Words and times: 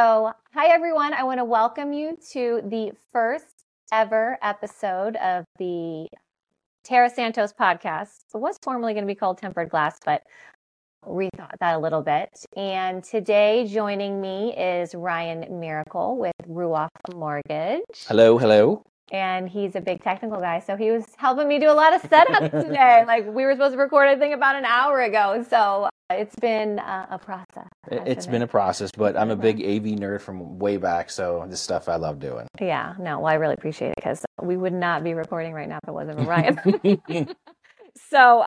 So, 0.00 0.32
hi 0.54 0.68
everyone. 0.68 1.12
I 1.12 1.24
want 1.24 1.40
to 1.40 1.44
welcome 1.44 1.92
you 1.92 2.16
to 2.32 2.62
the 2.64 2.92
first 3.12 3.66
ever 3.92 4.38
episode 4.40 5.16
of 5.16 5.44
the 5.58 6.08
Tara 6.84 7.10
Santos 7.10 7.52
podcast. 7.52 8.20
It 8.34 8.38
was 8.38 8.56
formerly 8.62 8.94
going 8.94 9.04
to 9.04 9.06
be 9.06 9.14
called 9.14 9.36
Tempered 9.36 9.68
Glass, 9.68 9.98
but 10.02 10.22
rethought 11.06 11.52
that 11.60 11.74
a 11.74 11.78
little 11.78 12.00
bit. 12.00 12.30
And 12.56 13.04
today 13.04 13.66
joining 13.66 14.22
me 14.22 14.56
is 14.56 14.94
Ryan 14.94 15.60
Miracle 15.60 16.16
with 16.16 16.32
Ruoff 16.48 16.88
Mortgage. 17.14 18.06
Hello, 18.08 18.38
hello. 18.38 18.82
And 19.10 19.48
he's 19.48 19.74
a 19.74 19.80
big 19.80 20.02
technical 20.02 20.38
guy. 20.40 20.60
So 20.60 20.76
he 20.76 20.90
was 20.90 21.04
helping 21.16 21.48
me 21.48 21.58
do 21.58 21.70
a 21.70 21.74
lot 21.74 21.94
of 21.94 22.02
setups 22.02 22.50
today. 22.66 23.04
like 23.06 23.26
we 23.26 23.44
were 23.44 23.52
supposed 23.52 23.74
to 23.74 23.78
record, 23.78 24.08
I 24.08 24.16
think, 24.16 24.34
about 24.34 24.56
an 24.56 24.64
hour 24.64 25.00
ago. 25.00 25.44
So 25.48 25.88
it's 26.10 26.34
been 26.36 26.78
uh, 26.78 27.06
a 27.10 27.18
process. 27.18 27.68
It's 27.90 28.26
been 28.26 28.42
it? 28.42 28.44
a 28.44 28.48
process, 28.48 28.90
but 28.96 29.16
I'm 29.16 29.30
a 29.30 29.36
big 29.36 29.56
AV 29.60 29.98
nerd 29.98 30.20
from 30.20 30.58
way 30.58 30.76
back. 30.76 31.10
So 31.10 31.44
this 31.48 31.60
stuff 31.60 31.88
I 31.88 31.96
love 31.96 32.18
doing. 32.18 32.46
Yeah, 32.60 32.94
no, 32.98 33.18
well, 33.18 33.28
I 33.28 33.34
really 33.34 33.54
appreciate 33.54 33.90
it 33.90 33.94
because 33.96 34.24
we 34.42 34.56
would 34.56 34.72
not 34.72 35.04
be 35.04 35.14
recording 35.14 35.52
right 35.52 35.68
now 35.68 35.78
if 35.82 35.88
it 35.88 35.92
wasn't 35.92 36.18
for 36.18 36.24
Ryan. 36.26 37.00
so 38.10 38.44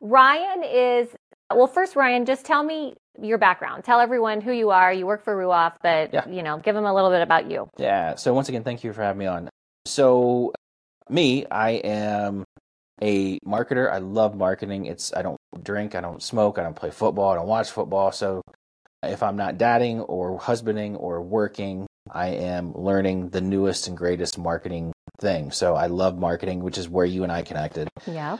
Ryan 0.00 0.62
is 0.64 1.08
well, 1.54 1.66
first, 1.66 1.96
Ryan, 1.96 2.26
just 2.26 2.44
tell 2.44 2.62
me 2.62 2.94
your 3.20 3.38
background. 3.38 3.84
Tell 3.84 4.00
everyone 4.00 4.40
who 4.40 4.52
you 4.52 4.70
are. 4.70 4.92
You 4.92 5.06
work 5.06 5.24
for 5.24 5.34
Ruoff, 5.34 5.76
but 5.82 6.12
yeah. 6.12 6.28
you 6.28 6.42
know, 6.42 6.58
give 6.58 6.74
them 6.74 6.84
a 6.84 6.94
little 6.94 7.10
bit 7.10 7.22
about 7.22 7.50
you. 7.50 7.68
Yeah. 7.78 8.16
So 8.16 8.34
once 8.34 8.48
again, 8.48 8.64
thank 8.64 8.84
you 8.84 8.92
for 8.92 9.02
having 9.02 9.18
me 9.18 9.26
on. 9.26 9.48
So 9.88 10.52
me, 11.08 11.46
I 11.50 11.70
am 11.70 12.44
a 13.02 13.38
marketer. 13.40 13.90
I 13.90 13.98
love 13.98 14.36
marketing. 14.36 14.86
It's 14.86 15.12
I 15.14 15.22
don't 15.22 15.38
drink, 15.62 15.94
I 15.94 16.00
don't 16.00 16.22
smoke, 16.22 16.58
I 16.58 16.62
don't 16.62 16.76
play 16.76 16.90
football, 16.90 17.30
I 17.30 17.36
don't 17.36 17.46
watch 17.46 17.70
football. 17.70 18.12
So 18.12 18.42
if 19.02 19.22
I'm 19.22 19.36
not 19.36 19.58
dadding 19.58 20.00
or 20.00 20.38
husbanding 20.38 20.96
or 20.96 21.22
working, 21.22 21.86
I 22.10 22.28
am 22.28 22.72
learning 22.74 23.30
the 23.30 23.40
newest 23.40 23.88
and 23.88 23.96
greatest 23.96 24.38
marketing 24.38 24.92
thing. 25.20 25.50
So 25.50 25.74
I 25.74 25.86
love 25.86 26.18
marketing, 26.18 26.62
which 26.62 26.78
is 26.78 26.88
where 26.88 27.06
you 27.06 27.22
and 27.22 27.32
I 27.32 27.42
connected. 27.42 27.88
Yeah. 28.06 28.38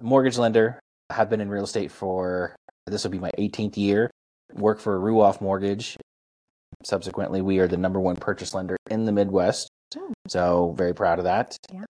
Mortgage 0.00 0.38
lender, 0.38 0.80
I 1.10 1.14
have 1.14 1.30
been 1.30 1.40
in 1.40 1.48
real 1.48 1.64
estate 1.64 1.90
for 1.90 2.54
this 2.86 3.04
will 3.04 3.10
be 3.10 3.18
my 3.18 3.32
18th 3.38 3.76
year. 3.76 4.10
Work 4.54 4.80
for 4.80 4.98
Ruoff 4.98 5.40
Mortgage. 5.40 5.96
Subsequently, 6.84 7.42
we 7.42 7.58
are 7.58 7.68
the 7.68 7.76
number 7.76 8.00
one 8.00 8.16
purchase 8.16 8.54
lender 8.54 8.76
in 8.90 9.04
the 9.04 9.12
Midwest. 9.12 9.68
Oh. 9.96 10.12
So 10.26 10.74
very 10.76 10.94
proud 10.94 11.18
of 11.18 11.24
that. 11.24 11.56
Yeah. 11.72 11.84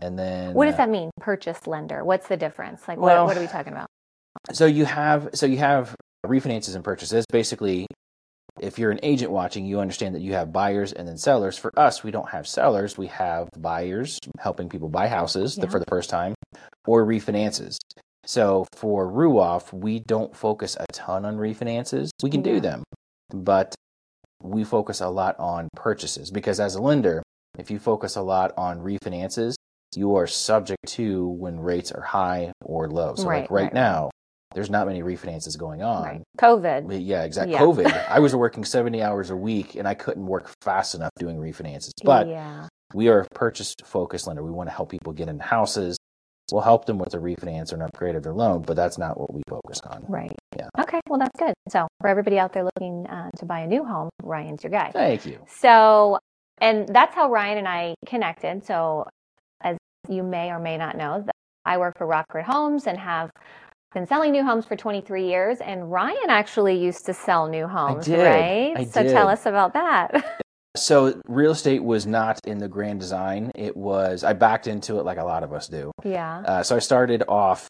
And 0.00 0.18
then 0.18 0.54
what 0.54 0.66
does 0.66 0.74
uh, 0.74 0.78
that 0.78 0.90
mean? 0.90 1.10
Purchase 1.20 1.66
lender. 1.66 2.04
What's 2.04 2.28
the 2.28 2.36
difference? 2.36 2.86
Like 2.86 2.98
well, 2.98 3.24
what, 3.24 3.34
what 3.34 3.36
are 3.36 3.40
we 3.40 3.48
talking 3.48 3.72
about? 3.72 3.88
So 4.52 4.66
you 4.66 4.84
have 4.84 5.30
so 5.34 5.46
you 5.46 5.58
have 5.58 5.94
refinances 6.24 6.74
and 6.74 6.84
purchases. 6.84 7.24
Basically, 7.30 7.86
if 8.60 8.78
you're 8.78 8.90
an 8.90 9.00
agent 9.02 9.30
watching, 9.30 9.66
you 9.66 9.80
understand 9.80 10.14
that 10.14 10.22
you 10.22 10.34
have 10.34 10.52
buyers 10.52 10.92
and 10.92 11.06
then 11.06 11.16
sellers. 11.16 11.58
For 11.58 11.72
us, 11.78 12.04
we 12.04 12.10
don't 12.10 12.28
have 12.30 12.46
sellers. 12.46 12.96
We 12.96 13.08
have 13.08 13.48
buyers 13.58 14.18
helping 14.38 14.68
people 14.68 14.88
buy 14.88 15.08
houses 15.08 15.58
yeah. 15.58 15.68
for 15.68 15.78
the 15.78 15.86
first 15.88 16.10
time 16.10 16.34
or 16.86 17.04
refinances. 17.04 17.76
So 18.24 18.66
for 18.74 19.10
Ruoff, 19.10 19.72
we 19.72 20.00
don't 20.00 20.36
focus 20.36 20.76
a 20.78 20.86
ton 20.92 21.24
on 21.24 21.36
refinances. 21.36 22.10
We 22.22 22.30
can 22.30 22.44
yeah. 22.44 22.52
do 22.54 22.60
them, 22.60 22.84
but 23.30 23.74
we 24.42 24.64
focus 24.64 25.00
a 25.00 25.08
lot 25.08 25.36
on 25.38 25.68
purchases 25.74 26.30
because 26.30 26.60
as 26.60 26.74
a 26.74 26.82
lender, 26.82 27.22
if 27.58 27.70
you 27.70 27.78
focus 27.78 28.16
a 28.16 28.22
lot 28.22 28.52
on 28.56 28.80
refinances, 28.80 29.54
you 29.94 30.16
are 30.16 30.26
subject 30.26 30.86
to 30.86 31.28
when 31.28 31.58
rates 31.58 31.92
are 31.92 32.02
high 32.02 32.52
or 32.62 32.88
low. 32.88 33.14
So 33.14 33.26
right, 33.26 33.42
like 33.42 33.50
right, 33.50 33.62
right 33.64 33.74
now, 33.74 34.10
there's 34.54 34.70
not 34.70 34.86
many 34.86 35.02
refinances 35.02 35.58
going 35.58 35.82
on. 35.82 36.02
Right. 36.02 36.22
COVID. 36.38 37.04
Yeah, 37.04 37.24
exactly. 37.24 37.52
Yeah. 37.52 37.60
COVID. 37.60 38.06
I 38.08 38.18
was 38.20 38.34
working 38.34 38.64
70 38.64 39.02
hours 39.02 39.30
a 39.30 39.36
week 39.36 39.74
and 39.74 39.86
I 39.86 39.94
couldn't 39.94 40.26
work 40.26 40.50
fast 40.62 40.94
enough 40.94 41.10
doing 41.18 41.36
refinances. 41.36 41.92
But 42.02 42.28
yeah. 42.28 42.68
we 42.94 43.08
are 43.08 43.20
a 43.20 43.26
purchase 43.34 43.74
focused 43.84 44.26
lender. 44.26 44.42
We 44.42 44.50
want 44.50 44.68
to 44.68 44.74
help 44.74 44.90
people 44.90 45.12
get 45.12 45.28
in 45.28 45.38
houses. 45.38 45.98
We'll 46.52 46.62
help 46.62 46.86
them 46.86 46.98
with 46.98 47.14
a 47.14 47.18
refinance 47.18 47.72
or 47.72 47.76
an 47.76 47.82
upgrade 47.82 48.14
of 48.14 48.22
their 48.22 48.32
loan, 48.32 48.62
but 48.62 48.76
that's 48.76 48.98
not 48.98 49.18
what 49.18 49.32
we 49.34 49.42
focus 49.48 49.80
on. 49.84 50.04
Right. 50.08 50.32
Yeah. 50.56 50.68
Okay. 50.78 51.00
Well, 51.08 51.18
that's 51.18 51.38
good. 51.38 51.54
So 51.68 51.86
for 52.00 52.08
everybody 52.08 52.38
out 52.38 52.52
there 52.52 52.64
looking 52.64 53.06
uh, 53.06 53.30
to 53.38 53.44
buy 53.44 53.60
a 53.60 53.66
new 53.66 53.84
home, 53.84 54.08
Ryan's 54.22 54.62
your 54.62 54.70
guy. 54.70 54.90
Thank 54.92 55.26
you. 55.26 55.38
So, 55.46 56.18
and 56.60 56.88
that's 56.88 57.14
how 57.14 57.30
Ryan 57.30 57.58
and 57.58 57.68
I 57.68 57.94
connected. 58.06 58.64
So 58.64 59.06
as 59.62 59.76
you 60.08 60.22
may 60.22 60.50
or 60.50 60.58
may 60.58 60.78
not 60.78 60.96
know, 60.96 61.26
I 61.64 61.76
work 61.76 61.98
for 61.98 62.06
Rockford 62.06 62.44
Homes 62.44 62.86
and 62.86 62.98
have 62.98 63.30
been 63.92 64.06
selling 64.06 64.32
new 64.32 64.44
homes 64.44 64.66
for 64.66 64.76
23 64.76 65.26
years, 65.26 65.58
and 65.60 65.90
Ryan 65.90 66.28
actually 66.28 66.78
used 66.78 67.06
to 67.06 67.14
sell 67.14 67.48
new 67.48 67.66
homes, 67.66 68.04
did. 68.04 68.18
right? 68.18 68.76
I 68.76 68.84
so 68.84 69.02
did. 69.02 69.12
tell 69.12 69.28
us 69.28 69.46
about 69.46 69.72
that. 69.74 70.40
so 70.82 71.20
real 71.26 71.52
estate 71.52 71.82
was 71.82 72.06
not 72.06 72.40
in 72.46 72.58
the 72.58 72.68
grand 72.68 73.00
design. 73.00 73.50
It 73.54 73.76
was 73.76 74.24
I 74.24 74.32
backed 74.32 74.66
into 74.66 74.98
it 74.98 75.04
like 75.04 75.18
a 75.18 75.24
lot 75.24 75.42
of 75.42 75.52
us 75.52 75.68
do. 75.68 75.90
Yeah. 76.04 76.40
Uh, 76.40 76.62
so 76.62 76.76
I 76.76 76.78
started 76.78 77.22
off. 77.28 77.68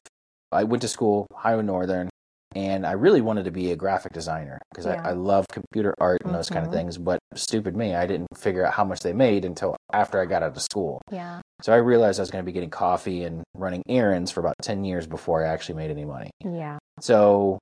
I 0.50 0.64
went 0.64 0.82
to 0.82 0.88
school, 0.88 1.26
Ohio 1.32 1.60
Northern, 1.60 2.08
and 2.54 2.86
I 2.86 2.92
really 2.92 3.20
wanted 3.20 3.44
to 3.44 3.50
be 3.50 3.72
a 3.72 3.76
graphic 3.76 4.12
designer 4.12 4.58
because 4.70 4.86
yeah. 4.86 5.02
I, 5.04 5.10
I, 5.10 5.12
love 5.12 5.46
computer 5.52 5.94
art 5.98 6.22
and 6.22 6.28
mm-hmm. 6.28 6.36
those 6.36 6.48
kind 6.48 6.66
of 6.66 6.72
things. 6.72 6.96
But 6.96 7.18
stupid 7.34 7.76
me, 7.76 7.94
I 7.94 8.06
didn't 8.06 8.28
figure 8.36 8.64
out 8.64 8.72
how 8.72 8.84
much 8.84 9.00
they 9.00 9.12
made 9.12 9.44
until 9.44 9.76
after 9.92 10.20
I 10.20 10.24
got 10.24 10.42
out 10.42 10.56
of 10.56 10.62
school. 10.62 11.02
Yeah. 11.12 11.40
So 11.60 11.72
I 11.74 11.76
realized 11.76 12.18
I 12.18 12.22
was 12.22 12.30
going 12.30 12.42
to 12.42 12.46
be 12.46 12.52
getting 12.52 12.70
coffee 12.70 13.24
and 13.24 13.42
running 13.54 13.82
errands 13.88 14.30
for 14.30 14.40
about 14.40 14.54
10 14.62 14.84
years 14.84 15.06
before 15.06 15.44
I 15.44 15.48
actually 15.48 15.74
made 15.74 15.90
any 15.90 16.06
money. 16.06 16.30
Yeah. 16.42 16.78
So 17.00 17.58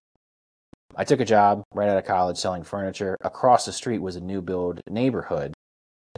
I 0.96 1.04
took 1.04 1.20
a 1.20 1.26
job 1.26 1.62
right 1.74 1.88
out 1.88 1.98
of 1.98 2.06
college 2.06 2.38
selling 2.38 2.62
furniture. 2.62 3.16
Across 3.20 3.66
the 3.66 3.72
street 3.72 4.00
was 4.00 4.16
a 4.16 4.20
new 4.20 4.40
build 4.40 4.80
neighborhood. 4.88 5.52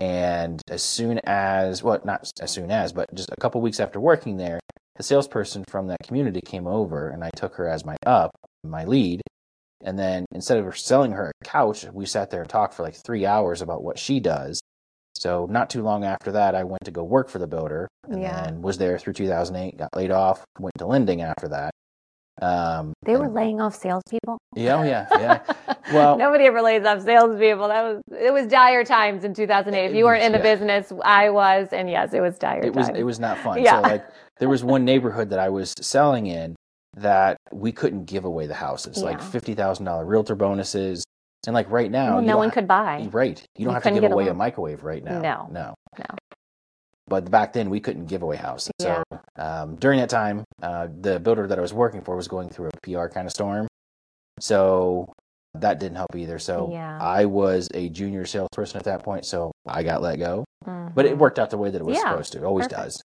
And 0.01 0.63
as 0.69 0.83
soon 0.83 1.21
as, 1.25 1.83
well, 1.83 2.01
not 2.05 2.31
as 2.41 2.53
soon 2.53 2.71
as, 2.71 2.93
but 2.93 3.13
just 3.13 3.31
a 3.33 3.41
couple 3.41 3.61
weeks 3.61 3.81
after 3.81 3.99
working 3.99 4.37
there, 4.37 4.61
the 4.95 5.03
salesperson 5.03 5.65
from 5.69 5.89
that 5.89 5.99
community 6.05 6.41
came 6.41 6.69
over 6.69 7.09
and 7.09 7.25
I 7.25 7.31
took 7.35 7.57
her 7.57 7.69
as 7.69 7.85
my 7.85 7.97
up, 8.07 8.31
my 8.63 8.85
lead. 8.85 9.21
And 9.83 9.99
then 9.99 10.25
instead 10.33 10.59
of 10.59 10.79
selling 10.79 11.13
her 11.13 11.33
a 11.41 11.45
couch, 11.45 11.85
we 11.93 12.07
sat 12.07 12.31
there 12.31 12.43
and 12.43 12.51
talked 12.51 12.75
for 12.75 12.85
like 12.85 12.95
three 12.95 13.27
hours 13.27 13.63
about 13.63 13.83
what 13.83 13.99
she 13.99 14.21
does. 14.21 14.61
So 15.17 15.49
not 15.51 15.71
too 15.71 15.83
long 15.83 16.05
after 16.05 16.31
that, 16.33 16.55
I 16.55 16.63
went 16.63 16.85
to 16.85 16.93
go 16.93 17.03
work 17.03 17.29
for 17.29 17.41
the 17.41 17.47
builder, 17.49 17.89
and 18.09 18.23
yeah. 18.23 18.45
then 18.45 18.63
was 18.63 18.79
there 18.79 18.99
through 18.99 19.15
2008. 19.15 19.77
Got 19.77 19.97
laid 19.97 20.13
off. 20.13 20.45
Went 20.61 20.75
to 20.79 20.87
lending 20.87 21.23
after 21.23 21.49
that. 21.49 21.73
Um, 22.41 22.93
they 23.03 23.17
were 23.17 23.29
laying 23.29 23.61
off 23.61 23.75
salespeople. 23.75 24.39
Yeah, 24.55 24.79
oh 24.79 24.83
yeah, 24.83 25.07
yeah. 25.13 25.75
Well, 25.93 26.19
nobody 26.19 26.45
ever 26.45 26.61
lays 26.61 26.85
off 26.85 27.03
salespeople. 27.03 27.69
That 27.69 27.83
was 27.83 28.03
it 28.21 28.31
was 28.33 28.47
dire 28.47 28.85
times 28.85 29.25
in 29.25 29.33
2008. 29.33 29.87
If 29.87 29.95
you 29.95 30.05
weren't 30.05 30.23
in 30.23 30.33
the 30.33 30.39
yeah. 30.39 30.55
business, 30.55 30.93
I 31.03 31.31
was, 31.31 31.69
and 31.73 31.89
yes, 31.89 32.13
it 32.13 32.21
was 32.21 32.39
dire. 32.39 32.59
It 32.59 32.75
times. 32.75 32.89
was 32.89 32.89
it 32.91 33.05
was 33.05 33.19
not 33.19 33.39
fun. 33.39 33.63
Yeah. 33.63 33.77
So 33.77 33.89
like 33.89 34.07
there 34.39 34.49
was 34.49 34.63
one 34.63 34.85
neighborhood 34.85 35.31
that 35.31 35.39
I 35.39 35.49
was 35.49 35.75
selling 35.81 36.27
in 36.27 36.57
that 36.97 37.39
we 37.53 37.73
couldn't 37.73 38.05
give 38.05 38.25
away 38.25 38.47
the 38.47 38.55
houses, 38.55 38.99
yeah. 38.99 39.05
like 39.05 39.23
fifty 39.23 39.55
thousand 39.55 39.87
dollar 39.87 40.05
realtor 40.05 40.35
bonuses. 40.35 41.05
And 41.47 41.55
like 41.55 41.71
right 41.71 41.91
now, 41.91 42.17
well, 42.17 42.23
no 42.23 42.37
one 42.37 42.51
could 42.51 42.69
buy. 42.69 43.09
Right, 43.11 43.43
you 43.57 43.65
don't 43.65 43.71
you 43.71 43.75
have 43.75 43.83
to 43.85 44.01
give 44.01 44.13
away 44.13 44.27
a, 44.27 44.33
a 44.33 44.35
microwave 44.35 44.85
right 44.85 45.03
now. 45.03 45.21
No, 45.21 45.49
no, 45.51 45.75
no. 45.99 46.17
But 47.09 47.31
back 47.31 47.53
then, 47.53 47.71
we 47.71 47.81
couldn't 47.81 48.07
give 48.07 48.23
away 48.23 48.37
houses. 48.37 48.73
Yeah. 48.81 49.03
So 49.11 49.21
um, 49.37 49.77
during 49.77 50.01
that 50.01 50.11
time, 50.11 50.45
uh, 50.63 50.89
the 51.01 51.19
builder 51.19 51.47
that 51.47 51.59
I 51.59 51.63
was 51.63 51.73
working 51.73 52.03
for 52.03 52.17
was 52.17 52.29
going 52.29 52.49
through 52.49 52.69
a 52.69 52.81
PR 52.83 53.07
kind 53.09 53.27
of 53.27 53.33
storm. 53.33 53.67
So 54.41 55.13
that 55.55 55.81
didn't 55.81 55.97
help 55.97 56.15
either. 56.15 56.39
So 56.39 56.71
yeah. 56.73 56.99
I 57.01 57.25
was 57.25 57.69
a 57.75 57.89
junior 57.89 58.27
salesperson 58.27 58.79
at 58.79 58.85
that 58.85 59.03
point, 59.03 59.25
so 59.25 59.53
I 59.67 59.83
got 59.83 60.03
let 60.03 60.19
go. 60.19 60.45
Mm-hmm. 60.67 60.95
But 60.95 61.07
it 61.07 61.17
worked 61.17 61.39
out 61.39 61.51
the 61.51 61.59
way 61.59 61.71
that 61.71 61.81
it 61.81 61.85
was 61.85 61.97
yeah. 61.97 62.11
supposed 62.11 62.33
to. 62.33 62.39
It 62.39 62.45
always 62.45 62.69
Perfect. 62.69 62.83
does. 62.83 63.03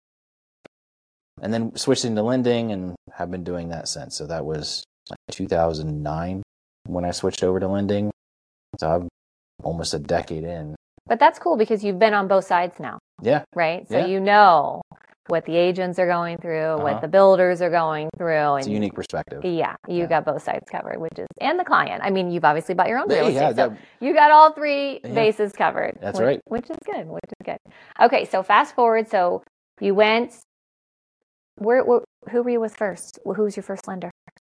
And 1.40 1.52
then 1.52 1.74
switched 1.76 2.04
into 2.04 2.22
lending 2.22 2.72
and 2.72 2.94
have 3.14 3.30
been 3.30 3.44
doing 3.44 3.68
that 3.70 3.88
since. 3.88 4.16
So 4.16 4.26
that 4.26 4.44
was 4.44 4.84
like 5.10 5.18
2009 5.30 6.42
when 6.86 7.04
I 7.04 7.10
switched 7.10 7.42
over 7.42 7.58
to 7.58 7.68
lending. 7.68 8.10
So 8.78 8.90
I'm 8.90 9.08
almost 9.62 9.94
a 9.94 9.98
decade 9.98 10.44
in. 10.44 10.76
But 11.06 11.18
that's 11.18 11.38
cool 11.38 11.56
because 11.56 11.82
you've 11.84 11.98
been 11.98 12.14
on 12.14 12.28
both 12.28 12.44
sides 12.44 12.78
now. 12.78 12.98
Yeah. 13.20 13.44
Right? 13.54 13.88
So 13.88 13.98
yeah. 13.98 14.06
you 14.06 14.20
know 14.20 14.82
what 15.28 15.44
the 15.44 15.56
agents 15.56 15.98
are 15.98 16.06
going 16.06 16.36
through, 16.38 16.60
uh-huh. 16.60 16.82
what 16.82 17.00
the 17.00 17.08
builders 17.08 17.62
are 17.62 17.70
going 17.70 18.10
through. 18.16 18.56
It's 18.56 18.66
a 18.66 18.70
unique 18.70 18.94
perspective. 18.94 19.44
Yeah, 19.44 19.76
you 19.88 19.98
yeah. 19.98 20.06
got 20.06 20.24
both 20.24 20.42
sides 20.42 20.68
covered, 20.70 21.00
which 21.00 21.18
is 21.18 21.26
and 21.40 21.58
the 21.58 21.64
client. 21.64 22.02
I 22.04 22.10
mean, 22.10 22.30
you've 22.30 22.44
obviously 22.44 22.74
bought 22.74 22.88
your 22.88 22.98
own 22.98 23.08
real 23.08 23.26
estate, 23.26 23.34
yeah, 23.34 23.52
that, 23.52 23.70
so 23.70 23.76
you 24.00 24.14
got 24.14 24.30
all 24.30 24.52
three 24.52 25.00
yeah. 25.04 25.14
bases 25.14 25.52
covered. 25.52 25.98
That's 26.00 26.18
which, 26.18 26.24
right. 26.24 26.40
Which 26.46 26.70
is 26.70 26.76
good. 26.84 27.06
Which 27.06 27.24
is 27.24 27.44
good. 27.44 27.58
Okay, 28.00 28.24
so 28.24 28.42
fast 28.42 28.74
forward. 28.74 29.08
So 29.08 29.42
you 29.80 29.94
went. 29.94 30.34
Where, 31.56 31.84
where 31.84 32.00
who 32.30 32.42
were 32.42 32.50
you 32.50 32.60
with 32.60 32.76
first? 32.76 33.18
Who 33.24 33.42
was 33.42 33.56
your 33.56 33.62
first 33.62 33.86
lender? 33.86 34.10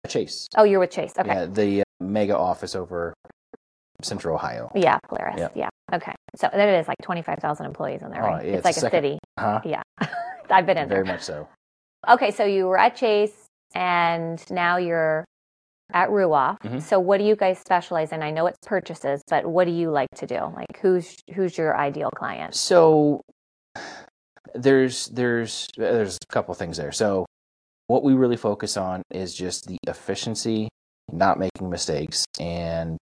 Chase. 0.08 0.48
Oh, 0.56 0.64
you're 0.64 0.81
with 0.81 0.90
Chase. 0.90 1.12
Okay. 1.19 1.28
Yeah, 1.28 1.46
the 1.46 1.81
uh, 1.81 1.84
mega 2.00 2.37
office 2.37 2.75
over 2.75 3.14
Central 4.06 4.35
Ohio. 4.35 4.70
Yeah, 4.75 4.99
Polaris. 5.08 5.38
Yep. 5.38 5.53
Yeah. 5.55 5.69
Okay. 5.93 6.14
So 6.37 6.49
then 6.53 6.69
it 6.69 6.79
is 6.79 6.88
like 6.88 6.99
25,000 7.03 7.67
employees 7.67 8.03
in 8.03 8.11
there, 8.11 8.23
right? 8.23 8.43
Oh, 8.43 8.47
yeah, 8.47 8.56
it's, 8.56 8.58
it's, 8.58 8.64
like 8.64 8.76
a 8.76 8.81
second, 8.81 9.03
city. 9.03 9.19
Huh? 9.38 9.61
Yeah. 9.64 9.82
I've 10.50 10.67
been 10.67 10.79
in 10.79 10.88
there. 10.88 10.99
Very 10.99 11.06
there. 11.06 11.14
much 11.14 11.23
so. 11.23 11.49
Okay. 12.08 12.31
So 12.31 12.44
you 12.44 12.67
were 12.67 12.79
at 12.79 12.97
Chase 12.97 13.47
and 13.75 14.43
now 14.50 14.76
you're 14.76 15.25
at 15.93 16.08
Ruoff. 16.08 16.58
Mhm. 16.61 16.82
So 16.82 16.99
what 16.99 17.19
do 17.19 17.25
you 17.25 17.37
guys 17.37 17.58
specialize 17.58 18.12
in? 18.12 18.23
I 18.23 18.31
know 18.31 18.47
it's 18.47 18.58
purchases, 18.67 19.23
but 19.29 19.47
what 19.47 19.67
do 19.67 19.73
you 19.73 19.91
like 19.91 20.08
to 20.17 20.26
do? 20.26 20.41
Like 20.55 20.79
who's 20.81 21.17
who's 21.35 21.56
your 21.56 21.76
ideal 21.76 22.11
client? 22.11 22.55
So 22.55 23.23
there's 24.55 25.06
there's 25.06 25.69
there's 25.76 26.17
a 26.17 26.32
couple 26.32 26.55
things 26.55 26.76
there. 26.76 26.93
So 26.93 27.26
what 27.87 28.03
we 28.03 28.14
really 28.14 28.37
focus 28.37 28.76
on 28.76 29.03
is 29.11 29.35
just 29.35 29.67
the 29.67 29.79
efficiency, 29.87 30.69
not 31.12 31.38
making 31.38 31.70
mistakes, 31.70 32.25
and 32.41 32.97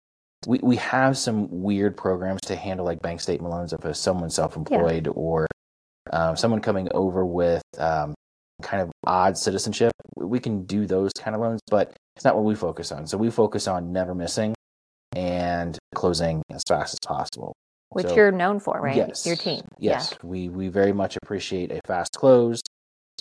we 0.47 0.59
we 0.61 0.75
have 0.77 1.17
some 1.17 1.47
weird 1.49 1.95
programs 1.97 2.41
to 2.41 2.55
handle 2.55 2.85
like 2.85 3.01
bank 3.01 3.21
statement 3.21 3.51
loans 3.53 3.73
if 3.73 3.83
it's 3.85 3.99
someone 3.99 4.29
self-employed 4.29 5.07
or 5.15 5.47
um, 6.11 6.35
someone 6.35 6.59
coming 6.61 6.87
over 6.91 7.25
with 7.25 7.61
um, 7.77 8.13
kind 8.61 8.81
of 8.81 8.91
odd 9.05 9.37
citizenship. 9.37 9.91
We 10.17 10.39
can 10.39 10.65
do 10.65 10.85
those 10.85 11.11
kind 11.17 11.35
of 11.35 11.41
loans, 11.41 11.59
but 11.69 11.93
it's 12.15 12.25
not 12.25 12.35
what 12.35 12.45
we 12.45 12.55
focus 12.55 12.91
on. 12.91 13.07
So 13.07 13.17
we 13.17 13.29
focus 13.29 13.67
on 13.67 13.91
never 13.91 14.13
missing 14.13 14.53
and 15.15 15.77
closing 15.95 16.41
as 16.51 16.61
fast 16.67 16.93
as 16.93 16.99
possible. 17.05 17.53
Which 17.89 18.07
So- 18.07 18.15
you're 18.15 18.31
known 18.31 18.59
for, 18.59 18.79
right? 18.79 18.95
Yes. 18.95 19.25
Your 19.25 19.35
team. 19.35 19.61
Yes, 19.77 20.13
we 20.23 20.49
we 20.49 20.67
very 20.67 20.93
much 20.93 21.17
appreciate 21.17 21.71
a 21.71 21.79
fast 21.85 22.11
close. 22.13 22.61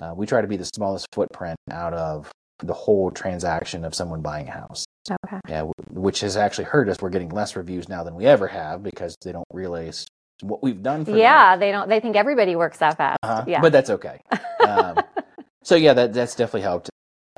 Uh, 0.00 0.14
we 0.16 0.26
try 0.26 0.40
to 0.40 0.48
be 0.48 0.56
the 0.56 0.64
smallest 0.74 1.06
footprint 1.12 1.56
out 1.70 1.92
of 1.92 2.30
the 2.60 2.72
whole 2.72 3.10
transaction 3.10 3.84
of 3.84 3.94
someone 3.94 4.22
buying 4.22 4.48
a 4.48 4.52
house. 4.52 4.84
Okay. 5.10 5.38
Yeah, 5.49 5.64
which 5.90 6.20
has 6.20 6.37
actually 6.37 6.64
hurt 6.64 6.88
us. 6.88 7.00
We're 7.00 7.10
getting 7.10 7.31
less 7.31 7.56
reviews 7.56 7.88
now 7.88 8.04
than 8.04 8.14
we 8.14 8.26
ever 8.26 8.46
have 8.46 8.82
because 8.82 9.16
they 9.25 9.32
don't 9.32 9.46
realize 9.52 10.06
what 10.43 10.62
we've 10.62 10.82
done 10.82 11.04
for 11.04 11.12
them. 11.12 11.20
Yeah, 11.20 11.56
they 11.56 11.70
don't. 11.72 11.88
They 11.88 12.00
think 12.00 12.16
everybody 12.16 12.56
works 12.56 12.78
that 12.78 12.96
fast. 12.96 13.19
Uh-huh. 13.22 13.44
Yeah. 13.46 13.60
but 13.60 13.72
that's 13.72 13.90
okay. 13.90 14.20
Um, 14.66 14.99
so 15.62 15.75
yeah, 15.76 15.93
that 15.94 16.12
that's 16.12 16.34
definitely 16.34 16.62
helped. 16.62 16.90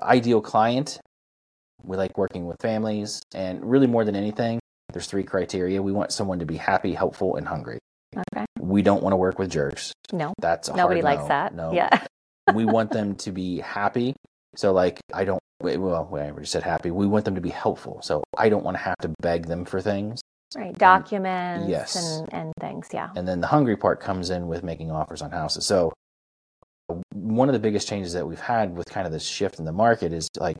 Ideal 0.02 0.40
client. 0.40 0.98
We 1.82 1.96
like 1.96 2.16
working 2.16 2.46
with 2.46 2.56
families, 2.60 3.22
and 3.34 3.64
really 3.64 3.86
more 3.86 4.04
than 4.04 4.16
anything, 4.16 4.58
there's 4.92 5.06
three 5.06 5.24
criteria. 5.24 5.82
We 5.82 5.92
want 5.92 6.12
someone 6.12 6.38
to 6.38 6.46
be 6.46 6.56
happy, 6.56 6.94
helpful, 6.94 7.36
and 7.36 7.46
hungry. 7.46 7.78
okay. 8.16 8.46
We 8.58 8.80
don't 8.82 9.02
want 9.02 9.12
to 9.12 9.16
work 9.18 9.38
with 9.38 9.50
jerks. 9.50 9.92
No, 10.12 10.32
That's 10.40 10.70
nobody 10.72 11.02
likes 11.02 11.28
that. 11.28 11.54
No, 11.54 11.72
Yeah. 11.72 12.06
we 12.54 12.64
want 12.64 12.90
them 12.90 13.16
to 13.16 13.32
be 13.32 13.60
happy. 13.60 14.14
So 14.56 14.72
like 14.72 15.00
I 15.12 15.24
don't 15.24 15.40
well, 15.60 16.08
I 16.12 16.16
already 16.28 16.46
said 16.46 16.62
happy. 16.62 16.90
We 16.90 17.06
want 17.06 17.24
them 17.24 17.34
to 17.36 17.40
be 17.40 17.50
helpful. 17.50 18.00
So 18.02 18.22
I 18.36 18.48
don't 18.48 18.64
want 18.64 18.76
to 18.76 18.82
have 18.82 18.96
to 19.02 19.10
beg 19.22 19.46
them 19.46 19.64
for 19.64 19.80
things. 19.80 20.20
right. 20.56 20.76
Documents 20.76 21.68
Yes. 21.68 21.96
and 21.96 22.32
and 22.32 22.52
things. 22.60 22.88
Yeah. 22.92 23.10
And 23.16 23.26
then 23.26 23.40
the 23.40 23.46
hungry 23.46 23.76
part 23.76 24.00
comes 24.00 24.30
in 24.30 24.46
with 24.48 24.62
making 24.62 24.90
offers 24.90 25.22
on 25.22 25.30
houses. 25.30 25.64
So 25.66 25.92
one 27.14 27.48
of 27.48 27.54
the 27.54 27.58
biggest 27.58 27.88
changes 27.88 28.12
that 28.12 28.26
we've 28.26 28.40
had 28.40 28.76
with 28.76 28.86
kind 28.90 29.06
of 29.06 29.12
this 29.12 29.24
shift 29.24 29.58
in 29.58 29.64
the 29.64 29.72
market 29.72 30.12
is 30.12 30.28
like 30.38 30.58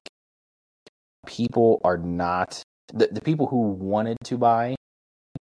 people 1.26 1.80
are 1.84 1.98
not 1.98 2.62
the, 2.92 3.08
the 3.10 3.20
people 3.20 3.46
who 3.46 3.68
wanted 3.70 4.16
to 4.24 4.38
buy 4.38 4.74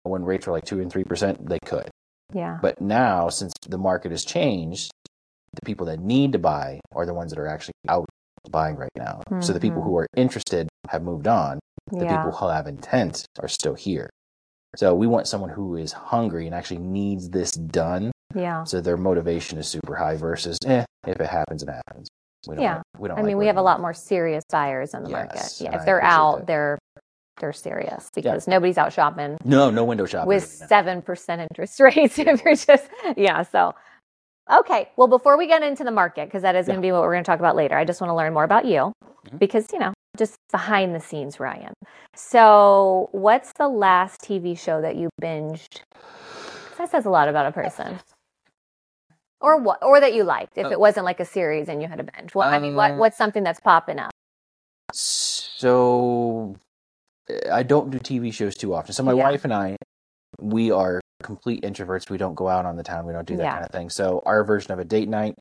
when 0.04 0.24
rates 0.24 0.48
were 0.48 0.54
like 0.54 0.66
two 0.66 0.82
and 0.82 0.92
three 0.92 1.04
percent, 1.04 1.48
they 1.48 1.60
could. 1.66 1.90
Yeah. 2.34 2.58
But 2.62 2.82
now, 2.82 3.30
since 3.30 3.54
the 3.68 3.78
market 3.78 4.12
has 4.12 4.26
changed, 4.26 4.92
the 5.54 5.62
people 5.66 5.86
that 5.86 6.00
need 6.00 6.32
to 6.34 6.40
buy 6.40 6.80
are 6.94 7.06
the 7.06 7.14
ones 7.14 7.32
that 7.32 7.40
are 7.40 7.48
actually 7.48 7.74
out 7.88 8.06
buying 8.52 8.76
right 8.76 8.92
now. 8.96 9.22
So 9.40 9.54
the 9.54 9.60
people 9.60 9.82
Mhm. 9.82 9.86
who 9.86 9.98
are 9.98 10.08
interested 10.16 10.68
have 10.90 11.02
moved 11.04 11.28
on. 11.28 11.60
The 11.92 12.06
yeah. 12.06 12.18
people 12.18 12.38
who 12.38 12.48
have 12.48 12.68
intent 12.68 13.26
are 13.42 13.48
still 13.48 13.74
here. 13.74 14.10
So 14.76 14.96
we 14.96 15.08
want 15.08 15.28
someone 15.28 15.50
who 15.52 15.76
is 15.76 15.94
hungry 15.94 16.46
and 16.46 16.56
actually 16.56 16.80
needs 16.80 17.30
this 17.30 17.52
done. 17.52 18.12
yeah. 18.36 18.64
So 18.64 18.82
their 18.82 18.98
motivation 18.98 19.60
is 19.60 19.68
super 19.68 19.96
high 19.96 20.16
versus, 20.18 20.58
eh, 20.66 20.84
if 21.06 21.20
it 21.22 21.28
happens, 21.30 21.62
it 21.62 21.70
happens. 21.70 22.08
We 22.48 22.56
don't 22.56 22.64
Yeah. 22.64 22.76
like- 22.78 22.84
we 22.98 23.08
don't 23.08 23.18
I 23.20 23.22
like 23.22 23.28
mean, 23.28 23.38
we 23.38 23.46
have 23.48 23.58
a 23.58 23.62
lot 23.62 23.80
more 23.80 23.94
serious 23.94 24.44
buyers 24.52 24.94
in 24.96 25.04
the 25.04 25.10
market. 25.10 25.62
Yeah. 25.62 25.76
If 25.76 25.86
they're 25.86 26.04
out, 26.04 26.40
that. 26.40 26.48
they're 26.48 26.80
they're 27.40 27.52
serious 27.54 28.10
because 28.14 28.48
nobody's 28.48 28.78
out 28.78 28.94
shopping 28.94 29.38
No, 29.44 29.70
no 29.72 29.84
window 29.84 30.06
shopping. 30.06 30.28
with 30.28 30.46
seven 30.46 31.02
percent 31.02 31.42
interest 31.42 31.80
rates. 31.80 32.18
if 32.20 32.44
you're 32.44 32.56
just 32.56 32.88
yeah. 33.18 33.42
So 33.44 33.74
okay. 34.52 34.90
Well, 34.98 35.08
before 35.08 35.38
we 35.38 35.48
get 35.48 35.64
into 35.64 35.84
the 35.84 35.92
market, 35.92 36.26
because 36.28 36.42
that 36.42 36.56
is 36.56 36.66
going 36.68 36.78
to 36.78 36.82
be 36.82 36.92
what 36.92 37.02
we're 37.02 37.14
going 37.14 37.24
to 37.24 37.28
talk 37.30 37.40
about 37.40 37.56
later, 37.56 37.78
I 37.78 37.86
just 37.86 38.02
want 38.02 38.10
to 38.12 38.16
learn 38.16 38.34
more 38.34 38.44
about 38.44 38.66
you 38.66 38.92
Mhm. 39.28 39.40
because 39.40 39.68
you 39.74 39.80
know 39.80 39.94
just 40.18 40.36
behind 40.52 40.94
the 40.94 41.00
scenes, 41.00 41.40
Ryan. 41.40 41.74
So, 42.16 43.10
what's 43.12 43.52
the 43.58 43.68
last 43.68 44.22
TV 44.22 44.56
show 44.56 44.82
that 44.82 44.96
you 44.96 45.10
binged? 45.22 45.82
That 46.78 46.90
says 46.92 47.06
a 47.06 47.10
lot 47.10 47.28
about 47.28 47.46
a 47.48 47.52
person. 47.52 48.00
Or 49.42 49.58
what, 49.58 49.84
or 49.84 50.00
that 50.00 50.14
you 50.14 50.24
liked. 50.24 50.58
If 50.58 50.68
Oh. 50.68 50.72
it 50.72 50.80
wasn't 50.80 51.06
like 51.06 51.20
a 51.20 51.26
series 51.26 51.68
and 51.68 51.82
you 51.82 51.88
had 51.88 52.00
a 52.00 52.04
binge, 52.04 52.34
well, 52.34 52.50
I 52.50 52.60
mean, 52.60 52.76
what, 52.76 52.92
Um, 52.92 52.98
what's 53.00 53.18
something 53.18 53.44
that's 53.44 53.60
popping 53.60 54.00
up? 54.00 54.12
So 54.94 56.56
I 57.52 57.64
don't 57.64 57.90
do 57.90 58.00
TV 58.00 58.32
shows 58.32 58.56
too 58.56 58.74
often. 58.74 58.94
So 58.94 59.04
my 59.04 59.14
Yeah. 59.14 59.24
wife 59.24 59.44
and 59.44 59.54
I, 59.54 59.76
we 60.40 60.72
are 60.72 61.02
complete 61.24 61.64
introverts. 61.64 62.10
We 62.10 62.18
don't 62.18 62.36
go 62.36 62.48
out 62.48 62.66
on 62.66 62.76
the 62.76 62.84
town. 62.84 63.06
We 63.08 63.14
don't 63.14 63.28
do 63.28 63.38
that 63.38 63.44
Yeah. 63.44 63.54
kind 63.54 63.66
of 63.66 63.72
thing. 63.72 63.90
So 63.90 64.22
our 64.26 64.44
version 64.44 64.72
of 64.72 64.80
a 64.80 64.86
date 64.86 65.10
night 65.10 65.36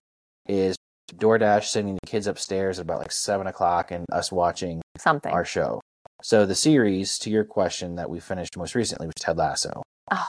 is 0.49 0.76
DoorDash 1.14 1.64
sending 1.64 1.99
the 2.02 2.06
kids 2.06 2.26
upstairs 2.26 2.79
at 2.79 2.84
about 2.84 2.99
like 3.00 3.12
seven 3.12 3.46
o'clock 3.46 3.90
and 3.90 4.06
us 4.12 4.32
watching 4.32 4.81
Something. 4.96 5.32
our 5.32 5.44
show. 5.44 5.81
So 6.23 6.46
the 6.46 6.55
series, 6.55 7.19
to 7.20 7.31
your 7.31 7.44
question 7.44 7.96
that 7.96 8.08
we 8.08 8.20
finished 8.20 8.56
most 8.56 8.75
recently, 8.75 9.06
was 9.08 9.14
Ted 9.19 9.37
Lasso. 9.37 9.82
Oh. 10.11 10.29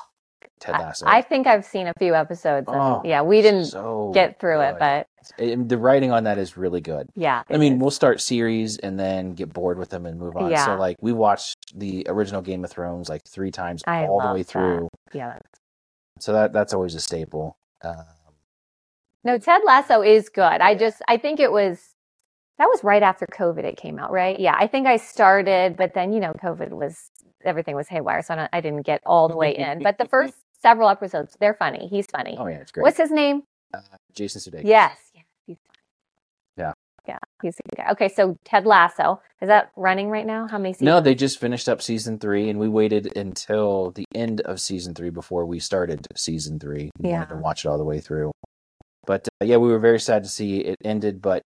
Ted 0.59 0.71
Lasso. 0.79 1.05
I 1.07 1.21
think 1.21 1.45
I've 1.45 1.65
seen 1.65 1.87
a 1.87 1.93
few 1.99 2.15
episodes. 2.15 2.67
And, 2.67 2.77
Oh, 2.77 3.01
yeah, 3.03 3.21
we 3.21 3.41
didn't 3.41 3.65
so 3.65 4.11
get 4.13 4.39
through 4.39 4.61
it, 4.61 4.77
but 4.79 5.05
And 5.37 5.67
the 5.69 5.77
writing 5.77 6.11
on 6.11 6.23
that 6.23 6.37
is 6.37 6.57
really 6.57 6.79
good. 6.81 7.07
yeah. 7.15 7.43
I 7.49 7.57
mean, 7.57 7.73
is. 7.73 7.79
we'll 7.79 7.91
start 7.91 8.21
series 8.21 8.77
and 8.77 8.97
then 8.99 9.33
get 9.33 9.51
bored 9.53 9.77
with 9.77 9.89
them 9.89 10.05
and 10.05 10.17
move 10.19 10.35
on. 10.37 10.49
Yeah. 10.51 10.65
So, 10.65 10.75
like, 10.75 10.95
we 11.01 11.11
watched 11.11 11.52
the 11.73 12.05
original 12.07 12.41
Game 12.41 12.63
of 12.63 12.71
Thrones 12.71 13.09
like 13.09 13.23
three 13.23 13.51
times 13.51 13.81
I 13.87 14.05
all 14.05 14.21
the 14.21 14.33
way 14.33 14.43
that. 14.43 14.47
through. 14.47 14.89
yeah. 15.13 15.39
So 16.19 16.31
that 16.33 16.53
that's 16.53 16.73
always 16.73 16.95
a 16.95 16.99
staple. 16.99 17.57
Um, 17.83 18.05
No, 19.23 19.37
Ted 19.37 19.61
Lasso 19.65 20.01
is 20.01 20.29
good. 20.29 20.43
I 20.43 20.75
just, 20.75 21.01
I 21.07 21.17
think 21.17 21.39
it 21.39 21.51
was, 21.51 21.95
that 22.59 22.67
was 22.67 22.83
right 22.83 23.01
after 23.01 23.25
COVID 23.25 23.63
it 23.63 23.77
came 23.77 23.97
out, 23.97 24.11
right? 24.11 24.39
Yeah, 24.39 24.55
I 24.57 24.67
think 24.67 24.85
I 24.85 24.97
started, 24.97 25.75
but 25.75 25.93
then, 25.93 26.13
you 26.13 26.19
know, 26.19 26.33
COVID 26.33 26.69
was, 26.69 27.09
everything 27.43 27.75
was 27.75 27.87
haywire. 27.87 28.21
So 28.21 28.35
I, 28.35 28.49
I 28.53 28.61
didn't 28.61 28.83
get 28.85 29.01
all 29.05 29.27
the 29.27 29.35
way 29.35 29.55
in. 29.55 29.81
But 29.81 29.97
the 29.97 30.05
first 30.05 30.35
several 30.61 30.87
episodes, 30.89 31.35
they're 31.39 31.55
funny. 31.55 31.87
He's 31.87 32.05
funny. 32.07 32.37
oh 32.39 32.47
yeah, 32.47 32.57
it's 32.57 32.71
great. 32.71 32.83
What's 32.83 32.97
his 32.97 33.11
name? 33.11 33.43
uh, 33.73 33.79
Jason 34.13 34.39
Sudeikis? 34.39 34.65
Yes. 34.65 34.97
Yeah, 35.15 35.21
he's 35.47 35.57
funny. 35.65 35.79
Yeah. 36.57 36.73
Yeah, 37.07 37.17
he's 37.41 37.55
a 37.59 37.63
good 37.69 37.83
guy. 37.83 37.91
Okay, 37.91 38.07
so 38.07 38.37
Ted 38.45 38.65
Lasso, 38.65 39.21
is 39.41 39.47
that 39.47 39.71
running 39.75 40.09
right 40.09 40.25
now? 40.25 40.47
How 40.47 40.57
many 40.57 40.73
seasons? 40.73 40.85
No, 40.85 41.01
they 41.01 41.13
just 41.15 41.37
finished 41.39 41.67
up 41.67 41.81
season 41.81 42.17
three, 42.17 42.49
and 42.49 42.57
we 42.59 42.69
waited 42.69 43.15
until 43.17 43.91
the 43.91 44.05
end 44.15 44.39
of 44.41 44.61
season 44.61 44.93
three 44.93 45.09
before 45.09 45.45
we 45.45 45.59
started 45.59 46.07
season 46.15 46.59
three. 46.59 46.89
We 46.99 47.09
Yeah. 47.09 47.19
wanted 47.19 47.29
to 47.35 47.41
watch 47.41 47.65
it 47.65 47.67
all 47.67 47.77
the 47.77 47.83
way 47.83 47.99
through. 47.99 48.31
But 49.05 49.27
uh, 49.41 49.45
yeah, 49.45 49.57
we 49.57 49.67
were 49.69 49.79
very 49.79 49.99
sad 49.99 50.23
to 50.23 50.29
see 50.29 50.59
it 50.59 50.77
ended. 50.85 51.21
But 51.21 51.41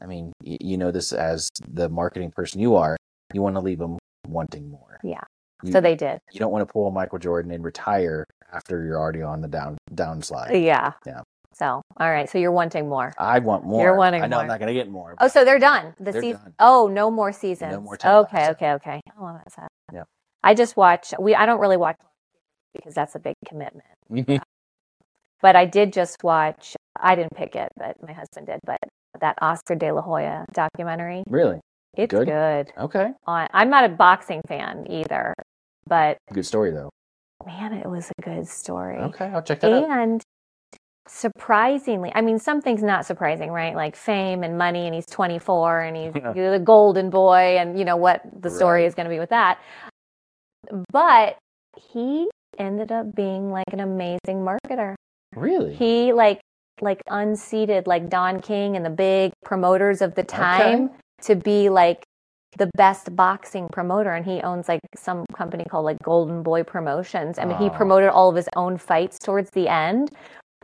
I 0.00 0.06
mean, 0.06 0.32
y- 0.42 0.56
you 0.60 0.78
know 0.78 0.90
this 0.90 1.12
as 1.12 1.50
the 1.68 1.88
marketing 1.90 2.30
person 2.30 2.60
you 2.60 2.76
are. 2.76 2.96
You 3.34 3.42
want 3.42 3.56
to 3.56 3.60
leave 3.60 3.78
them 3.78 3.98
wanting 4.26 4.70
more. 4.70 4.98
Yeah. 5.04 5.20
You, 5.62 5.72
So 5.72 5.80
they 5.82 5.94
did. 5.94 6.18
you 6.32 6.40
don't 6.40 6.50
want 6.50 6.66
to 6.66 6.72
pull 6.72 6.90
Michael 6.90 7.18
Jordan 7.18 7.50
and 7.52 7.62
retire 7.62 8.24
after 8.52 8.82
you're 8.84 8.98
already 8.98 9.22
on 9.22 9.42
the 9.42 9.48
down 9.48 9.76
downslide. 9.94 10.64
Yeah. 10.64 10.92
Yeah. 11.06 11.20
So, 11.54 11.82
all 11.96 12.10
right. 12.10 12.28
So 12.28 12.38
you're 12.38 12.52
wanting 12.52 12.88
more. 12.88 13.12
I 13.18 13.38
want 13.38 13.64
more. 13.64 13.82
You're 13.82 13.96
wanting 13.96 14.20
more. 14.20 14.24
I 14.24 14.28
know 14.28 14.36
more. 14.36 14.42
I'm 14.42 14.48
not 14.48 14.58
going 14.58 14.68
to 14.68 14.74
get 14.74 14.88
more. 14.90 15.14
Oh, 15.20 15.28
so 15.28 15.44
they're 15.44 15.58
done. 15.58 15.94
The 15.98 16.12
They're 16.12 16.20
season. 16.22 16.40
done. 16.42 16.54
Oh, 16.58 16.88
no 16.92 17.10
more 17.10 17.32
seasons. 17.32 17.72
No 17.72 17.80
more 17.80 17.96
Ted 17.96 18.12
okay, 18.14 18.48
okay, 18.50 18.72
okay. 18.72 19.00
Oh, 19.20 19.32
that's 19.36 19.54
sad. 19.54 19.68
Yeah. 19.92 20.04
I 20.42 20.54
just 20.54 20.76
watch. 20.76 21.12
We. 21.18 21.34
I 21.34 21.46
don't 21.46 21.60
really 21.60 21.76
watch 21.76 21.96
because 22.74 22.94
that's 22.94 23.14
a 23.14 23.18
big 23.18 23.34
commitment. 23.46 23.84
Um, 24.28 24.40
but 25.42 25.56
I 25.56 25.64
did 25.66 25.92
just 25.92 26.22
watch. 26.22 26.76
I 27.00 27.16
didn't 27.16 27.34
pick 27.34 27.56
it, 27.56 27.68
but 27.76 27.96
my 28.06 28.12
husband 28.12 28.46
did. 28.46 28.60
But 28.64 28.78
that 29.20 29.36
Oscar 29.42 29.74
De 29.74 29.90
La 29.92 30.00
Hoya 30.00 30.44
documentary. 30.52 31.24
really? 31.28 31.58
It's 31.96 32.10
Good? 32.10 32.28
good. 32.28 32.72
Okay. 32.78 33.10
On. 33.26 33.48
I'm 33.52 33.68
not 33.68 33.84
a 33.84 33.88
boxing 33.88 34.40
fan 34.48 34.86
either, 34.88 35.34
but 35.86 36.16
Good 36.32 36.46
story 36.46 36.70
though. 36.70 36.90
man, 37.44 37.72
it 37.74 37.86
was 37.86 38.10
a 38.16 38.22
good 38.22 38.46
story. 38.48 38.96
Okay, 38.98 39.26
I'll 39.26 39.42
check 39.42 39.60
that 39.60 39.72
out. 39.72 39.90
And 39.90 40.22
surprisingly, 41.08 42.12
I 42.14 42.20
mean, 42.20 42.38
something's 42.38 42.82
not 42.82 43.04
surprising, 43.06 43.50
right? 43.50 43.74
Like 43.74 43.96
fame 43.96 44.42
and 44.42 44.56
money, 44.58 44.86
and 44.86 44.94
he's 44.94 45.06
24 45.06 45.80
and 45.80 45.96
he's 45.96 46.12
Yeah. 46.14 46.32
the 46.32 46.58
golden 46.58 47.10
boy, 47.10 47.56
and 47.58 47.78
you 47.78 47.84
know 47.84 47.96
what 47.96 48.22
the 48.40 48.50
story 48.50 48.82
Right. 48.82 48.86
is 48.86 48.94
going 48.94 49.04
to 49.04 49.10
be 49.10 49.18
with 49.18 49.30
that. 49.30 49.58
But 50.92 51.36
he 51.76 52.30
ended 52.58 52.92
up 52.92 53.14
being 53.14 53.50
like 53.50 53.72
an 53.72 53.80
amazing 53.80 54.44
marketer. 54.46 54.94
Really? 55.34 55.74
He 55.74 56.12
like 56.12 56.40
like 56.80 57.00
unseated 57.08 57.86
like 57.86 58.08
Don 58.08 58.40
King 58.40 58.76
and 58.76 58.84
the 58.84 58.90
big 58.90 59.32
promoters 59.44 60.02
of 60.02 60.14
the 60.14 60.22
time 60.22 60.90
to 61.22 61.34
be 61.36 61.68
like 61.68 62.02
the 62.58 62.68
best 62.76 63.14
boxing 63.16 63.68
promoter 63.72 64.10
and 64.10 64.24
he 64.26 64.40
owns 64.42 64.68
like 64.68 64.80
some 64.96 65.24
company 65.32 65.64
called 65.64 65.84
like 65.84 65.96
Golden 66.02 66.42
Boy 66.42 66.62
Promotions. 66.62 67.38
I 67.38 67.44
mean 67.44 67.56
he 67.58 67.66
Oh. 67.66 67.70
promoted 67.70 68.10
all 68.10 68.28
of 68.28 68.36
his 68.36 68.48
own 68.56 68.76
fights 68.78 69.18
towards 69.18 69.50
the 69.50 69.68
end. 69.68 70.10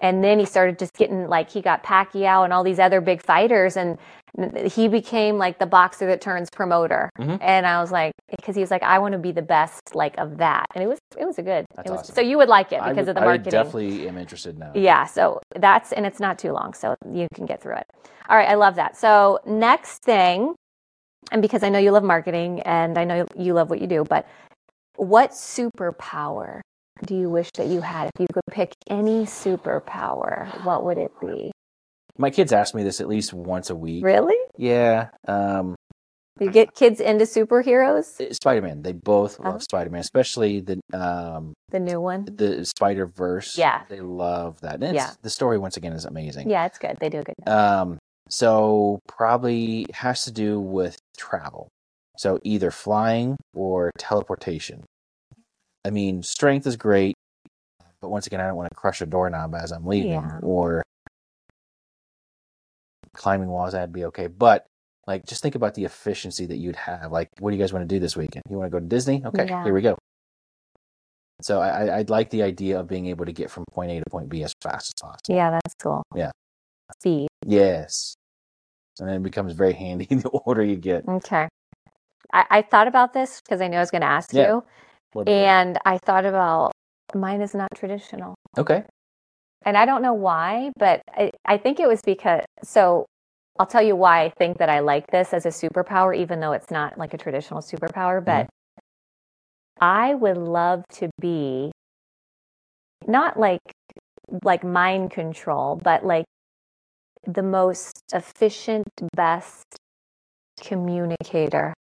And 0.01 0.23
then 0.23 0.39
he 0.39 0.45
started 0.45 0.79
just 0.79 0.95
getting 0.95 1.29
like 1.29 1.51
he 1.51 1.61
got 1.61 1.83
Pacquiao 1.85 2.45
and 2.45 2.53
all 2.53 2.63
these 2.65 2.79
other 2.79 3.01
big 3.01 3.23
fighters, 3.23 3.77
and 3.77 3.99
he 4.71 4.89
became 4.89 5.39
like 5.39 5.59
the 5.59 5.67
boxer 5.67 6.07
that 6.07 6.21
turns 6.21 6.49
promoter. 6.51 7.11
Mhm. 7.19 7.39
And 7.41 7.67
I 7.67 7.81
was 7.81 7.91
like, 7.91 8.13
because 8.31 8.55
he 8.55 8.61
was 8.61 8.71
like, 8.71 8.83
I 8.83 8.99
want 8.99 9.13
to 9.13 9.19
be 9.19 9.33
the 9.33 9.43
best 9.43 9.95
like 9.95 10.17
of 10.19 10.37
that, 10.39 10.67
and 10.75 10.85
it 10.85 10.87
was 10.87 10.99
it 11.17 11.25
was 11.25 11.39
a 11.39 11.43
good. 11.43 11.65
That's 11.75 11.89
it 11.89 11.93
was, 11.93 12.01
awesome. 12.01 12.15
So 12.15 12.21
you 12.21 12.37
would 12.39 12.49
like 12.49 12.73
it 12.73 12.81
because 12.83 12.97
would- 12.97 13.09
of 13.09 13.15
the 13.17 13.21
marketing. 13.23 13.55
I 13.55 13.63
definitely 13.63 14.09
am 14.09 14.19
interested 14.19 14.59
now. 14.59 14.73
Yeah, 14.75 15.05
so 15.07 15.41
that's 15.57 15.93
and 15.93 16.07
it's 16.07 16.21
not 16.21 16.39
too 16.39 16.53
long, 16.53 16.75
so 16.75 16.95
you 17.13 17.27
can 17.35 17.47
get 17.47 17.61
through 17.63 17.77
it. 17.77 17.87
All 18.29 18.37
right, 18.37 18.49
I 18.49 18.55
love 18.55 18.75
that. 18.77 18.97
So 18.97 19.41
next 19.47 20.03
thing, 20.03 20.55
and 21.33 21.41
because 21.43 21.63
I 21.63 21.71
know 21.71 21.79
you 21.79 21.91
love 21.93 22.05
marketing 22.05 22.61
and 22.61 22.99
I 22.99 23.05
know 23.05 23.27
you 23.37 23.55
love 23.55 23.71
what 23.71 23.81
you 23.81 23.87
do, 23.87 24.05
but 24.05 24.27
what 24.97 25.31
superpower 25.31 26.61
do 27.05 27.15
you 27.17 27.29
wish 27.31 27.51
that 27.53 27.67
you 27.69 27.81
had? 27.81 28.07
If 28.15 28.21
you 28.21 28.27
could 28.33 28.43
pick 28.51 28.73
any 28.89 29.25
superpower, 29.25 30.65
what 30.65 30.85
would 30.85 30.99
it 30.99 31.13
be? 31.21 31.51
My 32.17 32.31
kids 32.31 32.53
ask 32.53 32.75
me 32.75 32.83
this 32.83 33.01
at 33.01 33.09
least 33.09 33.33
once 33.33 33.71
a 33.71 33.77
week. 33.77 34.05
Really? 34.05 34.37
Yeah. 34.57 35.09
Um, 35.27 35.77
You 36.41 36.51
get 36.51 36.75
kids 36.75 37.01
into 37.01 37.25
superheroes? 37.25 38.35
Spider 38.35 38.63
Man. 38.63 38.83
They 38.83 38.93
both 38.93 39.39
love 39.39 39.49
Uh-huh. 39.49 39.59
Spider 39.61 39.91
Man, 39.91 40.01
especially 40.01 40.61
the 40.61 40.81
um, 40.93 41.53
The 41.71 41.81
new 41.81 42.01
one? 42.01 42.25
the 42.25 42.65
Spider 42.65 43.07
Verse. 43.07 43.57
Yeah. 43.59 43.83
They 43.89 44.01
love 44.01 44.61
that. 44.63 44.83
And 44.83 44.95
Yeah. 44.95 45.11
The 45.23 45.31
story, 45.31 45.59
once 45.59 45.77
again, 45.77 45.93
is 45.93 46.05
amazing. 46.05 46.51
Yeah, 46.51 46.67
it's 46.67 46.79
good. 46.79 46.97
They 47.01 47.09
do 47.09 47.21
a 47.21 47.25
good 47.25 47.35
job. 47.47 47.49
Um, 47.89 47.99
so 48.29 48.99
probably 49.09 49.87
has 49.95 50.25
to 50.25 50.33
do 50.33 50.61
with 50.61 50.99
travel. 51.17 51.69
So 52.19 52.39
either 52.43 52.71
flying 52.73 53.37
or 53.55 53.91
teleportation. 53.97 54.85
I 55.85 55.91
mean, 55.91 56.23
strength 56.23 56.67
is 56.67 56.77
great, 56.77 57.15
but 58.01 58.11
once 58.11 58.27
again, 58.27 58.41
I 58.41 58.47
don't 58.47 58.57
want 58.57 58.69
to 58.71 58.75
crush 58.77 59.01
a 59.01 59.07
doorknob 59.07 59.55
as 59.55 59.73
I'm 59.73 59.87
leaving 59.87 60.11
Yeah. 60.13 60.39
or 60.43 60.83
climbing 63.15 63.49
walls. 63.49 63.73
That'd 63.73 63.93
be 63.93 64.05
okay, 64.07 64.27
but 64.27 64.67
like 65.07 65.25
just 65.27 65.43
think 65.43 65.55
about 65.55 65.75
the 65.75 65.85
efficiency 65.85 66.47
that 66.47 66.57
you'd 66.57 66.77
have. 66.77 67.11
Like, 67.13 67.29
what 67.39 67.51
do 67.51 67.57
you 67.57 67.63
guys 67.63 67.73
want 67.73 67.89
to 67.89 67.95
do 67.95 67.99
this 67.99 68.17
weekend? 68.17 68.43
You 68.51 68.59
want 68.59 68.71
to 68.71 68.75
go 68.77 68.81
to 68.81 68.87
Disney? 68.87 69.23
Okay, 69.25 69.47
Yeah. 69.47 69.65
here 69.65 69.73
we 69.73 69.81
go. 69.83 69.97
So 71.41 71.61
I, 71.61 71.99
I'd 71.99 72.11
like 72.11 72.31
the 72.31 72.43
idea 72.43 72.81
of 72.81 72.89
being 72.89 73.07
able 73.07 73.25
to 73.25 73.33
get 73.33 73.49
from 73.51 73.65
point 73.73 73.93
A 73.93 74.01
to 74.01 74.11
point 74.11 74.29
B 74.29 74.43
as 74.43 74.53
fast 74.61 74.89
as 74.89 74.93
possible. 75.01 75.37
yeah, 75.37 75.51
that's 75.53 75.75
cool. 75.81 76.03
Yeah. 76.15 76.31
Speed. 76.99 77.29
Yes. 77.47 78.15
And 78.99 79.09
then 79.09 79.17
it 79.17 79.23
becomes 79.23 79.53
very 79.53 79.73
handy 79.73 80.07
the 80.11 80.31
older 80.31 80.65
you 80.65 80.75
get. 80.77 81.07
Okay. 81.09 81.49
I, 82.33 82.45
I 82.51 82.63
thought 82.63 82.89
about 82.89 83.13
this 83.13 83.41
because 83.41 83.61
I 83.61 83.69
know 83.69 83.77
I 83.77 83.81
was 83.81 83.93
going 83.93 84.01
to 84.03 84.09
ask 84.09 84.33
Yeah. 84.33 84.49
you. 84.49 84.65
And 85.27 85.79
I 85.85 85.99
thought 85.99 86.25
about 86.25 86.73
mine 87.15 87.41
is 87.41 87.55
not 87.55 87.69
traditional. 87.75 88.35
okay. 88.57 88.85
And 89.65 89.77
I 89.77 89.87
don't 89.87 90.03
know 90.03 90.15
why, 90.15 90.71
but 90.79 91.03
I, 91.11 91.33
I 91.45 91.59
think 91.59 91.81
it 91.81 91.89
was 91.89 92.01
because, 92.03 92.43
so 92.63 93.07
I'll 93.59 93.67
tell 93.67 93.83
you 93.83 93.97
why 93.97 94.23
I 94.23 94.31
think 94.31 94.59
that 94.59 94.69
I 94.69 94.81
like 94.81 95.07
this 95.09 95.35
as 95.35 95.47
a 95.47 95.49
superpower, 95.49 96.17
even 96.17 96.41
though 96.41 96.53
it's 96.53 96.71
not 96.71 96.97
like 96.97 97.13
a 97.13 97.19
traditional 97.19 97.61
superpower. 97.61 98.25
But 98.25 98.49
I 99.81 100.15
would 100.15 100.37
love 100.37 100.85
to 100.95 101.11
be 101.21 101.73
not 103.07 103.39
like 103.39 103.61
like 104.45 104.63
mind 104.63 105.11
control, 105.11 105.81
but 105.83 106.05
like 106.05 106.27
the 107.27 107.43
most 107.43 108.01
efficient, 108.13 108.89
best 109.15 109.65
communicator 110.61 111.75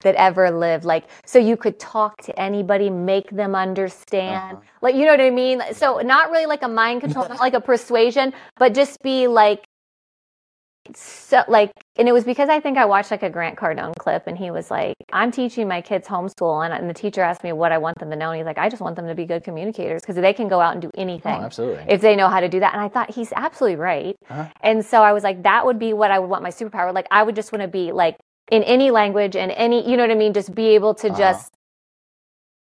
that 0.00 0.14
ever 0.14 0.50
lived. 0.50 0.84
Like, 0.84 1.04
so 1.24 1.38
you 1.38 1.56
could 1.56 1.78
talk 1.78 2.22
to 2.22 2.38
anybody, 2.38 2.90
make 2.90 3.30
them 3.30 3.54
understand. 3.54 4.56
Uh-huh. 4.58 4.62
Like, 4.82 4.94
you 4.94 5.04
know 5.04 5.12
what 5.12 5.20
I 5.20 5.30
mean? 5.30 5.62
So, 5.72 5.98
not 5.98 6.30
really 6.30 6.46
like 6.46 6.62
a 6.62 6.68
mind 6.68 7.00
control, 7.00 7.28
not 7.28 7.40
like 7.40 7.54
a 7.54 7.60
persuasion, 7.60 8.32
but 8.56 8.74
just 8.74 9.02
be 9.02 9.26
like, 9.26 9.64
so 10.94 11.42
like, 11.48 11.70
and 11.96 12.08
it 12.08 12.12
was 12.12 12.24
because 12.24 12.48
I 12.48 12.60
think 12.60 12.78
I 12.78 12.86
watched 12.86 13.10
like 13.10 13.22
a 13.22 13.28
Grant 13.28 13.58
Cardone 13.58 13.94
clip, 13.98 14.26
and 14.26 14.38
he 14.38 14.50
was 14.50 14.70
like, 14.70 14.96
"I'm 15.12 15.30
teaching 15.30 15.68
my 15.68 15.82
kids 15.82 16.08
homeschool," 16.08 16.64
and, 16.64 16.72
and 16.72 16.88
the 16.88 16.94
teacher 16.94 17.20
asked 17.20 17.44
me 17.44 17.52
what 17.52 17.72
I 17.72 17.78
want 17.78 17.98
them 17.98 18.08
to 18.08 18.16
know, 18.16 18.30
and 18.30 18.38
he's 18.38 18.46
like, 18.46 18.56
"I 18.56 18.70
just 18.70 18.80
want 18.80 18.96
them 18.96 19.06
to 19.06 19.14
be 19.14 19.26
good 19.26 19.44
communicators 19.44 20.00
because 20.00 20.16
they 20.16 20.32
can 20.32 20.48
go 20.48 20.60
out 20.60 20.72
and 20.72 20.80
do 20.80 20.88
Oh, 20.96 21.00
anything 21.00 21.42
absolutely. 21.42 21.84
if 21.88 22.00
they 22.00 22.16
know 22.16 22.28
how 22.28 22.40
to 22.40 22.48
do 22.48 22.60
that." 22.60 22.72
And 22.72 22.80
I 22.80 22.88
thought 22.88 23.10
he's 23.10 23.32
absolutely 23.36 23.76
right, 23.76 24.16
Uh-huh. 24.30 24.46
and 24.62 24.82
so 24.82 25.02
I 25.02 25.12
was 25.12 25.24
like, 25.24 25.42
that 25.42 25.66
would 25.66 25.78
be 25.78 25.92
what 25.92 26.10
I 26.10 26.18
would 26.18 26.30
want 26.30 26.42
my 26.42 26.50
superpower. 26.50 26.94
Like, 26.94 27.06
I 27.10 27.22
would 27.22 27.34
just 27.34 27.52
want 27.52 27.62
to 27.62 27.68
be 27.68 27.92
like 27.92 28.16
in 28.50 28.62
any 28.64 28.90
language 28.90 29.36
and 29.36 29.52
any, 29.52 29.88
you 29.88 29.96
know 29.96 30.02
what 30.04 30.10
I 30.10 30.14
mean, 30.14 30.32
just 30.32 30.54
be 30.54 30.68
able 30.68 30.94
to 30.96 31.08
Uh-huh. 31.08 31.18
just 31.18 31.52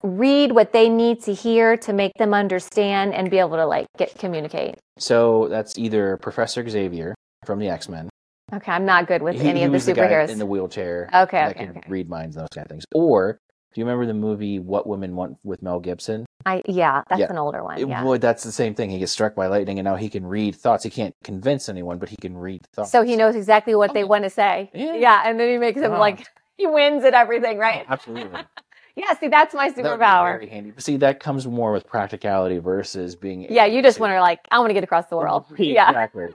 read 0.03 0.53
what 0.53 0.73
they 0.73 0.89
need 0.89 1.23
to 1.23 1.33
hear 1.33 1.77
to 1.79 1.93
make 1.93 2.13
them 2.19 2.35
understand 2.35 3.15
and 3.15 3.31
be 3.31 3.39
able 3.39 3.57
to 3.57 3.67
like 3.67 3.87
get 3.99 4.15
communicate. 4.19 4.77
So 4.99 5.49
that's 5.49 5.79
either 5.79 6.17
Professor 6.19 6.67
Xavier 6.69 7.15
from 7.45 7.59
the 7.59 7.69
X 7.69 7.89
Men. 7.89 8.09
Okay, 8.53 8.71
I'm 8.71 8.85
not 8.85 9.09
good 9.09 9.23
with 9.23 9.41
He, 9.41 9.49
any 9.49 9.61
he 9.61 9.65
of 9.65 9.73
the 9.73 9.77
was 9.77 9.87
the 9.87 9.95
superheroes. 9.95 10.29
in 10.29 10.39
the 10.39 10.47
wheelchair. 10.47 11.09
Okay, 11.13 11.39
that 11.39 11.57
okay, 11.57 11.67
could 11.67 11.77
okay. 11.79 11.91
read 11.91 12.09
minds 12.09 12.37
and 12.37 12.43
those 12.43 12.49
kind 12.55 12.65
of 12.67 12.71
things. 12.71 12.85
Or 12.95 13.39
do 13.75 13.81
you 13.81 13.85
remember 13.87 14.07
the 14.07 14.15
movie 14.15 14.59
What 14.61 14.87
Women 14.87 15.17
Want 15.17 15.39
with 15.45 15.63
Mel 15.63 15.81
Gibson? 15.81 16.26
I 16.47 16.63
yeah, 16.67 17.03
that's 17.09 17.21
Yeah. 17.21 17.31
an 17.31 17.39
older 17.39 17.63
one. 17.65 17.87
Yeah. 17.87 18.03
boy, 18.03 18.19
that's 18.19 18.43
the 18.45 18.53
same 18.53 18.75
thing. 18.75 18.89
He 18.89 18.99
gets 19.01 19.13
struck 19.13 19.35
by 19.35 19.49
lightning, 19.49 19.79
and 19.81 19.85
now 19.85 19.97
he 19.97 20.09
can 20.09 20.25
read 20.25 20.55
thoughts. 20.55 20.85
He 20.85 20.91
can't 20.91 21.15
convince 21.25 21.69
anyone, 21.69 21.99
but 21.99 22.09
he 22.09 22.17
can 22.17 22.37
read 22.37 22.65
thoughts. 22.73 22.93
So 22.93 23.03
he 23.03 23.17
knows 23.17 23.35
exactly 23.37 23.75
what 23.75 23.93
they 23.93 24.01
Okay. 24.05 24.09
want 24.09 24.25
to 24.25 24.31
say. 24.31 24.71
Yeah. 24.73 24.95
yeah, 24.95 25.23
and 25.27 25.39
then 25.39 25.51
he 25.51 25.59
makes 25.59 25.81
them 25.81 25.93
Ah. 25.93 25.99
like 25.99 26.25
he 26.57 26.67
wins 26.67 27.05
at 27.05 27.15
everything, 27.15 27.59
right? 27.59 27.85
Absolutely. 27.89 28.41
Yeah, 28.99 29.13
see, 29.13 29.29
that's 29.29 29.53
my 29.53 29.71
superpower. 29.71 30.39
Very 30.39 30.49
handy. 30.49 30.71
But 30.71 30.83
see, 30.83 30.97
that 30.97 31.21
comes 31.21 31.47
more 31.47 31.71
with 31.71 31.87
practicality 31.87 32.57
versus 32.57 33.15
being. 33.15 33.43
Yeah, 33.53 33.67
you 33.67 33.83
just 33.83 34.01
want 34.01 34.13
to 34.15 34.21
like, 34.23 34.41
I 34.51 34.59
want 34.59 34.71
to 34.71 34.75
get 34.75 34.85
across 34.85 35.05
the 35.09 35.19
world. 35.19 35.45
Yeah. 35.59 35.91
Exactly. 35.91 36.29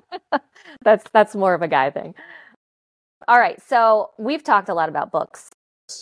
that's 0.83 1.03
that's 1.11 1.33
more 1.35 1.55
of 1.55 1.63
a 1.63 1.67
guy 1.67 1.89
thing. 1.89 2.13
All 3.27 3.39
right, 3.39 3.59
so 3.61 4.11
we've 4.19 4.43
talked 4.43 4.69
a 4.69 4.75
lot 4.75 4.89
about 4.89 5.11
books, 5.11 5.49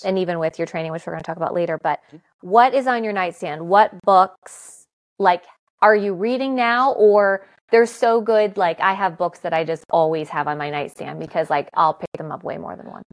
and 0.05 0.17
even 0.17 0.39
with 0.39 0.57
your 0.59 0.65
training, 0.65 0.91
which 0.91 1.05
we're 1.05 1.13
going 1.13 1.23
to 1.23 1.27
talk 1.27 1.37
about 1.37 1.53
later. 1.53 1.79
But 1.81 1.99
mm-hmm. 2.07 2.17
what 2.41 2.73
is 2.73 2.87
on 2.87 3.03
your 3.03 3.13
nightstand? 3.13 3.67
What 3.67 4.01
books, 4.01 4.85
like, 5.17 5.43
are 5.81 5.95
you 5.95 6.13
reading 6.13 6.55
now, 6.55 6.93
or 6.93 7.45
they're 7.71 7.85
so 7.85 8.21
good? 8.21 8.57
Like, 8.57 8.79
I 8.79 8.93
have 8.93 9.17
books 9.17 9.39
that 9.39 9.53
I 9.53 9.63
just 9.63 9.83
always 9.89 10.29
have 10.29 10.47
on 10.47 10.57
my 10.57 10.69
nightstand 10.69 11.19
because, 11.19 11.49
like, 11.49 11.69
I'll 11.73 11.93
pick 11.93 12.09
them 12.17 12.31
up 12.31 12.43
way 12.43 12.57
more 12.57 12.75
than 12.75 12.87
once. 12.87 13.05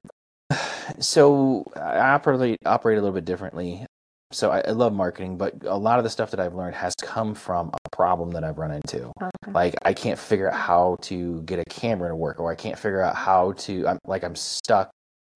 So 1.00 1.64
I 1.74 2.10
operate 2.10 2.58
operate 2.64 2.96
a 2.96 3.00
little 3.00 3.14
bit 3.14 3.24
differently. 3.24 3.84
So 4.32 4.50
I, 4.50 4.60
I 4.60 4.70
love 4.70 4.92
marketing, 4.92 5.36
but 5.36 5.54
a 5.64 5.76
lot 5.76 5.98
of 5.98 6.04
the 6.04 6.10
stuff 6.10 6.30
that 6.32 6.40
I've 6.40 6.54
learned 6.54 6.74
has 6.74 6.94
come 6.96 7.34
from 7.34 7.70
a 7.72 7.90
problem 7.90 8.32
that 8.32 8.42
I've 8.42 8.58
run 8.58 8.72
into. 8.72 9.12
Okay. 9.22 9.52
Like 9.52 9.74
I 9.84 9.92
can't 9.92 10.18
figure 10.18 10.50
out 10.50 10.58
how 10.58 10.96
to 11.02 11.42
get 11.42 11.60
a 11.60 11.64
camera 11.64 12.08
to 12.08 12.16
work, 12.16 12.40
or 12.40 12.50
I 12.50 12.56
can't 12.56 12.78
figure 12.78 13.00
out 13.00 13.14
how 13.14 13.52
to. 13.52 13.86
I'm 13.86 13.98
like 14.04 14.24
I'm 14.24 14.34
stuck 14.34 14.90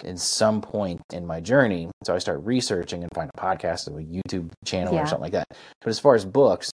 in 0.04 0.16
some 0.16 0.61
point 0.61 1.00
in 1.12 1.26
my 1.26 1.40
journey. 1.40 1.88
So 2.04 2.14
I 2.14 2.19
start 2.19 2.40
researching 2.45 3.02
and 3.02 3.11
find 3.14 3.30
a 3.35 3.40
podcast 3.40 3.90
or 3.90 3.99
a 4.00 4.04
YouTube 4.04 4.50
channel 4.64 4.95
Yeah. 4.95 5.02
or 5.02 5.07
something 5.07 5.23
like 5.23 5.33
that. 5.33 5.47
But 5.80 5.90
as 5.90 5.99
far 5.99 6.14
as 6.14 6.25
books, 6.25 6.71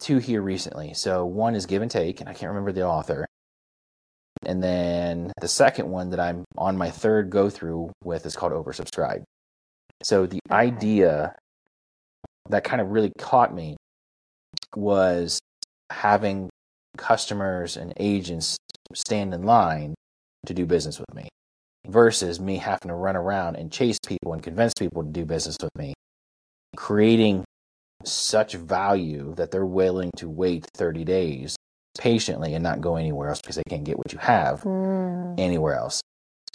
two 0.00 0.18
here 0.18 0.42
recently. 0.42 0.94
So 0.94 1.26
one 1.26 1.54
is 1.54 1.66
Give 1.66 1.82
and 1.82 1.90
Take, 1.90 2.20
and 2.20 2.28
I 2.28 2.32
can't 2.32 2.50
remember 2.50 2.72
the 2.72 2.86
author. 2.86 3.26
And 4.44 4.62
then 4.62 5.32
the 5.40 5.48
second 5.48 5.90
one 5.90 6.10
that 6.10 6.20
I'm 6.20 6.44
on 6.56 6.76
my 6.78 6.90
third 6.90 7.30
go 7.30 7.50
through 7.50 7.90
with 8.02 8.24
is 8.24 8.36
called 8.36 8.52
Oversubscribed. 8.52 9.24
So 10.02 10.26
the 10.26 10.38
Okay. 10.50 10.54
idea 10.56 11.36
that 12.48 12.64
kind 12.64 12.80
of 12.80 12.90
really 12.90 13.12
caught 13.18 13.54
me 13.54 13.76
was 14.74 15.38
having 15.90 16.48
customers 16.96 17.76
and 17.76 17.92
agents 17.98 18.56
stand 18.94 19.34
in 19.34 19.42
line 19.42 19.94
to 20.46 20.54
do 20.54 20.64
business 20.66 20.98
with 20.98 21.14
me 21.14 21.28
versus 21.86 22.40
me 22.40 22.56
having 22.58 22.88
to 22.88 22.94
run 22.94 23.16
around 23.16 23.56
and 23.56 23.72
chase 23.72 23.98
people 24.06 24.32
and 24.32 24.42
convince 24.42 24.74
people 24.78 25.02
to 25.02 25.10
do 25.10 25.24
business 25.24 25.56
with 25.62 25.70
me, 25.76 25.94
creating 26.76 27.44
such 28.04 28.54
value 28.54 29.34
that 29.36 29.50
they're 29.50 29.66
willing 29.66 30.10
to 30.16 30.28
wait 30.28 30.66
30 30.74 31.04
days 31.04 31.56
patiently 31.98 32.54
and 32.54 32.62
not 32.62 32.80
go 32.80 32.96
anywhere 32.96 33.28
else 33.28 33.40
because 33.42 33.56
they 33.56 33.62
can't 33.68 33.84
get 33.84 33.98
what 33.98 34.12
you 34.12 34.18
have 34.18 34.62
Mm, 34.62 35.34
anywhere 35.38 35.74
else. 35.74 36.00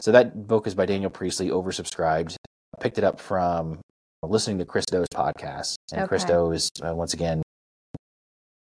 So 0.01 0.11
that 0.11 0.47
book 0.47 0.67
is 0.67 0.75
by 0.75 0.85
Daniel 0.85 1.09
Priestley, 1.09 1.49
oversubscribed. 1.49 2.35
I 2.77 2.81
picked 2.81 2.97
it 2.97 3.03
up 3.03 3.19
from 3.19 3.79
listening 4.23 4.57
to 4.57 4.65
Chris 4.65 4.85
Do's 4.85 5.07
podcast. 5.13 5.75
And 5.93 6.07
Chris 6.07 6.23
Okay. 6.23 6.33
Do 6.33 6.51
is, 6.51 6.69
uh, 6.83 6.93
once 6.95 7.13
again, 7.13 7.41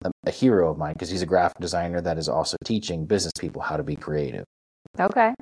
a, 0.04 0.11
a 0.26 0.30
hero 0.30 0.71
of 0.71 0.78
mine 0.78 0.92
because 0.95 1.11
he's 1.11 1.23
a 1.23 1.26
graphic 1.26 1.59
designer 1.61 2.00
that 2.00 2.19
is 2.19 2.28
also 2.28 2.57
teaching 2.64 3.04
business 3.04 3.33
people 3.38 3.61
how 3.62 3.76
to 3.76 3.83
be 3.83 3.97
creative. 3.97 4.45
okay. 4.99 5.35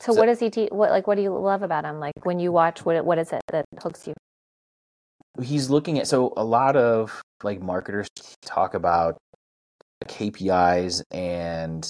So, 0.00 0.12
So- 0.12 0.18
what 0.20 0.26
does 0.26 0.40
he 0.40 0.50
teach? 0.50 0.70
What 0.70 0.90
like 0.90 1.06
what 1.06 1.16
do 1.16 1.22
you 1.22 1.36
love 1.36 1.62
about 1.62 1.84
him? 1.84 2.00
Like 2.00 2.14
when 2.24 2.38
you 2.38 2.52
watch, 2.52 2.84
what 2.84 3.04
what 3.04 3.18
is 3.18 3.32
it 3.32 3.40
that 3.48 3.64
hooks 3.82 4.06
you? 4.06 4.14
He's 5.42 5.70
looking 5.70 5.98
at, 5.98 6.06
so 6.06 6.32
a 6.36 6.44
lot 6.44 6.76
of 6.76 7.20
like 7.42 7.60
marketers 7.62 8.06
talk 8.44 8.74
about 8.74 9.16
KPIs 10.04 11.02
and 11.10 11.88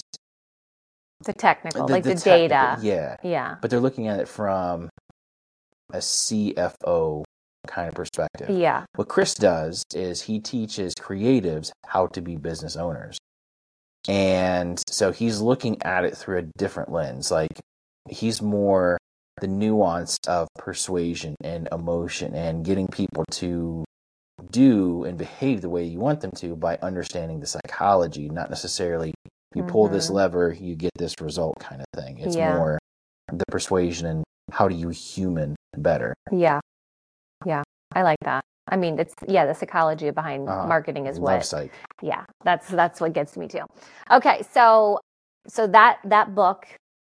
The 1.25 1.33
technical, 1.33 1.87
like 1.87 2.03
the, 2.03 2.15
data. 2.15 2.49
technical- 2.49 2.83
Yeah. 2.85 3.15
yeah. 3.23 3.55
but 3.61 3.69
they're 3.69 3.79
looking 3.81 4.07
at 4.07 4.19
it 4.19 4.27
from 4.27 4.89
a 5.91 5.97
CFO 5.97 7.23
kind 7.67 7.87
of 7.89 7.95
perspective. 7.95 8.49
Yeah. 8.49 8.85
What 8.95 9.07
Chris 9.09 9.33
does 9.35 9.83
is 9.93 10.21
he 10.21 10.39
teaches 10.39 10.93
creatives 10.95 11.71
how 11.85 12.07
to 12.07 12.21
be 12.21 12.35
business 12.37 12.75
owners. 12.77 13.17
And 14.07 14.81
so 14.89 15.11
he's 15.11 15.39
looking 15.39 15.81
at 15.83 16.03
it 16.05 16.15
through 16.17 16.37
a 16.39 16.41
different 16.57 16.91
lens. 16.91 17.29
Like 17.31 17.59
he's 18.09 18.41
more 18.41 18.97
the 19.41 19.47
nuance 19.47 20.17
of 20.27 20.47
persuasion 20.57 21.35
and 21.43 21.67
emotion 21.71 22.33
and 22.35 22.63
getting 22.63 22.87
people 22.87 23.25
to 23.31 23.83
do 24.51 25.03
and 25.05 25.17
behave 25.17 25.61
the 25.61 25.69
way 25.69 25.83
you 25.83 25.99
want 25.99 26.21
them 26.21 26.31
to 26.31 26.55
by 26.55 26.77
understanding 26.81 27.39
the 27.39 27.47
psychology, 27.47 28.29
not 28.29 28.49
necessarily 28.49 29.13
you 29.55 29.63
pull 29.63 29.87
this 29.87 30.09
Mhm. 30.09 30.13
lever, 30.15 30.53
you 30.53 30.75
get 30.75 30.91
this 30.97 31.13
result 31.21 31.55
kind 31.59 31.81
of 31.81 31.87
thing. 31.95 32.17
It's 32.19 32.35
Yeah. 32.35 32.55
more 32.55 32.79
the 33.31 33.45
persuasion 33.49 34.07
and 34.07 34.23
how 34.51 34.67
do 34.67 34.75
you 34.75 34.89
human 34.89 35.55
better. 35.77 36.13
Yeah. 36.31 36.59
Yeah. 37.45 37.63
I 37.95 38.01
like 38.03 38.19
that. 38.23 38.43
I 38.67 38.75
mean, 38.77 38.97
it's 38.99 39.13
yeah, 39.27 39.45
the 39.45 39.53
psychology 39.53 40.09
behind 40.11 40.47
Uh, 40.49 40.65
marketing 40.67 41.05
is 41.07 41.19
what 41.19 41.45
psych. 41.45 41.71
yeah, 42.01 42.25
that's 42.43 42.67
that's 42.69 42.99
what 43.01 43.13
gets 43.13 43.35
me 43.37 43.47
too. 43.47 43.65
Okay, 44.09 44.41
so 44.51 44.99
so 45.47 45.67
that 45.67 45.99
that 46.05 46.33
book 46.33 46.65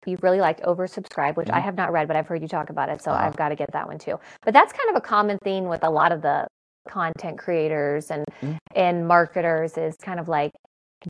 you 0.06 0.18
really 0.22 0.40
liked 0.40 0.62
oversubscribe, 0.64 1.36
which 1.36 1.50
I 1.50 1.60
Mhm. 1.60 1.64
have 1.64 1.76
not 1.76 1.92
read, 1.92 2.08
but 2.08 2.16
I've 2.18 2.28
heard 2.28 2.42
you 2.42 2.48
talk 2.48 2.70
about 2.70 2.90
it, 2.90 3.02
so 3.02 3.12
Uh-huh. 3.12 3.26
I've 3.26 3.36
got 3.36 3.50
to 3.50 3.56
get 3.56 3.72
that 3.74 3.88
one 3.88 3.98
too. 3.98 4.20
But 4.44 4.54
that's 4.54 4.72
kind 4.74 4.90
of 4.90 4.96
a 4.96 5.02
common 5.02 5.38
theme 5.44 5.66
with 5.66 5.84
a 5.84 5.90
lot 5.90 6.12
of 6.12 6.22
the 6.22 6.48
content 6.88 7.38
creators 7.38 8.12
and 8.12 8.24
Mhm. 8.42 8.58
and 8.76 9.08
marketers 9.08 9.78
is 9.78 9.96
kind 9.98 10.20
of 10.20 10.28
like 10.30 10.52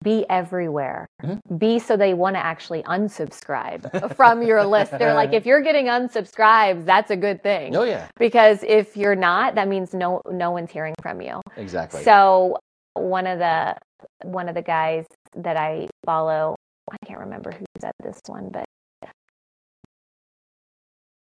be 0.03 0.25
everywhere. 0.29 1.05
Mhm. 1.23 1.39
Be 1.57 1.79
so 1.79 1.95
they 1.95 2.13
want 2.13 2.35
to 2.35 2.45
actually 2.45 2.83
unsubscribe 2.83 4.15
from 4.15 4.41
your 4.43 4.63
list. 4.65 4.91
They're 4.97 5.13
like, 5.13 5.33
if 5.33 5.45
you're 5.45 5.61
getting 5.61 5.85
unsubscribed, 5.85 6.85
that's 6.85 7.09
a 7.11 7.15
good 7.15 7.41
thing. 7.43 7.75
Oh 7.75 7.83
yeah, 7.83 8.07
Because 8.17 8.63
if 8.63 8.97
you're 8.97 9.15
not, 9.15 9.55
that 9.55 9.67
means 9.67 9.93
no 9.93 10.21
no 10.29 10.51
one's 10.51 10.71
hearing 10.71 10.93
from 11.01 11.21
you. 11.21 11.41
exactly. 11.55 12.01
So 12.03 12.57
one 12.95 13.27
of 13.27 13.39
the 13.39 13.75
one 14.23 14.49
of 14.49 14.55
the 14.55 14.61
guys 14.61 15.05
that 15.35 15.57
I 15.57 15.87
follow, 16.05 16.55
I 16.91 16.97
can't 17.05 17.19
remember 17.19 17.51
who 17.51 17.65
said 17.79 17.91
this 18.03 18.19
one, 18.27 18.49
but 18.49 18.65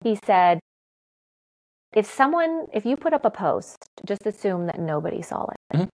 he 0.03 0.17
said 0.25 0.59
if 1.93 2.05
someone 2.05 2.67
if 2.73 2.85
you 2.85 2.95
put 2.95 3.13
up 3.13 3.25
a 3.25 3.29
post, 3.29 3.77
just 4.05 4.25
assume 4.25 4.65
that 4.67 4.79
nobody 4.79 5.21
saw 5.21 5.45
it. 5.45 5.77
Mhm. 5.77 5.87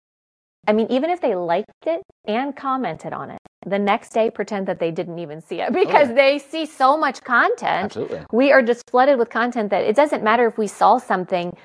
I 0.68 0.74
mean, 0.74 0.88
even 0.90 1.10
if 1.10 1.22
they 1.22 1.34
liked 1.34 1.86
it 1.86 2.02
and 2.26 2.56
commented 2.56 3.14
on 3.14 3.32
it, 3.32 3.40
the 3.66 3.80
next 3.80 4.10
day 4.10 4.30
pretend 4.30 4.68
that 4.68 4.80
they 4.80 4.92
didn't 4.92 5.20
even 5.20 5.42
see 5.42 5.62
it 5.62 5.74
because 5.82 6.10
yeah. 6.10 6.14
they 6.14 6.40
see 6.40 6.66
so 6.66 6.98
much 6.98 7.24
content 7.24 7.86
Absolutely. 7.86 8.22
we 8.32 8.52
are 8.52 8.62
just 8.62 8.84
flooded 8.90 9.18
with 9.18 9.30
content 9.30 9.70
that 9.72 9.84
it 9.84 9.96
doesn't 9.96 10.24
matter 10.24 10.46
if 10.48 10.58
we 10.58 10.68
saw 10.68 10.98
something 10.98 11.56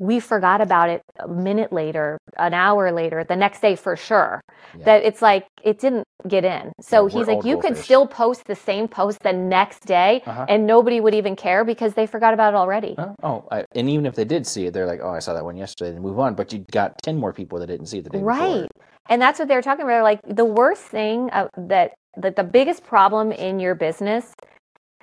we 0.00 0.20
forgot 0.20 0.60
about 0.60 0.88
it 0.88 1.02
a 1.18 1.28
minute 1.28 1.72
later 1.72 2.18
an 2.38 2.54
hour 2.54 2.90
later 2.92 3.24
the 3.24 3.36
next 3.36 3.60
day 3.60 3.76
for 3.76 3.96
sure 3.96 4.40
Yeah. 4.78 4.86
that 4.86 5.04
it's 5.04 5.20
like 5.22 5.46
it 5.62 5.78
didn't 5.78 6.04
get 6.28 6.44
in 6.44 6.72
so 6.80 7.06
Yeah, 7.06 7.18
he's 7.18 7.28
like 7.28 7.44
you 7.44 7.56
could 7.56 7.74
goldfish." 7.74 7.84
still 7.84 8.06
post 8.06 8.44
the 8.46 8.54
same 8.54 8.88
post 8.88 9.18
the 9.22 9.32
next 9.32 9.84
day 9.86 10.22
Uh-huh. 10.26 10.46
and 10.48 10.66
nobody 10.66 11.00
would 11.00 11.14
even 11.14 11.36
care 11.36 11.64
because 11.64 11.94
they 11.94 12.06
forgot 12.06 12.32
about 12.34 12.54
it 12.54 12.56
already 12.56 12.94
Oh, 12.98 13.14
oh 13.22 13.48
I, 13.50 13.64
and 13.74 13.88
even 13.88 14.06
if 14.06 14.14
they 14.14 14.24
did 14.24 14.46
see 14.46 14.66
it, 14.66 14.72
they're 14.74 14.86
like, 14.86 15.00
"Oh, 15.02 15.10
I 15.10 15.18
saw 15.18 15.32
that 15.34 15.44
one 15.44 15.56
yesterday," 15.56 15.90
and 15.92 16.02
move 16.02 16.18
on. 16.18 16.34
But 16.34 16.52
you 16.52 16.64
got 16.70 16.98
ten 17.02 17.16
more 17.16 17.32
people 17.32 17.58
that 17.58 17.66
didn't 17.66 17.86
see 17.86 17.98
it 17.98 18.04
the 18.04 18.10
day 18.10 18.22
before. 18.22 18.46
right 18.48 18.68
and 19.08 19.20
that's 19.20 19.38
what 19.38 19.48
they 19.48 19.54
were 19.54 19.62
talking 19.62 19.84
about 19.84 20.02
like 20.02 20.20
the 20.26 20.44
worst 20.44 20.82
thing 20.82 21.30
uh, 21.32 21.48
that 21.56 21.92
that 22.16 22.36
the 22.36 22.44
biggest 22.44 22.84
problem 22.84 23.32
in 23.32 23.58
your 23.58 23.74
business 23.74 24.34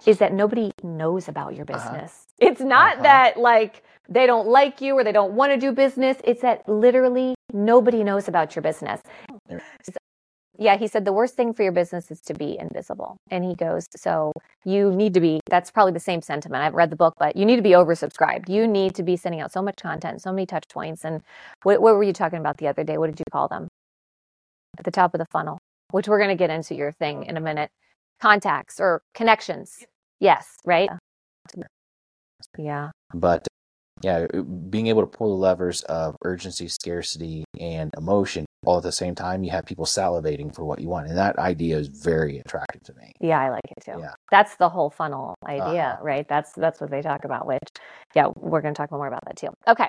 is 0.06 0.20
that 0.20 0.34
nobody 0.34 0.72
knows 0.84 1.28
about 1.28 1.56
your 1.56 1.66
Uh-huh. 1.74 1.76
business 1.80 2.24
it's 2.40 2.62
not 2.62 2.98
Uh-huh. 2.98 3.04
that 3.04 3.38
like 3.38 3.84
they 4.10 4.26
don't 4.26 4.48
like 4.48 4.82
you 4.82 4.98
or 4.98 5.04
they 5.04 5.12
don't 5.12 5.34
want 5.34 5.54
to 5.54 5.58
do 5.58 5.72
business. 5.72 6.18
It's 6.24 6.42
that 6.42 6.68
literally 6.68 7.36
nobody 7.54 8.04
knows 8.04 8.28
about 8.28 8.56
your 8.56 8.64
business. 8.64 9.02
Yeah 10.58 10.76
he 10.76 10.88
said 10.88 11.06
the 11.06 11.14
worst 11.14 11.36
thing 11.36 11.54
for 11.54 11.64
your 11.64 11.72
business 11.72 12.12
is 12.12 12.20
to 12.22 12.34
be 12.34 12.58
invisible. 12.60 13.18
And 13.32 13.46
he 13.46 13.56
goes 13.56 13.86
so 13.96 14.34
you 14.66 14.92
need 14.92 15.14
to 15.14 15.22
be 15.22 15.40
that's 15.46 15.72
probably 15.72 15.94
the 15.94 16.00
same 16.00 16.22
sentiment. 16.22 16.64
I've 16.64 16.74
read 16.74 16.90
the 16.90 16.98
book 16.98 17.14
but 17.18 17.36
you 17.36 17.46
need 17.46 17.56
to 17.56 17.62
be 17.62 17.72
oversubscribed. 17.72 18.50
You 18.50 18.68
need 18.68 18.96
to 18.96 19.04
be 19.04 19.16
sending 19.16 19.40
out 19.42 19.52
so 19.52 19.62
much 19.62 19.78
content 19.78 20.22
so 20.22 20.32
many 20.32 20.46
touch 20.46 20.68
points. 20.70 21.06
And 21.06 21.22
what, 21.64 21.82
what 21.82 21.96
were 21.96 22.04
you 22.04 22.14
talking 22.14 22.40
about 22.40 22.58
the 22.58 22.68
other 22.68 22.84
day? 22.84 22.98
What 22.98 23.08
did 23.08 23.20
you 23.20 23.26
call 23.32 23.48
them? 23.48 23.68
At 24.78 24.86
the 24.86 24.92
top 24.92 25.14
of 25.14 25.20
the 25.20 25.28
funnel 25.32 25.60
which 25.92 26.08
we're 26.08 26.20
going 26.20 26.30
to 26.30 26.36
get 26.36 26.52
into 26.52 26.76
your 26.76 26.92
thing 26.92 27.24
in 27.24 27.38
a 27.38 27.42
minute. 27.42 27.72
Contacts 28.22 28.80
or 28.80 29.02
connections. 29.14 29.86
Yes 30.20 30.58
right? 30.66 30.90
Yeah. 32.58 32.92
But 33.14 33.48
yeah, 34.02 34.28
being 34.70 34.88
able 34.88 35.02
to 35.02 35.08
pull 35.08 35.30
the 35.36 35.42
levers 35.42 35.82
of 35.84 36.16
urgency, 36.24 36.68
scarcity, 36.68 37.44
and 37.60 37.92
emotion 37.98 38.46
all 38.66 38.78
at 38.78 38.84
the 38.84 38.92
same 38.92 39.16
time, 39.16 39.44
you 39.44 39.52
have 39.52 39.66
people 39.66 39.86
salivating 39.86 40.54
for 40.54 40.66
what 40.66 40.80
you 40.80 40.90
want, 40.90 41.08
and 41.08 41.18
that 41.18 41.38
idea 41.40 41.78
is 41.78 41.88
very 41.88 42.40
attractive 42.40 42.84
to 42.84 42.94
me. 42.96 43.12
Yeah, 43.22 43.40
I 43.40 43.50
like 43.50 43.62
it 43.66 43.84
too. 43.86 44.00
Yeah. 44.00 44.12
That's 44.32 44.56
the 44.58 44.68
whole 44.70 44.90
funnel 44.90 45.36
idea, 45.46 45.94
Uh-huh. 45.94 46.04
right? 46.04 46.28
That's 46.28 46.52
that's 46.54 46.82
what 46.82 46.92
they 46.92 47.02
talk 47.02 47.24
about, 47.24 47.48
which 47.48 47.60
yeah, 48.16 48.28
we're 48.38 48.62
going 48.62 48.74
to 48.74 48.78
talk 48.78 48.92
more 48.92 49.08
about 49.08 49.24
that 49.26 49.38
too. 49.38 49.50
Okay. 49.68 49.88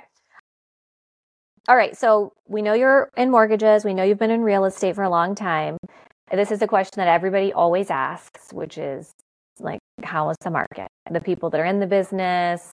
All 1.69 1.77
right, 1.77 1.97
so 1.97 2.33
we 2.49 2.63
know 2.63 2.73
you're 2.73 3.11
in 3.17 3.31
mortgages, 3.31 3.85
we 3.85 3.93
know 3.95 4.03
you've 4.03 4.19
been 4.19 4.31
in 4.31 4.43
real 4.43 4.65
estate 4.65 4.95
for 4.95 5.03
a 5.05 5.11
long 5.11 5.35
time. 5.35 5.77
This 6.33 6.51
is 6.51 6.63
a 6.63 6.67
question 6.67 6.95
that 6.97 7.09
everybody 7.09 7.53
always 7.53 7.91
asks, 7.91 8.53
which 8.53 8.79
is 8.79 9.13
like 9.59 9.81
how 10.03 10.31
is 10.31 10.37
the 10.43 10.51
market? 10.51 10.89
The 11.11 11.21
people 11.21 11.51
that 11.51 11.61
are 11.61 11.65
in 11.67 11.81
the 11.81 11.87
business, 11.87 12.71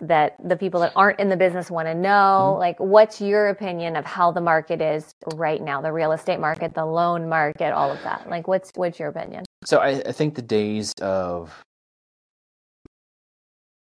that 0.00 0.36
the 0.46 0.56
people 0.56 0.80
that 0.80 0.92
aren't 0.94 1.18
in 1.18 1.28
the 1.28 1.36
business 1.36 1.70
want 1.70 1.88
to 1.88 1.94
know, 1.94 2.54
Mhm. 2.54 2.58
like 2.58 2.78
what's 2.78 3.20
your 3.20 3.48
opinion 3.48 3.96
of 3.96 4.04
how 4.04 4.30
the 4.30 4.40
market 4.40 4.80
is 4.80 5.10
right 5.34 5.62
now, 5.62 5.80
the 5.80 5.92
real 5.92 6.12
estate 6.12 6.38
market, 6.38 6.74
the 6.74 6.84
loan 6.84 7.28
market, 7.28 7.72
all 7.72 7.90
of 7.90 8.02
that. 8.02 8.28
Like 8.28 8.46
what's 8.46 8.70
what's 8.74 8.98
your 8.98 9.08
opinion? 9.08 9.44
So 9.64 9.78
I, 9.78 10.02
I 10.06 10.12
think 10.12 10.34
the 10.34 10.42
days 10.42 10.92
of 11.00 11.62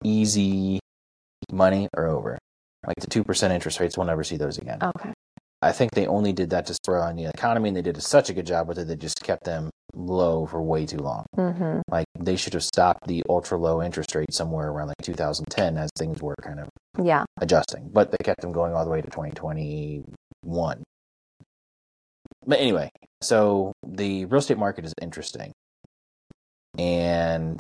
easy 0.05 0.79
money 1.51 1.89
are 1.97 2.07
over. 2.07 2.39
Like 2.87 2.97
the 3.01 3.09
two 3.09 3.25
percent 3.25 3.53
interest 3.53 3.81
rates, 3.81 3.97
we'll 3.97 4.07
never 4.07 4.23
see 4.23 4.37
those 4.37 4.59
again. 4.59 4.79
Okay. 4.83 5.13
I 5.61 5.73
think 5.73 5.91
they 5.93 6.07
only 6.07 6.33
did 6.33 6.51
that 6.51 6.67
to 6.67 6.75
spur 6.75 7.01
on 7.03 7.17
the 7.17 7.25
economy, 7.25 7.71
and 7.71 7.77
they 7.77 7.83
did 7.83 8.01
such 8.01 8.31
a 8.31 8.33
good 8.33 8.47
job 8.47 8.69
with 8.69 8.79
it. 8.79 8.87
They 8.87 8.95
just 8.95 9.21
kept 9.25 9.43
them 9.43 9.71
low 9.99 10.47
for 10.47 10.63
way 10.63 10.87
too 10.87 10.99
long. 10.99 11.27
Mhm. 11.37 11.83
Like 11.91 12.07
they 12.19 12.37
should 12.37 12.53
have 12.55 12.63
stopped 12.63 13.07
the 13.07 13.23
ultra 13.29 13.59
low 13.59 13.83
interest 13.83 14.15
rate 14.15 14.33
somewhere 14.33 14.71
around 14.71 14.89
like 14.89 15.03
2010 15.03 15.77
as 15.77 15.91
things 15.99 16.23
were 16.23 16.37
kind 16.41 16.61
of 16.61 16.69
Yeah. 17.05 17.25
adjusting, 17.41 17.89
but 17.89 18.11
they 18.13 18.19
kept 18.23 18.41
them 18.41 18.53
going 18.53 18.75
all 18.75 18.85
the 18.85 18.91
way 18.91 19.03
to 19.03 19.11
2021. 19.11 20.83
But 22.47 22.61
anyway, 22.61 22.91
so 23.21 23.73
the 23.85 24.25
real 24.27 24.39
estate 24.39 24.59
market 24.59 24.85
is 24.85 24.95
interesting. 25.03 25.53
And 26.79 27.59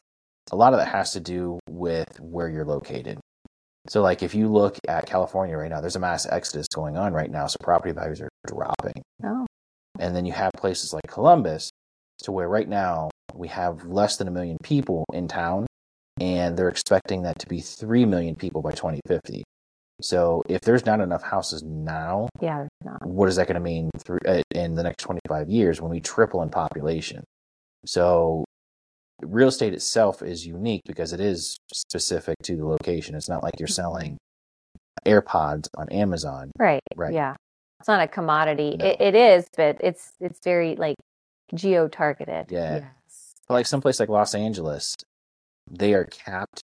a 0.52 0.56
lot 0.56 0.72
of 0.72 0.78
that 0.78 0.88
has 0.88 1.12
to 1.12 1.20
do 1.20 1.58
with 1.68 2.20
where 2.20 2.48
you're 2.48 2.64
located. 2.64 3.18
So, 3.88 4.02
like, 4.02 4.22
if 4.22 4.34
you 4.34 4.48
look 4.48 4.78
at 4.86 5.06
California 5.06 5.56
right 5.56 5.70
now, 5.70 5.80
there's 5.80 5.96
a 5.96 6.00
mass 6.00 6.26
exodus 6.26 6.66
going 6.74 6.96
on 6.96 7.12
right 7.12 7.30
now. 7.30 7.46
So, 7.46 7.56
property 7.62 7.92
values 7.92 8.20
are 8.20 8.28
dropping. 8.46 9.02
Oh. 9.24 9.46
And 9.98 10.14
then 10.14 10.26
you 10.26 10.32
have 10.32 10.52
places 10.56 10.92
like 10.92 11.06
Columbus, 11.08 11.70
to 12.22 12.32
where 12.32 12.48
right 12.48 12.68
now 12.68 13.10
we 13.34 13.48
have 13.48 13.84
less 13.84 14.16
than 14.16 14.28
a 14.28 14.30
million 14.30 14.56
people 14.62 15.04
in 15.12 15.28
town, 15.28 15.66
and 16.20 16.56
they're 16.56 16.68
expecting 16.68 17.22
that 17.22 17.38
to 17.40 17.46
be 17.46 17.60
3 17.60 18.04
million 18.04 18.34
people 18.34 18.62
by 18.62 18.72
2050. 18.72 19.44
So 20.00 20.42
if 20.48 20.60
there's 20.60 20.86
not 20.86 21.00
enough 21.00 21.22
houses 21.22 21.62
now, 21.64 22.28
Yeah. 22.40 22.66
Not. 22.84 23.04
what 23.04 23.28
is 23.28 23.36
that 23.36 23.46
going 23.48 23.54
to 23.56 23.60
mean 23.60 23.90
through, 23.98 24.20
uh, 24.26 24.42
in 24.54 24.74
the 24.74 24.82
next 24.84 25.02
25 25.02 25.48
years 25.50 25.80
when 25.80 25.90
we 25.90 26.00
triple 26.00 26.42
in 26.42 26.50
population? 26.50 27.24
So 27.84 28.44
real 29.22 29.48
estate 29.48 29.74
itself 29.74 30.22
is 30.22 30.46
unique 30.46 30.82
because 30.86 31.12
it 31.12 31.18
is 31.20 31.58
specific 31.72 32.36
to 32.44 32.56
the 32.56 32.64
location. 32.66 33.16
It's 33.16 33.28
not 33.28 33.42
like 33.42 33.54
you're 33.58 33.66
selling 33.66 34.16
AirPods 35.04 35.66
on 35.76 35.88
Amazon. 35.90 36.52
Right. 36.58 36.80
Right. 36.96 37.12
Yeah. 37.14 37.34
It's 37.80 37.88
not 37.88 38.00
a 38.02 38.08
commodity. 38.08 38.76
No. 38.78 38.84
It, 38.86 39.00
it 39.00 39.14
is, 39.14 39.46
but 39.56 39.78
it's 39.80 40.12
it's 40.20 40.40
very 40.42 40.74
like 40.76 40.96
geo 41.54 41.88
targeted. 41.88 42.46
Yeah. 42.50 42.76
Yes. 43.06 43.34
But 43.46 43.54
like 43.54 43.66
someplace 43.66 43.98
like 44.00 44.08
Los 44.08 44.34
Angeles, 44.34 44.94
they 45.70 45.94
are 45.94 46.04
capped 46.04 46.62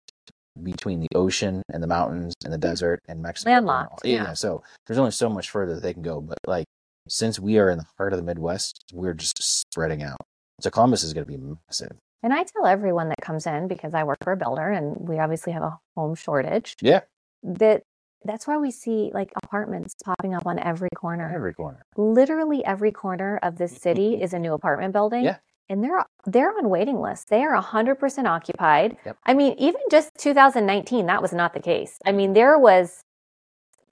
between 0.62 1.00
the 1.00 1.08
ocean 1.16 1.62
and 1.72 1.82
the 1.82 1.88
mountains 1.88 2.34
and 2.44 2.52
the 2.54 2.58
desert 2.58 3.00
and 3.08 3.22
Mexico. 3.22 3.52
and 3.52 3.66
all- 3.70 3.76
Landlocked, 3.76 4.06
Yeah. 4.06 4.24
yeah. 4.24 4.34
So 4.34 4.62
there's 4.88 4.98
only 4.98 5.12
so 5.12 5.30
much 5.30 5.50
further 5.50 5.76
that 5.76 5.82
they 5.82 5.94
can 5.94 6.02
go. 6.04 6.20
But 6.22 6.38
like 6.48 6.66
since 7.08 7.40
we 7.40 7.58
are 7.60 7.70
in 7.70 7.78
the 7.80 7.86
heart 7.98 8.14
of 8.14 8.18
the 8.18 8.24
Midwest, 8.26 8.84
we're 8.94 9.14
just 9.14 9.42
spreading 9.42 10.04
out. 10.04 10.18
So 10.62 10.70
Columbus 10.70 11.04
is 11.04 11.14
going 11.14 11.26
to 11.26 11.32
be 11.32 11.38
massive. 11.68 11.98
And 12.22 12.34
I 12.34 12.44
tell 12.44 12.66
everyone 12.66 13.08
that 13.10 13.22
comes 13.22 13.48
in 13.48 13.68
because 13.70 13.94
I 13.94 14.04
work 14.04 14.18
for 14.24 14.34
a 14.34 14.38
builder 14.38 14.70
and 14.70 15.08
we 15.08 15.18
obviously 15.20 15.54
have 15.54 15.64
a 15.64 15.80
home 15.96 16.16
shortage 16.16 16.76
Yeah. 16.82 17.02
that 17.44 17.84
that's 18.24 18.48
why 18.48 18.58
we 18.58 18.72
see 18.72 19.12
like 19.14 19.32
apartments 19.44 19.96
popping 20.04 20.34
up 20.34 20.46
on 20.46 20.60
every 20.60 20.90
corner. 20.96 21.32
Every 21.34 21.54
corner. 21.54 21.86
Literally 21.96 22.64
every 22.66 22.92
corner 22.92 23.40
of 23.42 23.58
this 23.58 23.74
mm, 23.74 23.78
mm, 23.78 23.82
city 23.82 24.16
mm. 24.16 24.24
is 24.24 24.34
a 24.34 24.40
new 24.40 24.54
apartment 24.54 24.94
building. 24.94 25.24
Yeah. 25.24 25.38
And 25.70 25.84
they're 25.84 26.04
they're 26.26 26.52
on 26.58 26.70
waiting 26.70 27.00
lists. 27.00 27.26
They 27.30 27.44
are 27.44 27.56
100% 27.62 28.26
occupied. 28.26 28.98
Yep. 29.06 29.18
I 29.26 29.34
mean, 29.34 29.56
even 29.60 29.82
just 29.92 30.12
2019 30.18 31.06
that 31.06 31.22
was 31.22 31.32
not 31.32 31.54
the 31.54 31.60
case. 31.60 32.00
I 32.06 32.12
mean, 32.12 32.34
there 32.34 32.58
was 32.58 33.04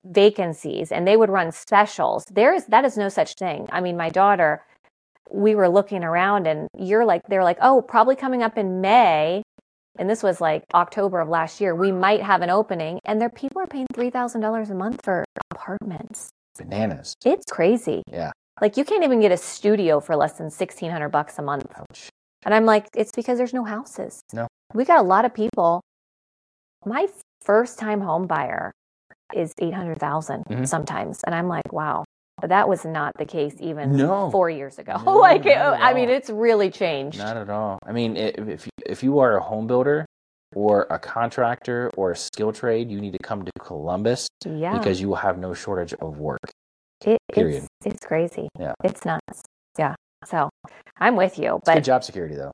vacancies 0.03 0.91
and 0.91 1.07
they 1.07 1.17
would 1.17 1.29
run 1.29 1.51
specials. 1.51 2.25
There 2.31 2.53
is 2.53 2.65
that 2.67 2.85
is 2.85 2.97
no 2.97 3.09
such 3.09 3.35
thing. 3.35 3.67
I 3.71 3.81
mean, 3.81 3.95
my 3.95 4.09
daughter, 4.09 4.63
we 5.31 5.55
were 5.55 5.69
looking 5.69 6.03
around 6.03 6.47
and 6.47 6.67
you're 6.77 7.05
like 7.05 7.21
they're 7.27 7.43
like, 7.43 7.57
"Oh, 7.61 7.81
probably 7.81 8.15
coming 8.15 8.43
up 8.43 8.57
in 8.57 8.81
May." 8.81 9.43
And 9.97 10.09
this 10.09 10.23
was 10.23 10.39
like 10.39 10.63
October 10.73 11.19
of 11.19 11.29
last 11.29 11.59
year. 11.61 11.75
We 11.75 11.91
might 11.91 12.21
have 12.21 12.41
an 12.41 12.49
opening 12.49 12.99
and 13.05 13.19
there 13.21 13.29
people 13.29 13.61
are 13.61 13.67
paying 13.67 13.87
$3,000 13.93 14.69
a 14.69 14.73
month 14.73 15.01
for 15.03 15.25
apartments. 15.51 16.29
Bananas. 16.57 17.13
It's 17.25 17.45
crazy. 17.51 18.03
Yeah. 18.11 18.31
Like 18.61 18.77
you 18.77 18.83
can't 18.85 19.03
even 19.03 19.19
get 19.19 19.31
a 19.31 19.37
studio 19.37 19.99
for 19.99 20.15
less 20.15 20.33
than 20.33 20.45
1600 20.45 21.09
bucks 21.09 21.37
a 21.37 21.41
month. 21.41 21.71
Ouch. 21.77 22.09
And 22.45 22.53
I'm 22.53 22.65
like, 22.65 22.87
it's 22.95 23.11
because 23.15 23.37
there's 23.37 23.53
no 23.53 23.63
houses. 23.63 24.21
No. 24.33 24.47
We 24.73 24.85
got 24.85 24.99
a 24.99 25.03
lot 25.03 25.25
of 25.25 25.33
people. 25.33 25.81
My 26.85 27.07
first 27.43 27.77
time 27.79 28.01
home 28.01 28.27
buyer 28.27 28.71
is 29.33 29.53
800,000 29.59 30.43
Mhm. 30.45 30.67
sometimes. 30.67 31.23
And 31.23 31.35
I'm 31.35 31.47
like, 31.47 31.71
wow. 31.73 32.05
But 32.39 32.49
that 32.49 32.69
was 32.69 32.85
not 32.85 33.13
the 33.17 33.25
case 33.25 33.55
even 33.59 33.95
No. 33.97 34.29
four 34.29 34.49
years 34.49 34.77
ago. 34.77 34.97
No, 35.05 35.17
like, 35.17 35.45
it, 35.45 35.57
I 35.57 35.93
mean, 35.93 36.09
it's 36.09 36.29
really 36.29 36.69
changed. 36.69 37.17
Not 37.17 37.37
at 37.37 37.49
all. 37.49 37.79
I 37.85 37.91
mean, 37.91 38.15
if 38.15 38.65
you, 38.65 38.71
if 38.85 39.03
you 39.03 39.19
are 39.19 39.37
a 39.37 39.41
home 39.41 39.65
builder 39.67 40.05
or 40.55 40.85
a 40.89 40.99
contractor 40.99 41.91
or 41.97 42.11
a 42.11 42.15
skill 42.15 42.53
trade, 42.53 42.91
you 42.91 43.01
need 43.01 43.13
to 43.13 43.19
come 43.23 43.43
to 43.43 43.51
Columbus 43.59 44.27
yeah. 44.45 44.77
because 44.77 45.01
you 45.01 45.07
will 45.07 45.15
have 45.15 45.37
no 45.39 45.53
shortage 45.53 45.93
of 45.95 46.19
work. 46.19 46.39
it, 47.05 47.17
period. 47.33 47.63
It's, 47.63 47.95
it's 47.95 48.05
crazy. 48.05 48.49
Yeah. 48.59 48.73
It's 48.83 49.03
nuts. 49.03 49.41
Yeah. 49.77 49.95
So 50.25 50.49
I'm 50.99 51.15
with 51.15 51.37
you. 51.39 51.55
It's 51.55 51.65
But 51.65 51.75
good 51.75 51.83
job 51.83 52.03
security 52.03 52.35
though. 52.35 52.51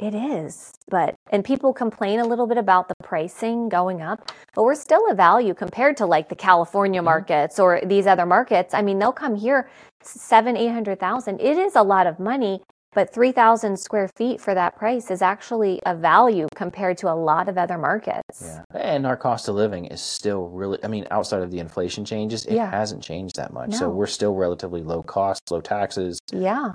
It 0.00 0.14
is, 0.14 0.72
but 0.88 1.14
and 1.30 1.44
people 1.44 1.72
complain 1.74 2.18
a 2.18 2.24
little 2.24 2.46
bit 2.46 2.56
about 2.58 2.88
the 2.88 2.94
pricing 3.02 3.68
going 3.68 4.00
up, 4.00 4.32
but 4.54 4.64
we're 4.64 4.74
still 4.74 5.08
a 5.10 5.14
value 5.14 5.54
compared 5.54 5.96
to 5.98 6.06
like 6.06 6.28
the 6.28 6.34
California 6.34 7.00
Mhm. 7.02 7.04
markets 7.04 7.60
or 7.60 7.80
these 7.84 8.06
other 8.06 8.24
markets. 8.26 8.72
I 8.74 8.80
mean, 8.82 8.98
they'll 8.98 9.12
come 9.12 9.36
here 9.36 9.68
seven, 10.02 10.56
eight 10.56 10.72
hundred 10.72 10.98
thousand. 10.98 11.40
It 11.40 11.58
is 11.58 11.76
a 11.76 11.82
lot 11.82 12.06
of 12.06 12.18
money, 12.18 12.62
but 12.94 13.12
three 13.12 13.32
thousand 13.32 13.76
square 13.78 14.08
feet 14.16 14.40
for 14.40 14.54
that 14.54 14.76
price 14.76 15.10
is 15.10 15.20
actually 15.20 15.80
a 15.84 15.94
value 15.94 16.48
compared 16.56 16.96
to 16.98 17.12
a 17.12 17.14
lot 17.14 17.48
of 17.48 17.58
other 17.58 17.76
markets. 17.76 18.42
Yeah. 18.42 18.62
And 18.74 19.06
our 19.06 19.16
cost 19.16 19.46
of 19.48 19.54
living 19.56 19.84
is 19.84 20.00
still 20.00 20.48
really, 20.48 20.78
I 20.82 20.88
mean, 20.88 21.06
outside 21.10 21.42
of 21.42 21.50
the 21.50 21.58
inflation 21.60 22.04
changes, 22.06 22.46
it 22.46 22.54
Yeah. 22.54 22.70
hasn't 22.70 23.02
changed 23.02 23.36
that 23.36 23.52
much. 23.52 23.74
So 23.74 23.90
we're 23.90 24.06
still 24.06 24.34
relatively 24.34 24.82
low 24.82 25.02
cost, 25.02 25.50
low 25.50 25.60
taxes 25.60 26.18
Yeah. 26.32 26.72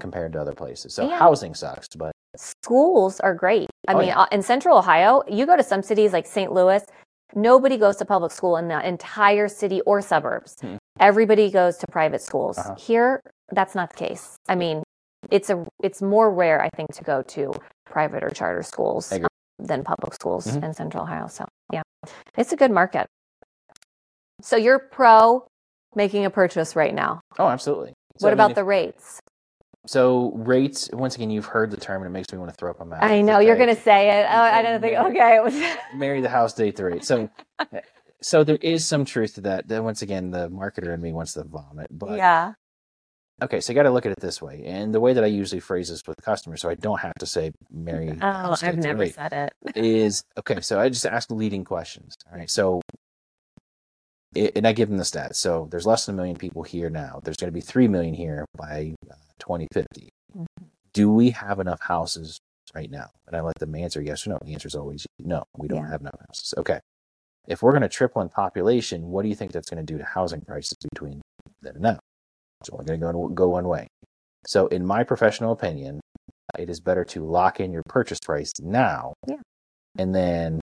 compared 0.00 0.32
to 0.32 0.40
other 0.40 0.54
places. 0.54 0.94
So 0.94 1.06
Yeah. 1.06 1.16
housing 1.18 1.54
sucks, 1.54 1.88
but 1.96 2.12
Schools 2.36 3.20
are 3.20 3.34
great. 3.34 3.68
I 3.88 3.92
Oh, 3.94 3.98
mean, 3.98 4.08
yeah. 4.08 4.20
uh, 4.20 4.26
in 4.32 4.42
Central 4.42 4.78
Ohio, 4.78 5.22
you 5.28 5.46
go 5.46 5.56
to 5.56 5.62
some 5.62 5.82
cities 5.82 6.12
like 6.12 6.26
St. 6.26 6.52
Louis, 6.52 6.82
nobody 7.34 7.76
goes 7.76 7.96
to 7.96 8.04
public 8.04 8.32
school 8.32 8.56
in 8.56 8.68
the 8.68 8.86
entire 8.86 9.48
city 9.48 9.80
or 9.82 10.00
suburbs. 10.02 10.56
Hmm. 10.60 10.76
Everybody 11.00 11.50
goes 11.50 11.76
to 11.78 11.86
private 11.86 12.22
schools. 12.22 12.58
Uh-huh. 12.58 12.74
Here, 12.76 13.20
that's 13.52 13.74
not 13.74 13.90
the 13.90 13.96
case. 13.96 14.36
I 14.48 14.54
mean, 14.54 14.82
it's 15.30 15.50
a 15.50 15.64
it's 15.82 16.00
more 16.02 16.30
rare, 16.32 16.60
I 16.62 16.68
think, 16.76 16.92
to 16.94 17.04
go 17.04 17.22
to 17.22 17.52
private 17.84 18.22
or 18.22 18.30
charter 18.30 18.62
schools 18.62 19.12
um, 19.12 19.26
than 19.58 19.82
public 19.84 20.14
schools 20.14 20.46
Mhm. 20.46 20.62
in 20.64 20.72
Central 20.74 21.02
Ohio. 21.02 21.26
So, 21.28 21.44
yeah, 21.72 21.82
it's 22.36 22.52
a 22.52 22.56
good 22.56 22.70
market. 22.70 23.06
So 24.42 24.56
you're 24.56 24.78
pro 24.78 25.46
making 25.94 26.24
a 26.26 26.30
purchase 26.30 26.76
right 26.76 26.94
now. 26.94 27.20
oh, 27.38 27.48
absolutely. 27.48 27.92
So, 28.18 28.26
what 28.26 28.28
I 28.28 28.32
mean, 28.32 28.34
about 28.40 28.50
if- 28.50 28.54
the 28.56 28.64
rates? 28.64 29.20
So 29.86 30.32
rates, 30.34 30.90
once 30.92 31.14
again, 31.14 31.30
you've 31.30 31.46
heard 31.46 31.70
the 31.70 31.76
term 31.76 32.02
and 32.02 32.10
it 32.10 32.12
makes 32.12 32.32
me 32.32 32.38
want 32.38 32.50
to 32.50 32.56
throw 32.56 32.70
up 32.70 32.78
my 32.80 32.84
mouth. 32.86 33.02
I 33.02 33.20
know 33.22 33.38
you're 33.38 33.56
going 33.56 33.74
to 33.74 33.80
say 33.80 34.20
it. 34.20 34.26
Oh, 34.28 34.40
I 34.40 34.62
don't 34.62 34.80
think. 34.80 34.98
Okay, 34.98 35.36
it 35.36 35.44
was. 35.44 35.54
marry 35.94 36.20
the 36.20 36.28
house, 36.28 36.54
date 36.54 36.76
the 36.76 36.84
rate. 36.84 37.04
So, 37.04 37.30
so 38.22 38.44
there 38.44 38.58
is 38.60 38.84
some 38.86 39.04
truth 39.04 39.34
to 39.36 39.40
that. 39.42 39.68
Then 39.68 39.84
once 39.84 40.02
again, 40.02 40.30
the 40.30 40.48
marketer 40.50 40.92
in 40.94 41.00
me 41.00 41.12
wants 41.12 41.34
to 41.34 41.44
vomit. 41.44 41.86
But 41.90 42.16
yeah. 42.16 42.54
okay, 43.42 43.60
so 43.60 43.72
you 43.72 43.74
got 43.76 43.84
to 43.84 43.90
look 43.90 44.06
at 44.06 44.12
it 44.12 44.20
this 44.20 44.42
way. 44.42 44.64
And 44.66 44.92
the 44.92 45.00
way 45.00 45.12
that 45.12 45.22
I 45.22 45.28
usually 45.28 45.60
phrase 45.60 45.88
this 45.88 46.02
with 46.06 46.16
customers, 46.22 46.60
so 46.62 46.68
I 46.68 46.74
don't 46.74 47.00
have 47.00 47.14
to 47.20 47.26
say 47.26 47.52
marry. 47.70 48.06
the 48.10 48.26
Oh, 48.26 48.32
house, 48.32 48.62
I've 48.64 48.76
never 48.78 49.06
said 49.06 49.32
it. 49.32 49.52
Is 49.76 50.24
okay. 50.38 50.60
So 50.60 50.80
I 50.80 50.88
just 50.88 51.06
ask 51.06 51.30
leading 51.30 51.64
questions. 51.64 52.16
All 52.30 52.38
right. 52.38 52.50
So. 52.50 52.80
It- 54.34 54.56
And 54.56 54.66
I 54.66 54.72
give 54.72 54.88
them 54.88 54.98
the 54.98 55.04
stats. 55.04 55.36
So 55.36 55.68
there's 55.70 55.86
less 55.86 56.06
than 56.06 56.14
a 56.14 56.16
million 56.16 56.36
people 56.36 56.62
here 56.62 56.90
now. 56.90 57.20
There's 57.24 57.36
going 57.36 57.48
to 57.48 57.52
be 57.54 57.60
three 57.60 57.88
million 57.88 58.14
here 58.14 58.44
by 58.56 58.94
uh, 59.10 59.14
2050. 59.38 60.08
Mhm. 60.36 60.46
Do 60.92 61.12
we 61.12 61.30
have 61.30 61.60
enough 61.60 61.80
houses 61.80 62.38
right 62.74 62.90
now? 62.90 63.10
And 63.26 63.36
I 63.36 63.40
let 63.40 63.54
them 63.58 63.74
answer 63.74 64.00
yes 64.00 64.26
or 64.26 64.30
no. 64.30 64.38
The 64.44 64.52
answer 64.54 64.68
is 64.68 64.74
always 64.74 65.06
no. 65.18 65.44
We 65.56 65.68
don't 65.68 65.84
Yeah. 65.84 65.90
have 65.90 66.00
enough 66.00 66.18
houses. 66.28 66.54
Okay. 66.58 66.80
If 67.46 67.62
we're 67.62 67.70
going 67.72 67.82
to 67.82 67.88
triple 67.88 68.22
in 68.22 68.28
population, 68.28 69.02
what 69.10 69.22
do 69.22 69.28
you 69.28 69.34
think 69.36 69.52
that's 69.52 69.70
going 69.70 69.84
to 69.84 69.92
do 69.92 69.98
to 69.98 70.04
housing 70.04 70.40
prices 70.40 70.76
between 70.92 71.20
then 71.62 71.74
and 71.74 71.82
now? 71.82 71.98
It's 72.60 72.70
only 72.70 72.84
going 72.86 73.00
to 73.00 73.12
go, 73.12 73.28
go 73.28 73.48
one 73.50 73.68
way. 73.68 73.86
So, 74.48 74.66
in 74.68 74.84
my 74.84 75.04
professional 75.04 75.52
opinion, 75.52 76.00
it 76.58 76.68
is 76.70 76.80
better 76.80 77.04
to 77.04 77.24
lock 77.24 77.60
in 77.60 77.72
your 77.72 77.82
purchase 77.88 78.18
price 78.18 78.52
now 78.60 79.12
Yeah. 79.28 79.36
and 79.98 80.14
then 80.14 80.60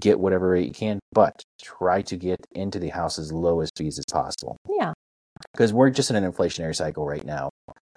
get 0.00 0.18
whatever 0.18 0.50
rate 0.50 0.66
you 0.66 0.72
can, 0.72 0.98
but 1.12 1.42
try 1.60 2.02
to 2.02 2.16
get 2.16 2.38
into 2.52 2.78
the 2.78 2.88
house 2.88 3.18
as 3.18 3.32
low 3.32 3.60
as 3.60 3.70
fees 3.76 3.98
as 3.98 4.04
possible 4.10 4.56
Yeah. 4.68 4.92
because 5.52 5.72
we're 5.72 5.90
just 5.90 6.10
in 6.10 6.16
an 6.16 6.30
inflationary 6.30 6.74
cycle 6.74 7.06
right 7.06 7.24
now. 7.24 7.48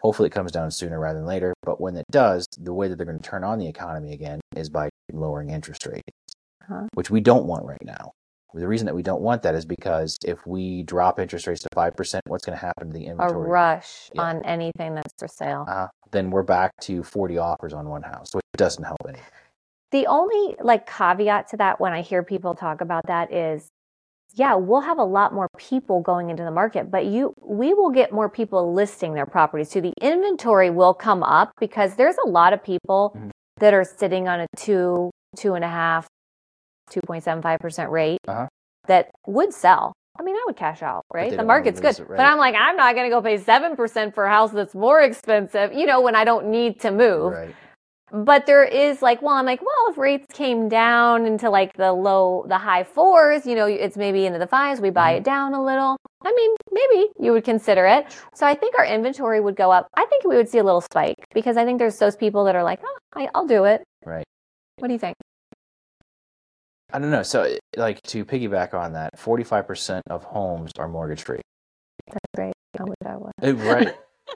Hopefully, 0.02 0.28
it 0.28 0.32
comes 0.32 0.52
down 0.52 0.72
sooner 0.72 1.00
rather 1.00 1.20
than 1.20 1.28
later. 1.28 1.54
But 1.64 1.80
when 1.80 1.96
it 1.96 2.06
does, 2.10 2.48
the 2.58 2.74
way 2.74 2.88
that 2.88 2.96
they're 2.96 3.06
going 3.06 3.20
to 3.20 3.30
turn 3.30 3.44
on 3.44 3.60
the 3.60 3.68
economy 3.68 4.14
again 4.14 4.40
is 4.56 4.68
by 4.70 4.90
lowering 5.14 5.50
interest 5.52 5.86
rates, 5.86 6.02
Uh-huh. 6.64 6.88
which 6.96 7.12
we 7.12 7.22
don't 7.22 7.46
want 7.46 7.66
right 7.66 7.84
now. 7.86 8.12
The 8.54 8.68
reason 8.68 8.86
that 8.88 8.96
we 8.96 9.04
don't 9.04 9.22
want 9.22 9.44
that 9.44 9.56
is 9.56 9.64
because 9.66 10.18
if 10.26 10.46
we 10.46 10.84
drop 10.84 11.20
interest 11.20 11.48
rates 11.48 11.62
to 11.62 11.70
five 11.74 11.96
percent, 11.96 12.22
what's 12.28 12.46
going 12.46 12.58
to 12.58 12.66
happen 12.66 12.88
to 12.88 12.94
the 12.94 13.06
inventory? 13.06 13.48
A 13.48 13.52
rush 13.52 14.10
Yeah. 14.14 14.24
on 14.24 14.44
anything 14.44 14.94
that's 14.96 15.14
for 15.18 15.28
sale. 15.28 15.66
Uh, 15.70 15.88
then 16.12 16.32
we're 16.32 16.44
back 16.44 16.72
to 16.82 17.02
forty 17.04 17.38
offers 17.38 17.72
on 17.72 17.88
one 17.88 18.02
house, 18.02 18.34
which 18.36 18.44
doesn't 18.58 18.84
help 18.84 18.98
any. 19.08 19.20
The 19.92 20.08
only 20.08 20.56
like 20.62 20.86
caveat 20.88 21.50
to 21.50 21.58
that 21.58 21.80
when 21.80 21.92
I 21.94 22.02
hear 22.02 22.24
people 22.24 22.56
talk 22.56 22.82
about 22.82 23.08
that 23.08 23.32
is 23.34 23.70
yeah, 24.34 24.56
we'll 24.56 24.80
have 24.82 24.98
a 24.98 25.04
lot 25.04 25.34
more 25.34 25.50
people 25.58 26.00
going 26.02 26.30
into 26.30 26.44
the 26.44 26.52
market, 26.52 26.90
but 26.90 27.06
you 27.06 27.34
we 27.42 27.74
will 27.74 27.90
get 27.90 28.14
more 28.14 28.30
people 28.30 28.74
listing 28.74 29.14
their 29.14 29.26
properties. 29.26 29.70
So 29.70 29.82
the 29.82 29.94
inventory 30.02 30.70
will 30.70 30.94
come 30.94 31.22
up 31.22 31.52
because 31.60 31.96
there's 31.96 32.16
a 32.26 32.30
lot 32.30 32.54
of 32.54 32.64
people 32.64 33.12
Mhm. 33.18 33.30
that 33.60 33.74
are 33.74 33.84
sitting 33.84 34.30
on 34.30 34.40
a 34.42 34.48
two, 34.56 35.12
two 35.36 35.54
and 35.56 35.66
a 35.66 35.68
half, 35.68 36.08
two 36.90 37.02
point 37.06 37.24
seven 37.24 37.42
five 37.42 37.60
percent 37.60 37.90
rate 37.92 38.20
Uh-huh. 38.28 38.48
that 38.88 39.10
would 39.28 39.54
sell. 39.54 39.92
I 40.18 40.24
mean, 40.24 40.36
I 40.36 40.44
would 40.46 40.56
cash 40.56 40.82
out, 40.84 41.04
right? 41.14 41.36
The 41.36 41.44
market's 41.44 41.80
good. 41.82 41.98
it, 42.00 42.08
But. 42.08 42.20
I'm 42.22 42.38
like, 42.38 42.56
I'm 42.58 42.76
not 42.76 42.96
going 42.96 43.10
to 43.10 43.16
go 43.16 43.22
pay 43.22 43.38
7% 43.38 44.14
for 44.14 44.26
a 44.26 44.30
house 44.30 44.52
that's 44.52 44.76
more 44.76 45.00
expensive, 45.02 45.74
you 45.74 45.86
know, 45.86 46.02
when 46.02 46.16
I 46.16 46.26
don't 46.26 46.48
need 46.48 46.80
to 46.82 46.92
move. 46.92 47.32
Right. 47.34 47.56
But 48.14 48.46
there 48.46 48.64
is 48.66 49.02
like, 49.02 49.22
well, 49.22 49.36
I'm 49.36 49.46
like, 49.46 49.62
well, 49.62 49.90
if 49.90 49.98
rates 49.98 50.26
came 50.34 50.68
down 50.68 51.26
into 51.26 51.50
like 51.50 51.74
the 51.78 51.94
low, 51.94 52.46
the 52.48 52.58
high 52.58 52.84
fours, 52.84 53.46
you 53.46 53.56
know, 53.56 53.66
it's 53.68 53.96
maybe 53.96 54.26
into 54.26 54.38
the 54.38 54.48
fives, 54.48 54.82
we 54.82 54.90
buy 54.90 55.14
Mhm. 55.14 55.18
it 55.18 55.24
down 55.24 55.54
a 55.54 55.64
little. 55.64 55.96
I 56.24 56.34
mean, 56.34 56.56
maybe 56.72 57.10
you 57.20 57.32
would 57.32 57.46
consider 57.46 57.86
it. 57.86 58.06
So 58.34 58.46
I 58.46 58.54
think 58.54 58.78
our 58.78 58.86
inventory 58.86 59.40
would 59.40 59.56
go 59.56 59.72
up. 59.72 59.88
I 59.96 60.06
think 60.08 60.26
we 60.26 60.36
would 60.36 60.50
see 60.50 60.58
a 60.58 60.64
little 60.64 60.82
spike 60.82 61.16
because 61.34 61.56
I 61.56 61.64
think 61.64 61.80
there's 61.80 61.98
those 62.00 62.18
people 62.18 62.44
that 62.46 62.56
are 62.56 62.64
like, 62.64 62.80
oh, 62.84 62.98
I, 63.16 63.30
I'll 63.34 63.48
do 63.48 63.64
it. 63.64 63.82
Right. 64.06 64.26
What 64.80 64.90
do 64.90 64.94
you 64.94 65.00
think? 65.00 65.16
I 66.94 67.00
don't 67.00 67.12
know. 67.12 67.24
So, 67.24 67.56
like 67.78 68.02
to 68.04 68.26
piggyback 68.26 68.74
on 68.74 68.92
that, 68.94 69.18
forty-five 69.18 69.66
percent 69.66 70.04
of 70.10 70.26
homes 70.26 70.72
are 70.78 70.90
mortgage 70.90 71.24
free. 71.24 71.40
That's 72.08 72.20
great. 72.36 72.54
I 72.78 72.84
wish 72.84 72.98
I 73.06 73.16
would. 73.16 73.32
Uh, 73.42 73.54
Right. 73.54 73.96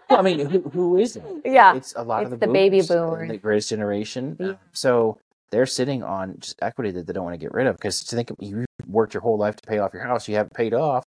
Well, 0.09 0.19
I 0.19 0.21
mean, 0.21 0.39
who, 0.45 0.61
who 0.61 0.97
isn't? 0.97 1.45
Yeah. 1.45 1.75
It's 1.75 1.93
a 1.95 2.03
lot 2.03 2.23
It's 2.23 2.33
of 2.33 2.39
the, 2.39 2.47
the 2.47 2.53
baby 2.53 2.81
boomers 2.81 3.29
the 3.29 3.37
greatest 3.37 3.69
generation. 3.69 4.35
Yeah. 4.39 4.47
Um, 4.47 4.57
So 4.73 5.17
they're 5.51 5.65
sitting 5.65 6.03
on 6.03 6.35
just 6.39 6.57
equity 6.61 6.91
that 6.91 7.07
they 7.07 7.13
don't 7.13 7.23
want 7.23 7.33
to 7.33 7.37
get 7.39 7.53
rid 7.53 7.67
of 7.67 7.75
because 7.77 8.03
to 8.03 8.15
think 8.15 8.31
you 8.39 8.65
worked 8.87 9.13
your 9.13 9.21
whole 9.21 9.37
life 9.37 9.55
to 9.57 9.67
pay 9.67 9.77
off 9.79 9.93
your 9.93 10.03
house, 10.03 10.27
you 10.27 10.35
have 10.35 10.47
it 10.47 10.53
paid 10.53 10.73
off, 10.73 11.03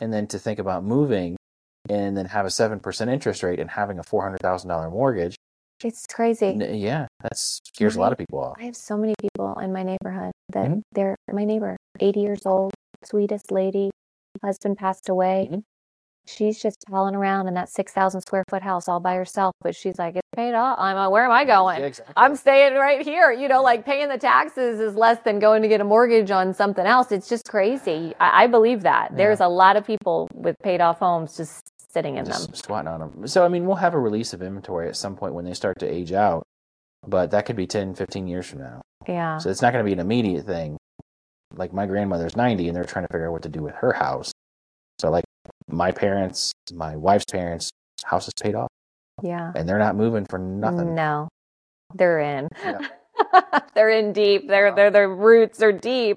and 0.00 0.12
then 0.12 0.26
to 0.28 0.38
think 0.38 0.58
about 0.58 0.84
moving 0.84 1.36
and 1.88 2.16
then 2.16 2.26
have 2.26 2.44
a 2.46 2.50
seven 2.50 2.78
percent 2.78 3.10
interest 3.10 3.42
rate 3.42 3.58
and 3.58 3.70
having 3.70 3.98
a 3.98 4.02
four 4.02 4.22
hundred 4.22 4.40
thousand 4.40 4.68
dollar 4.68 4.90
mortgage. 4.90 5.34
It's 5.82 6.06
crazy. 6.06 6.58
Yeah, 6.72 7.06
that 7.22 7.36
scares 7.38 7.96
a 7.96 8.00
lot 8.00 8.12
of 8.12 8.18
people 8.18 8.38
off. 8.38 8.56
I 8.60 8.64
have 8.64 8.76
so 8.76 8.98
many 8.98 9.14
people 9.20 9.58
in 9.60 9.72
my 9.72 9.82
neighborhood 9.82 10.32
that 10.50 10.68
Mhm. 10.68 10.82
they're 10.92 11.16
my 11.32 11.44
neighbor, 11.44 11.76
80 11.98 12.20
years 12.20 12.44
old, 12.44 12.74
sweetest 13.02 13.50
lady, 13.50 13.90
husband 14.44 14.76
passed 14.76 15.08
away. 15.08 15.48
Mhm. 15.50 15.62
She's 16.36 16.60
just 16.60 16.84
palling 16.88 17.14
around 17.14 17.48
in 17.48 17.54
that 17.54 17.68
6,000 17.68 18.20
square 18.20 18.44
foot 18.48 18.62
house 18.62 18.88
all 18.88 19.00
by 19.00 19.14
herself, 19.14 19.54
but 19.60 19.74
she's 19.74 19.98
like, 19.98 20.16
it's 20.16 20.28
paid 20.36 20.54
off. 20.54 20.78
I'm 20.78 20.96
like, 20.96 21.10
where 21.10 21.24
am 21.24 21.32
I 21.32 21.44
going? 21.44 21.80
Yeah, 21.80 21.86
exactly. 21.86 22.14
I'm 22.16 22.36
staying 22.36 22.74
right 22.74 23.02
here. 23.02 23.32
You 23.32 23.48
know, 23.48 23.62
like 23.62 23.84
paying 23.84 24.08
the 24.08 24.18
taxes 24.18 24.78
is 24.80 24.94
less 24.94 25.18
than 25.24 25.38
going 25.38 25.62
to 25.62 25.68
get 25.68 25.80
a 25.80 25.84
mortgage 25.84 26.30
on 26.30 26.54
something 26.54 26.86
else. 26.86 27.10
It's 27.12 27.28
just 27.28 27.48
crazy. 27.48 28.14
I, 28.20 28.44
I 28.44 28.46
believe 28.46 28.82
that. 28.82 29.08
Yeah. 29.10 29.16
There's 29.16 29.40
a 29.40 29.48
lot 29.48 29.76
of 29.76 29.86
people 29.86 30.28
with 30.34 30.56
paid 30.62 30.80
off 30.80 30.98
homes 31.00 31.36
just 31.36 31.62
sitting 31.92 32.16
in 32.16 32.24
them. 32.24 32.54
squatting 32.54 32.88
on 32.88 33.00
them. 33.00 33.26
So, 33.26 33.44
I 33.44 33.48
mean, 33.48 33.66
we'll 33.66 33.76
have 33.76 33.94
a 33.94 33.98
release 33.98 34.32
of 34.32 34.42
inventory 34.42 34.88
at 34.88 34.96
some 34.96 35.16
point 35.16 35.34
when 35.34 35.44
they 35.44 35.54
start 35.54 35.78
to 35.80 35.86
age 35.86 36.12
out, 36.12 36.44
but 37.06 37.32
that 37.32 37.46
could 37.46 37.56
be 37.56 37.66
10, 37.66 37.94
15 37.94 38.28
years 38.28 38.46
from 38.46 38.60
now. 38.60 38.80
Yeah. 39.08 39.38
So 39.38 39.50
it's 39.50 39.62
not 39.62 39.72
going 39.72 39.84
to 39.84 39.88
be 39.88 39.92
an 39.92 39.98
immediate 40.00 40.46
thing. 40.46 40.76
like 41.56 41.72
my 41.72 41.86
grandmother's 41.86 42.36
90 42.36 42.68
and 42.68 42.76
they're 42.76 42.84
trying 42.84 43.06
to 43.06 43.12
figure 43.12 43.26
out 43.26 43.32
what 43.32 43.42
to 43.42 43.48
do 43.48 43.62
with 43.62 43.74
her 43.76 43.92
house. 43.92 44.30
So 45.00 45.10
like 45.10 45.24
my 45.72 45.90
parents, 45.92 46.52
my 46.72 46.96
wife's 46.96 47.24
parents, 47.30 47.70
house 48.04 48.26
is 48.28 48.34
paid 48.42 48.54
off 48.54 48.68
Yeah. 49.22 49.52
and 49.54 49.68
they're 49.68 49.78
not 49.78 49.96
moving 49.96 50.26
for 50.26 50.38
nothing. 50.38 50.94
No. 50.94 51.28
They're 51.94 52.20
in. 52.20 52.48
Yeah. 52.64 52.78
they're 53.74 53.90
in 53.90 54.12
deep. 54.12 54.48
Their 54.48 54.74
their 54.74 54.90
their 54.90 55.08
roots 55.08 55.60
are 55.62 55.72
deep. 55.72 56.16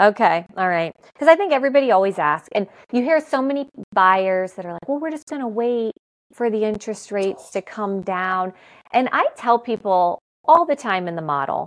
Okay. 0.00 0.46
All 0.56 0.68
right. 0.68 0.92
Because 1.12 1.28
I 1.28 1.36
think 1.36 1.52
everybody 1.52 1.90
always 1.90 2.18
asks, 2.18 2.48
and 2.52 2.66
you 2.92 3.02
hear 3.02 3.20
so 3.20 3.42
many 3.42 3.68
buyers 3.94 4.52
that 4.54 4.64
are 4.66 4.72
like, 4.72 4.88
"Well, 4.88 4.98
we're 4.98 5.10
just 5.10 5.28
going 5.28 5.40
to 5.42 5.48
wait 5.48 5.92
for 6.34 6.50
the 6.50 6.64
interest 6.64 7.10
rates 7.12 7.50
to 7.52 7.62
come 7.62 8.02
down." 8.02 8.52
And 8.92 9.08
I 9.12 9.26
tell 9.36 9.58
people 9.58 10.18
all 10.44 10.64
the 10.66 10.76
time 10.76 11.08
in 11.08 11.16
the 11.16 11.22
model, 11.22 11.66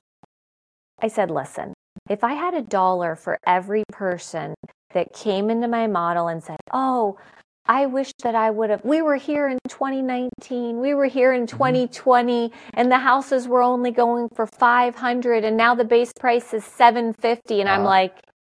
I 1.01 1.07
said, 1.07 1.29
"Listen, 1.31 1.73
if 2.09 2.23
I 2.23 2.33
had 2.33 2.53
a 2.53 2.61
dollar 2.61 3.15
for 3.15 3.37
every 3.45 3.83
person 3.91 4.53
that 4.93 5.13
came 5.13 5.49
into 5.49 5.67
my 5.67 5.87
model 5.87 6.27
and 6.27 6.43
said, 6.43 6.57
"Oh, 6.71 7.17
I 7.65 7.85
wish 7.85 8.11
that 8.23 8.35
I 8.35 8.49
would 8.49 8.69
have. 8.69 8.83
We 8.83 9.01
were 9.01 9.15
here 9.15 9.47
in 9.47 9.57
2019. 9.69 10.79
We 10.81 10.93
were 10.93 11.05
here 11.05 11.31
in 11.31 11.47
2020, 11.47 12.51
and 12.73 12.91
the 12.91 12.97
houses 12.97 13.47
were 13.47 13.61
only 13.61 13.91
going 13.91 14.27
for 14.35 14.45
500, 14.47 15.45
and 15.45 15.55
now 15.55 15.73
the 15.73 15.85
base 15.85 16.11
price 16.19 16.53
is 16.53 16.65
750. 16.65 17.61
And 17.61 17.69
I'm 17.69 17.81
Uh-huh. 17.81 17.89
like, 17.89 18.15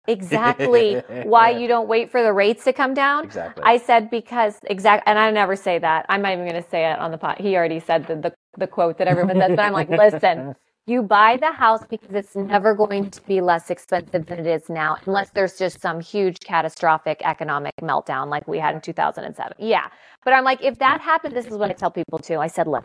exactly 0.07 1.03
why 1.25 1.51
you 1.51 1.67
don't 1.69 1.89
wait 1.89 2.11
for 2.11 2.23
the 2.23 2.33
rates 2.33 2.65
to 2.65 2.73
come 2.73 2.95
down. 2.95 3.25
Exactly. 3.25 3.63
I 3.65 3.79
said 3.79 4.11
because 4.11 4.59
exactly, 4.65 5.11
and 5.11 5.19
I 5.19 5.31
never 5.31 5.57
say 5.57 5.79
that. 5.79 6.07
I'm 6.09 6.23
not 6.23 6.33
even 6.33 6.47
going 6.49 6.63
to 6.63 6.69
say 6.69 6.91
it 6.91 6.99
on 6.99 7.11
the 7.11 7.19
pod. 7.19 7.39
He 7.39 7.57
already 7.57 7.81
said 7.81 8.07
the, 8.07 8.17
the 8.17 8.35
the 8.57 8.67
quote 8.67 8.99
that 8.99 9.09
everyone 9.09 9.37
says, 9.37 9.51
but 9.57 9.61
I'm 9.65 9.73
like, 9.73 9.89
listen, 9.91 10.55
you 10.87 11.03
buy 11.03 11.39
the 11.39 11.53
house 11.53 11.81
because 11.89 12.15
it's 12.15 12.37
never 12.37 12.75
going 12.75 13.11
to 13.11 13.23
be 13.23 13.41
less 13.41 13.71
expensive 13.71 14.27
than 14.27 14.39
it 14.39 14.47
is 14.47 14.69
now, 14.69 14.99
unless 15.07 15.31
there's 15.31 15.57
just 15.57 15.81
some 15.81 16.01
huge 16.01 16.41
catastrophic 16.41 17.23
economic 17.25 17.75
meltdown 17.81 18.29
like 18.29 18.47
we 18.47 18.59
had 18.59 18.75
in 18.75 18.81
2007. 18.81 19.55
Yeah. 19.59 19.89
But 20.25 20.35
I'm 20.35 20.45
like, 20.45 20.63
if 20.63 20.79
that 20.81 21.01
happened, 21.01 21.35
this 21.35 21.47
is 21.47 21.57
what 21.57 21.71
I 21.71 21.75
tell 21.75 21.91
people 21.91 22.19
too. 22.19 22.39
I 22.39 22.49
said, 22.49 22.67
look, 22.67 22.85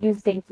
you 0.00 0.14
think 0.14 0.44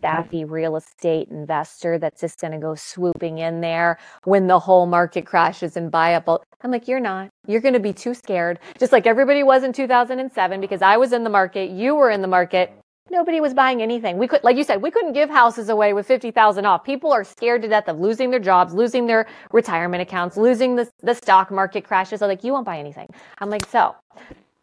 that 0.00 0.30
the 0.30 0.44
real 0.44 0.76
estate 0.76 1.28
investor 1.28 1.98
that's 1.98 2.20
just 2.20 2.40
going 2.40 2.52
to 2.52 2.58
go 2.58 2.74
swooping 2.74 3.38
in 3.38 3.60
there 3.60 3.98
when 4.24 4.46
the 4.46 4.58
whole 4.58 4.86
market 4.86 5.26
crashes 5.26 5.76
and 5.76 5.90
buy 5.90 6.14
up 6.14 6.24
all 6.28 6.42
i'm 6.62 6.70
like 6.70 6.88
you're 6.88 7.00
not 7.00 7.28
you're 7.46 7.60
going 7.60 7.74
to 7.74 7.80
be 7.80 7.92
too 7.92 8.14
scared 8.14 8.58
just 8.78 8.92
like 8.92 9.06
everybody 9.06 9.42
was 9.42 9.64
in 9.64 9.72
2007 9.72 10.60
because 10.60 10.82
i 10.82 10.96
was 10.96 11.12
in 11.12 11.24
the 11.24 11.30
market 11.30 11.70
you 11.70 11.94
were 11.94 12.10
in 12.10 12.22
the 12.22 12.28
market 12.28 12.72
nobody 13.10 13.40
was 13.40 13.54
buying 13.54 13.82
anything. 13.82 14.18
We 14.18 14.28
could 14.28 14.42
like 14.44 14.56
you 14.56 14.64
said 14.64 14.82
we 14.82 14.90
couldn't 14.90 15.12
give 15.12 15.30
houses 15.30 15.68
away 15.68 15.92
with 15.92 16.06
50000 16.06 16.64
off. 16.64 16.84
People 16.84 17.12
are 17.12 17.24
scared 17.24 17.62
to 17.62 17.68
death 17.68 17.88
of 17.88 17.98
losing 17.98 18.30
their 18.30 18.40
jobs 18.40 18.74
losing 18.74 19.06
their 19.06 19.26
retirement 19.52 20.02
accounts 20.02 20.36
losing 20.36 20.76
the, 20.76 20.90
the 21.02 21.14
stock 21.14 21.50
market 21.50 21.84
crashes. 21.84 22.20
So 22.20 22.26
like 22.26 22.44
you 22.44 22.52
won't 22.52 22.66
buy 22.66 22.78
anything. 22.78 23.08
I'm 23.38 23.50
like 23.50 23.66
so 23.66 23.94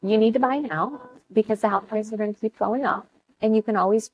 you 0.01 0.17
need 0.17 0.33
to 0.33 0.39
buy 0.39 0.57
now 0.57 1.01
because 1.33 1.61
the 1.61 1.69
house 1.69 1.85
prices 1.87 2.13
are 2.13 2.17
going 2.17 2.33
to 2.33 2.39
keep 2.39 2.57
going 2.57 2.85
up 2.85 3.07
and 3.41 3.55
you 3.55 3.63
can 3.63 3.75
always 3.75 4.11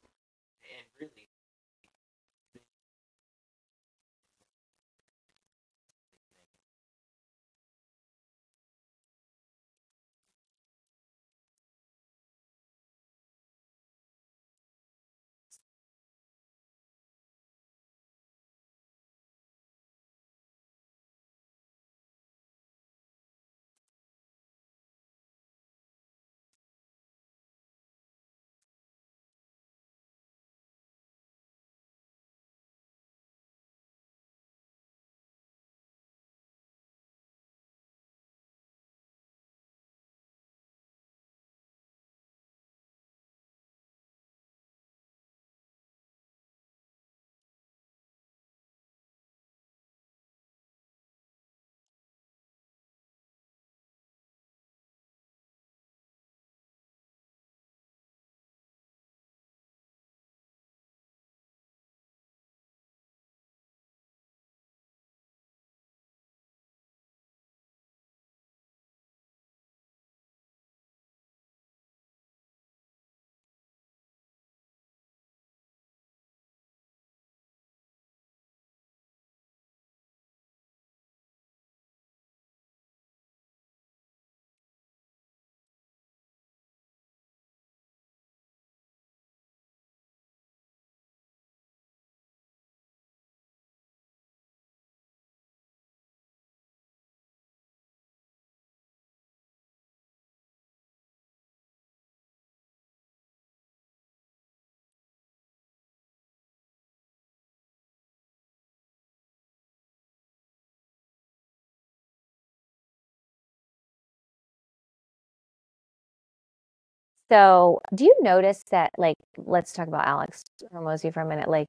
So, 117.32 117.80
do 117.96 118.04
you 118.04 118.15
notice 118.22 118.63
that, 118.72 118.91
like, 118.98 119.15
let's 119.38 119.72
talk 119.72 119.88
about 119.88 120.06
Alex 120.06 120.44
Hormozi 120.74 121.13
for 121.13 121.22
a 121.22 121.26
minute. 121.26 121.48
Like, 121.48 121.67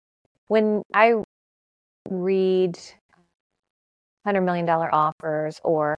when 0.49 0.83
I 0.93 1.15
read 2.11 2.79
$100 4.27 4.45
million 4.45 4.69
offers, 4.69 5.61
or 5.65 5.95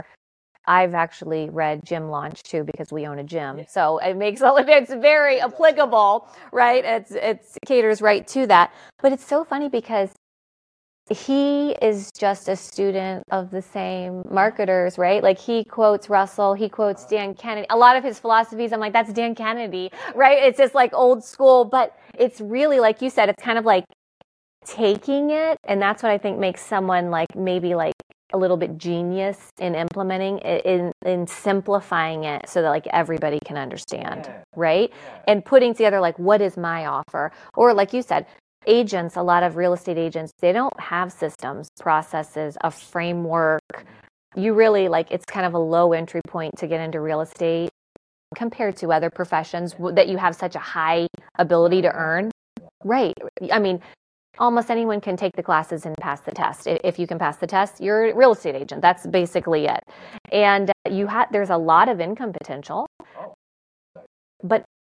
I've 0.67 0.95
actually 0.95 1.51
read 1.51 1.85
Gym 1.85 2.11
Launch 2.11 2.43
too 2.43 2.65
because 2.65 2.93
we 2.93 3.07
own 3.07 3.19
a 3.19 3.25
gym. 3.25 3.65
So 3.69 3.99
it 3.99 4.17
makes 4.17 4.43
all 4.43 4.57
of 4.57 4.69
it's 4.69 4.93
very 4.93 5.41
applicable, 5.41 6.29
right? 6.53 6.85
It's, 6.85 7.13
it's 7.13 7.59
caters 7.67 8.03
right 8.03 8.27
to 8.29 8.47
that. 8.47 8.73
But 9.03 9.13
it's 9.13 9.27
so 9.27 9.45
funny 9.45 9.69
because 9.69 10.11
he 11.11 11.73
is 11.83 12.11
just 12.13 12.49
a 12.49 12.57
student 12.57 13.25
of 13.31 13.51
the 13.51 13.61
same 13.61 14.23
marketers, 14.31 14.97
right? 14.97 15.23
Like 15.23 15.39
he 15.39 15.63
quotes 15.65 16.09
Russell, 16.09 16.55
he 16.55 16.69
quotes 16.69 17.05
Dan 17.05 17.35
Kennedy. 17.35 17.67
A 17.69 17.77
lot 17.77 17.97
of 17.97 18.05
his 18.05 18.19
philosophies, 18.19 18.73
I'm 18.73 18.81
like, 18.81 18.95
that's 18.95 19.13
Dan 19.13 19.35
Kennedy, 19.35 19.91
right? 20.15 20.43
It's 20.43 20.57
just 20.57 20.75
like 20.75 20.95
old 20.95 21.23
school, 21.23 21.67
but 21.67 21.95
it's 22.19 22.41
really, 22.41 22.81
like 22.81 23.03
you 23.03 23.11
said, 23.11 23.29
it's 23.29 23.43
kind 23.43 23.59
of 23.59 23.67
like 23.67 23.85
taking 24.65 25.31
it. 25.31 25.59
And 25.65 25.81
that's 25.81 26.03
what 26.03 26.11
I 26.11 26.17
think 26.17 26.39
makes 26.39 26.63
someone 26.63 27.11
like 27.11 27.37
maybe 27.37 27.75
like 27.75 27.95
a 28.33 28.39
little 28.39 28.57
bit 28.57 28.79
genius 28.79 29.51
in 29.61 29.75
implementing 29.75 30.39
it, 30.39 30.65
in, 30.65 30.91
in 31.05 31.27
simplifying 31.27 32.25
it 32.25 32.49
so 32.49 32.63
that 32.63 32.71
like 32.71 32.87
everybody 32.89 33.39
can 33.45 33.59
understand, 33.59 34.29
right? 34.57 34.91
And 35.29 35.45
putting 35.45 35.75
together 35.75 36.01
like, 36.01 36.19
what 36.19 36.41
is 36.41 36.57
my 36.57 36.87
offer? 36.87 37.31
Or 37.55 37.75
like 37.75 37.93
you 37.93 38.01
said, 38.01 38.27
agents, 38.67 39.17
a 39.17 39.23
lot 39.23 39.43
of 39.43 39.57
real 39.57 39.73
estate 39.73 39.99
agents, 39.99 40.33
they 40.41 40.53
don't 40.53 40.79
have 40.81 41.13
systems, 41.13 41.69
processes, 41.81 42.57
a 42.63 42.71
framework. 42.71 43.87
You 44.37 44.55
really 44.55 44.89
like 44.89 45.11
it's 45.11 45.25
kind 45.25 45.47
of 45.47 45.55
a 45.55 45.59
low 45.59 45.93
entry 45.93 46.21
point 46.27 46.57
to 46.59 46.67
get 46.67 46.81
into 46.81 47.01
real 47.01 47.21
estate 47.21 47.71
compared 48.35 48.77
to 48.79 48.93
other 48.93 49.11
professions 49.11 49.75
that 49.93 50.09
you 50.09 50.17
have 50.17 50.35
such 50.35 50.57
a 50.57 50.59
high 50.59 51.07
ability 51.39 51.83
to 51.83 51.93
earn. 51.93 52.31
Right. 52.83 53.15
I 53.53 53.59
mean, 53.59 53.81
almost 54.39 54.71
anyone 54.71 55.01
can 55.01 55.17
take 55.17 55.37
the 55.37 55.43
classes 55.43 55.87
and 55.87 55.97
pass 56.01 56.21
the 56.21 56.33
test. 56.33 56.67
If 56.67 56.99
you 56.99 57.07
can 57.07 57.19
pass 57.19 57.37
the 57.37 57.47
test, 57.47 57.81
you're 57.81 58.11
a 58.11 58.15
real 58.15 58.33
estate 58.33 58.55
agent. 58.55 58.83
That's 58.83 59.07
basically 59.07 59.67
it. 59.67 59.81
And 60.33 60.71
uh, 60.71 60.91
you 60.91 61.07
have 61.07 61.29
there's 61.31 61.51
a 61.51 61.57
lot 61.57 61.89
of 61.89 62.01
income 62.01 62.33
potential. 62.33 62.87
Oh. 63.19 63.34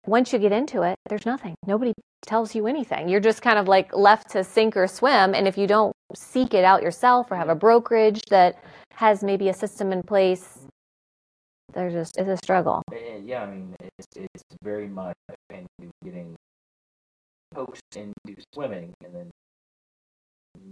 Once 0.06 0.32
you 0.32 0.38
get 0.38 0.52
into 0.52 0.82
it, 0.82 0.96
there's 1.08 1.24
nothing. 1.24 1.54
Nobody 1.66 1.92
tells 2.26 2.54
you 2.54 2.66
anything. 2.66 3.08
You're 3.08 3.20
just 3.20 3.42
kind 3.42 3.58
of 3.58 3.68
like 3.68 3.94
left 3.94 4.30
to 4.30 4.44
sink 4.44 4.76
or 4.76 4.86
swim. 4.86 5.34
And 5.34 5.48
if 5.48 5.56
you 5.56 5.66
don't 5.66 5.94
seek 6.14 6.54
it 6.54 6.64
out 6.64 6.82
yourself 6.82 7.30
or 7.30 7.36
have 7.36 7.48
a 7.48 7.54
brokerage 7.54 8.20
that 8.30 8.62
has 8.92 9.22
maybe 9.22 9.48
a 9.48 9.54
system 9.54 9.92
in 9.92 10.02
place, 10.02 10.66
there's 11.72 11.92
just 11.92 12.18
it's 12.18 12.28
a 12.28 12.36
struggle. 12.36 12.82
Yeah, 13.24 13.42
I 13.42 13.46
mean, 13.46 13.74
it's 13.80 14.06
it's 14.16 14.44
very 14.62 14.88
much 14.88 15.16
into 15.50 15.90
getting 16.04 16.36
coaxed 17.54 17.96
into 17.96 18.42
swimming 18.52 18.92
and 19.04 19.14
then 19.14 19.30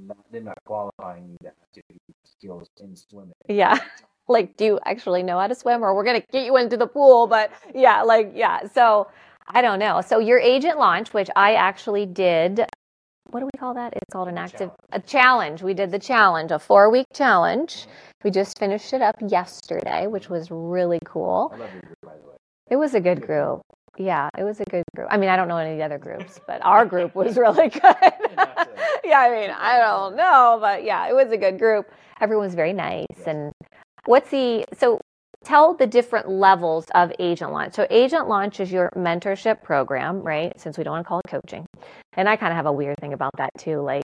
not, 0.06 0.30
them 0.30 0.44
not 0.44 0.58
qualifying 0.64 1.30
you 1.30 1.36
to 1.42 1.46
have 1.46 2.16
skills 2.24 2.68
in 2.80 2.94
swimming. 2.96 3.32
Yeah. 3.48 3.78
Like, 4.28 4.56
do 4.56 4.64
you 4.64 4.80
actually 4.84 5.22
know 5.22 5.38
how 5.38 5.46
to 5.46 5.54
swim 5.54 5.82
or 5.82 5.94
we're 5.94 6.04
going 6.04 6.20
to 6.20 6.26
get 6.32 6.44
you 6.44 6.56
into 6.56 6.76
the 6.76 6.86
pool? 6.86 7.26
But 7.26 7.52
yeah, 7.74 8.02
like, 8.02 8.32
yeah. 8.34 8.66
So 8.68 9.08
I 9.48 9.62
don't 9.62 9.78
know. 9.78 10.00
So 10.00 10.18
your 10.18 10.38
agent 10.38 10.78
launch, 10.78 11.12
which 11.12 11.28
I 11.36 11.54
actually 11.54 12.06
did, 12.06 12.64
what 13.30 13.40
do 13.40 13.46
we 13.46 13.58
call 13.58 13.74
that? 13.74 13.94
It's 13.94 14.12
called 14.12 14.28
an 14.28 14.38
active, 14.38 14.70
a 14.92 15.00
challenge. 15.00 15.62
We 15.62 15.74
did 15.74 15.90
the 15.90 15.98
challenge, 15.98 16.50
a 16.50 16.58
four 16.58 16.90
week 16.90 17.06
challenge. 17.14 17.86
We 18.24 18.30
just 18.30 18.58
finished 18.58 18.92
it 18.92 19.02
up 19.02 19.16
yesterday, 19.26 20.06
which 20.06 20.28
was 20.28 20.50
really 20.50 20.98
cool. 21.04 21.50
I 21.54 21.56
love 21.56 21.72
your 21.72 21.82
group, 21.82 21.98
by 22.04 22.16
the 22.16 22.28
way. 22.28 22.36
It 22.70 22.76
was 22.76 22.94
a 22.94 23.00
good 23.00 23.22
group. 23.22 23.62
Yeah, 23.98 24.30
it 24.38 24.44
was 24.44 24.60
a 24.60 24.64
good 24.64 24.84
group. 24.96 25.08
I 25.10 25.18
mean, 25.18 25.28
I 25.28 25.36
don't 25.36 25.48
know 25.48 25.58
any 25.58 25.72
of 25.72 25.78
the 25.78 25.84
other 25.84 25.98
groups, 25.98 26.40
but 26.46 26.64
our 26.64 26.86
group 26.86 27.14
was 27.14 27.36
really 27.36 27.68
good. 27.68 27.82
yeah, 29.04 29.18
I 29.18 29.30
mean, 29.30 29.50
I 29.50 29.78
don't 29.78 30.16
know, 30.16 30.58
but 30.60 30.84
yeah, 30.84 31.08
it 31.08 31.14
was 31.14 31.30
a 31.30 31.36
good 31.36 31.58
group. 31.58 31.90
Everyone 32.20 32.46
was 32.46 32.54
very 32.54 32.72
nice. 32.72 33.06
And 33.26 33.52
what's 34.06 34.30
the 34.30 34.64
so 34.76 35.00
tell 35.44 35.74
the 35.74 35.86
different 35.86 36.28
levels 36.28 36.86
of 36.94 37.12
agent 37.18 37.52
launch. 37.52 37.74
So 37.74 37.86
agent 37.90 38.28
launch 38.28 38.60
is 38.60 38.70
your 38.70 38.90
mentorship 38.94 39.62
program, 39.62 40.22
right? 40.22 40.58
Since 40.60 40.78
we 40.78 40.84
don't 40.84 40.92
want 40.92 41.04
to 41.04 41.08
call 41.08 41.20
it 41.20 41.28
coaching. 41.28 41.66
And 42.14 42.28
I 42.28 42.36
kind 42.36 42.52
of 42.52 42.56
have 42.56 42.66
a 42.66 42.72
weird 42.72 42.96
thing 43.00 43.12
about 43.12 43.32
that 43.38 43.50
too, 43.58 43.80
like 43.80 44.04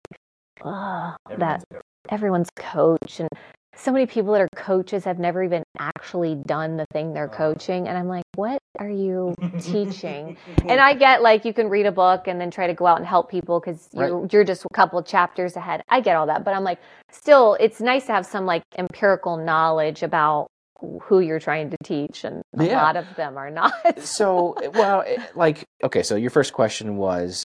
oh, 0.63 1.15
that 1.37 1.63
everyone's 2.09 2.49
coach 2.55 3.19
and 3.19 3.29
so 3.77 3.91
many 3.91 4.05
people 4.05 4.33
that 4.33 4.41
are 4.41 4.49
coaches 4.55 5.05
have 5.05 5.19
never 5.19 5.43
even 5.43 5.63
actually 5.79 6.35
done 6.35 6.77
the 6.77 6.85
thing 6.91 7.13
they're 7.13 7.25
uh-huh. 7.25 7.53
coaching 7.53 7.87
and 7.87 7.97
i'm 7.97 8.07
like 8.07 8.23
what 8.35 8.59
are 8.79 8.89
you 8.89 9.33
teaching 9.61 10.37
and 10.67 10.79
i 10.79 10.93
get 10.93 11.21
like 11.21 11.45
you 11.45 11.53
can 11.53 11.69
read 11.69 11.85
a 11.85 11.91
book 11.91 12.27
and 12.27 12.41
then 12.41 12.51
try 12.51 12.67
to 12.67 12.73
go 12.73 12.85
out 12.85 12.97
and 12.97 13.05
help 13.05 13.29
people 13.29 13.59
because 13.59 13.87
you're, 13.93 14.21
right. 14.21 14.33
you're 14.33 14.43
just 14.43 14.65
a 14.65 14.73
couple 14.73 15.01
chapters 15.03 15.55
ahead 15.55 15.81
i 15.89 16.01
get 16.01 16.15
all 16.15 16.25
that 16.25 16.43
but 16.43 16.53
i'm 16.53 16.63
like 16.63 16.79
still 17.11 17.55
it's 17.59 17.79
nice 17.79 18.05
to 18.05 18.11
have 18.11 18.25
some 18.25 18.45
like 18.45 18.63
empirical 18.77 19.37
knowledge 19.37 20.03
about 20.03 20.47
who 21.01 21.19
you're 21.19 21.39
trying 21.39 21.71
to 21.71 21.77
teach 21.83 22.23
and 22.23 22.41
a 22.57 22.65
yeah. 22.65 22.81
lot 22.81 22.95
of 22.95 23.05
them 23.15 23.37
are 23.37 23.49
not 23.49 23.73
so 23.99 24.55
well 24.73 25.03
like 25.35 25.63
okay 25.83 26.03
so 26.03 26.15
your 26.15 26.29
first 26.29 26.53
question 26.53 26.97
was 26.97 27.43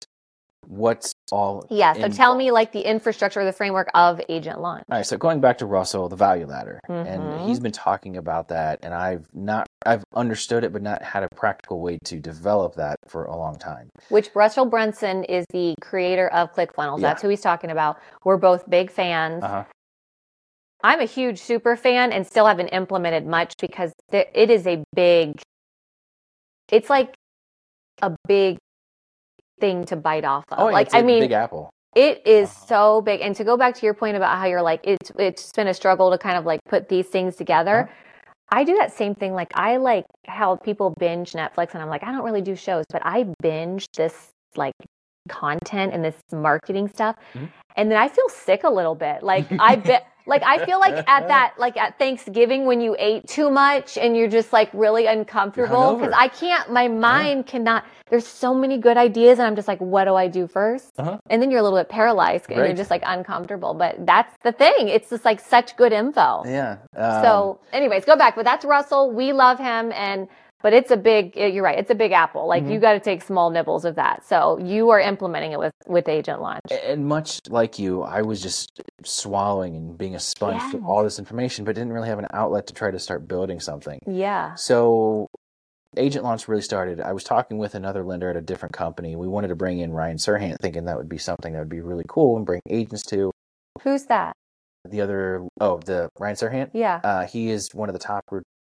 what's 0.67 1.13
all 1.31 1.65
yeah 1.69 1.93
so 1.93 2.09
tell 2.09 2.35
me 2.35 2.51
like 2.51 2.73
the 2.73 2.81
infrastructure 2.81 3.43
the 3.45 3.53
framework 3.53 3.87
of 3.93 4.19
agent 4.27 4.59
launch 4.59 4.83
all 4.91 4.97
right 4.97 5.05
so 5.05 5.17
going 5.17 5.39
back 5.39 5.57
to 5.57 5.65
russell 5.65 6.09
the 6.09 6.15
value 6.15 6.45
ladder 6.45 6.81
mm-hmm. 6.89 7.07
and 7.07 7.47
he's 7.47 7.59
been 7.59 7.71
talking 7.71 8.17
about 8.17 8.49
that 8.49 8.77
and 8.83 8.93
i've 8.93 9.25
not 9.33 9.65
i've 9.85 10.03
understood 10.13 10.65
it 10.65 10.73
but 10.73 10.81
not 10.81 11.01
had 11.01 11.23
a 11.23 11.29
practical 11.35 11.79
way 11.79 11.97
to 12.03 12.19
develop 12.19 12.75
that 12.75 12.97
for 13.07 13.25
a 13.25 13.35
long 13.35 13.55
time 13.55 13.87
which 14.09 14.29
russell 14.35 14.65
brunson 14.65 15.23
is 15.25 15.45
the 15.51 15.73
creator 15.79 16.27
of 16.29 16.53
clickfunnels 16.53 16.99
yeah. 16.99 17.07
that's 17.07 17.21
who 17.21 17.29
he's 17.29 17.41
talking 17.41 17.71
about 17.71 17.97
we're 18.25 18.35
both 18.35 18.69
big 18.69 18.91
fans 18.91 19.41
uh-huh. 19.43 19.63
i'm 20.83 20.99
a 20.99 21.05
huge 21.05 21.39
super 21.39 21.77
fan 21.77 22.11
and 22.11 22.27
still 22.27 22.45
haven't 22.45 22.67
implemented 22.69 23.25
much 23.25 23.53
because 23.61 23.93
it 24.11 24.51
is 24.51 24.67
a 24.67 24.83
big 24.93 25.41
it's 26.69 26.89
like 26.89 27.13
a 28.01 28.13
big 28.27 28.57
thing 29.59 29.85
to 29.85 29.95
bite 29.95 30.25
off 30.25 30.45
of. 30.51 30.59
Oh, 30.59 30.65
like 30.67 30.93
I 30.93 31.01
mean, 31.01 31.21
Big 31.21 31.31
Apple. 31.31 31.69
It 31.95 32.21
is 32.25 32.49
uh-huh. 32.49 32.65
so 32.67 33.01
big. 33.01 33.21
And 33.21 33.35
to 33.35 33.43
go 33.43 33.57
back 33.57 33.75
to 33.75 33.85
your 33.85 33.93
point 33.93 34.17
about 34.17 34.37
how 34.37 34.45
you're 34.45 34.61
like 34.61 34.81
it's 34.83 35.11
it's 35.17 35.51
been 35.51 35.67
a 35.67 35.73
struggle 35.73 36.11
to 36.11 36.17
kind 36.17 36.37
of 36.37 36.45
like 36.45 36.59
put 36.67 36.89
these 36.89 37.07
things 37.07 37.35
together. 37.35 37.83
Uh-huh. 37.83 37.93
I 38.49 38.63
do 38.63 38.75
that 38.75 38.93
same 38.93 39.13
thing. 39.13 39.33
Like 39.33 39.51
I 39.55 39.77
like 39.77 40.05
how 40.25 40.55
people 40.55 40.93
binge 40.99 41.33
Netflix 41.33 41.73
and 41.73 41.81
I'm 41.81 41.89
like, 41.89 42.03
I 42.03 42.11
don't 42.11 42.23
really 42.23 42.41
do 42.41 42.55
shows, 42.55 42.85
but 42.91 43.01
I 43.05 43.25
binge 43.41 43.87
this 43.95 44.29
like 44.55 44.73
content 45.27 45.93
and 45.93 46.03
this 46.03 46.15
marketing 46.31 46.87
stuff. 46.87 47.15
Mm-hmm. 47.33 47.45
And 47.75 47.91
then 47.91 47.97
I 47.97 48.07
feel 48.07 48.29
sick 48.29 48.63
a 48.63 48.69
little 48.69 48.95
bit. 48.95 49.23
Like 49.23 49.47
I 49.59 49.75
bet 49.75 50.07
like 50.27 50.43
I 50.43 50.65
feel 50.65 50.79
like 50.79 50.93
at 51.07 51.27
that 51.27 51.53
like 51.57 51.77
at 51.77 51.97
Thanksgiving 51.97 52.65
when 52.65 52.81
you 52.81 52.95
ate 52.99 53.27
too 53.27 53.49
much 53.49 53.97
and 53.97 54.15
you're 54.15 54.27
just 54.27 54.53
like 54.53 54.69
really 54.73 55.07
uncomfortable 55.07 55.95
because 55.95 56.13
I 56.15 56.27
can't 56.27 56.71
my 56.71 56.87
mind 56.87 57.45
yeah. 57.45 57.51
cannot 57.51 57.85
there's 58.09 58.27
so 58.27 58.53
many 58.53 58.77
good 58.77 58.97
ideas 58.97 59.39
and 59.39 59.47
I'm 59.47 59.55
just 59.55 59.67
like 59.67 59.79
what 59.79 60.05
do 60.05 60.15
I 60.15 60.27
do 60.27 60.47
1st 60.47 60.91
uh-huh. 60.97 61.17
And 61.29 61.41
then 61.41 61.51
you're 61.51 61.59
a 61.59 61.63
little 61.63 61.77
bit 61.77 61.89
paralyzed 61.89 62.49
and 62.49 62.59
right. 62.59 62.67
you're 62.67 62.75
just 62.75 62.89
like 62.89 63.03
uncomfortable. 63.05 63.73
But 63.73 64.05
that's 64.05 64.35
the 64.43 64.51
thing. 64.51 64.89
It's 64.89 65.09
just 65.09 65.25
like 65.25 65.39
such 65.39 65.75
good 65.77 65.93
info. 65.93 66.43
Yeah. 66.45 66.77
Um, 66.95 67.23
so 67.23 67.59
anyways, 67.71 68.05
go 68.05 68.15
back. 68.15 68.35
But 68.35 68.45
that's 68.45 68.65
Russell. 68.65 69.11
We 69.11 69.33
love 69.33 69.59
him 69.59 69.91
and 69.91 70.27
but 70.61 70.73
it's 70.73 70.91
a 70.91 70.97
big 70.97 71.35
you're 71.35 71.63
right 71.63 71.77
it's 71.77 71.91
a 71.91 71.95
big 71.95 72.11
apple. 72.11 72.47
Like 72.47 72.63
mm-hmm. 72.63 72.73
you 72.73 72.79
got 72.79 72.93
to 72.93 72.99
take 72.99 73.21
small 73.21 73.49
nibbles 73.49 73.85
of 73.85 73.95
that. 73.95 74.25
So 74.25 74.57
you 74.59 74.89
are 74.89 74.99
implementing 74.99 75.51
it 75.51 75.59
with 75.59 75.73
with 75.87 76.07
agent 76.07 76.41
launch 76.41 76.61
and 76.71 77.05
much 77.05 77.41
like 77.49 77.79
you 77.79 78.01
i 78.01 78.21
was 78.21 78.41
just 78.41 78.81
swallowing 79.03 79.75
and 79.75 79.97
being 79.97 80.15
a 80.15 80.19
sponge 80.19 80.61
yes. 80.61 80.71
for 80.71 80.81
all 80.83 81.03
this 81.03 81.19
information 81.19 81.63
but 81.65 81.75
didn't 81.75 81.93
really 81.93 82.07
have 82.09 82.19
an 82.19 82.27
outlet 82.33 82.67
to 82.67 82.73
try 82.73 82.91
to 82.91 82.99
start 82.99 83.27
building 83.27 83.59
something. 83.59 83.99
Yeah. 84.07 84.55
So 84.55 85.27
agent 85.95 86.23
launch 86.23 86.47
really 86.47 86.61
started 86.61 86.99
i 86.99 87.11
was 87.11 87.23
talking 87.23 87.57
with 87.57 87.73
another 87.73 88.03
lender 88.03 88.29
at 88.29 88.35
a 88.35 88.41
different 88.41 88.73
company. 88.73 89.15
We 89.15 89.27
wanted 89.27 89.49
to 89.49 89.55
bring 89.55 89.79
in 89.79 89.91
ryan 89.91 90.17
serhant 90.17 90.57
thinking 90.59 90.85
that 90.85 90.97
would 90.97 91.09
be 91.09 91.17
something 91.17 91.53
that 91.53 91.59
would 91.59 91.69
be 91.69 91.81
really 91.81 92.05
cool 92.07 92.37
and 92.37 92.45
bring 92.45 92.61
agents 92.69 93.03
to. 93.03 93.31
Who's 93.83 94.05
that? 94.05 94.33
The 94.89 95.01
other 95.01 95.45
oh 95.59 95.79
the 95.85 96.09
ryan 96.19 96.35
serhant? 96.35 96.71
Yeah. 96.73 96.99
Uh, 97.03 97.25
he 97.25 97.49
is 97.49 97.69
one 97.73 97.89
of 97.89 97.93
the 97.93 97.99
top 97.99 98.23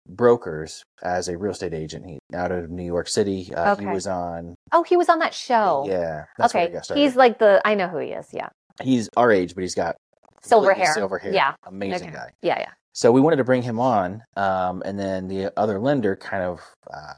brokers 0.07 0.83
as 1.03 1.27
a 1.27 1.37
real 1.37 1.51
estate 1.51 1.73
agent. 1.73 2.05
He 2.05 2.19
out 2.33 2.51
of 2.51 2.69
New 2.69 2.83
York 2.83 3.07
City. 3.07 3.53
Uh, 3.53 3.73
okay. 3.73 3.83
He 3.83 3.89
was 3.89 4.07
on. 4.07 4.55
Oh, 4.71 4.83
he 4.83 4.97
was 4.97 5.09
on 5.09 5.19
that 5.19 5.33
show. 5.33 5.85
Yeah. 5.87 6.25
okay. 6.39 6.73
He's 6.93 7.15
like 7.15 7.39
the. 7.39 7.61
I 7.65 7.75
know 7.75 7.87
who 7.87 7.97
he 7.99 8.09
is. 8.09 8.27
Yeah. 8.33 8.49
He's 8.81 9.09
our 9.17 9.31
age, 9.31 9.55
but 9.55 9.61
he's 9.61 9.75
got 9.75 9.95
silver 10.41 10.73
hair. 10.73 10.93
Silver 10.93 11.17
hair. 11.17 11.33
Yeah. 11.33 11.55
Amazing 11.65 12.09
okay. 12.09 12.17
guy. 12.17 12.31
Yeah, 12.41 12.59
yeah. 12.59 12.71
So 12.93 13.11
we 13.11 13.21
wanted 13.21 13.37
to 13.37 13.43
bring 13.43 13.61
him 13.61 13.79
on, 13.79 14.23
um, 14.35 14.81
and 14.83 14.99
then 14.99 15.27
the 15.27 15.53
other 15.55 15.79
lender 15.79 16.15
kind 16.15 16.43
of 16.43 16.61
uh, 16.91 17.13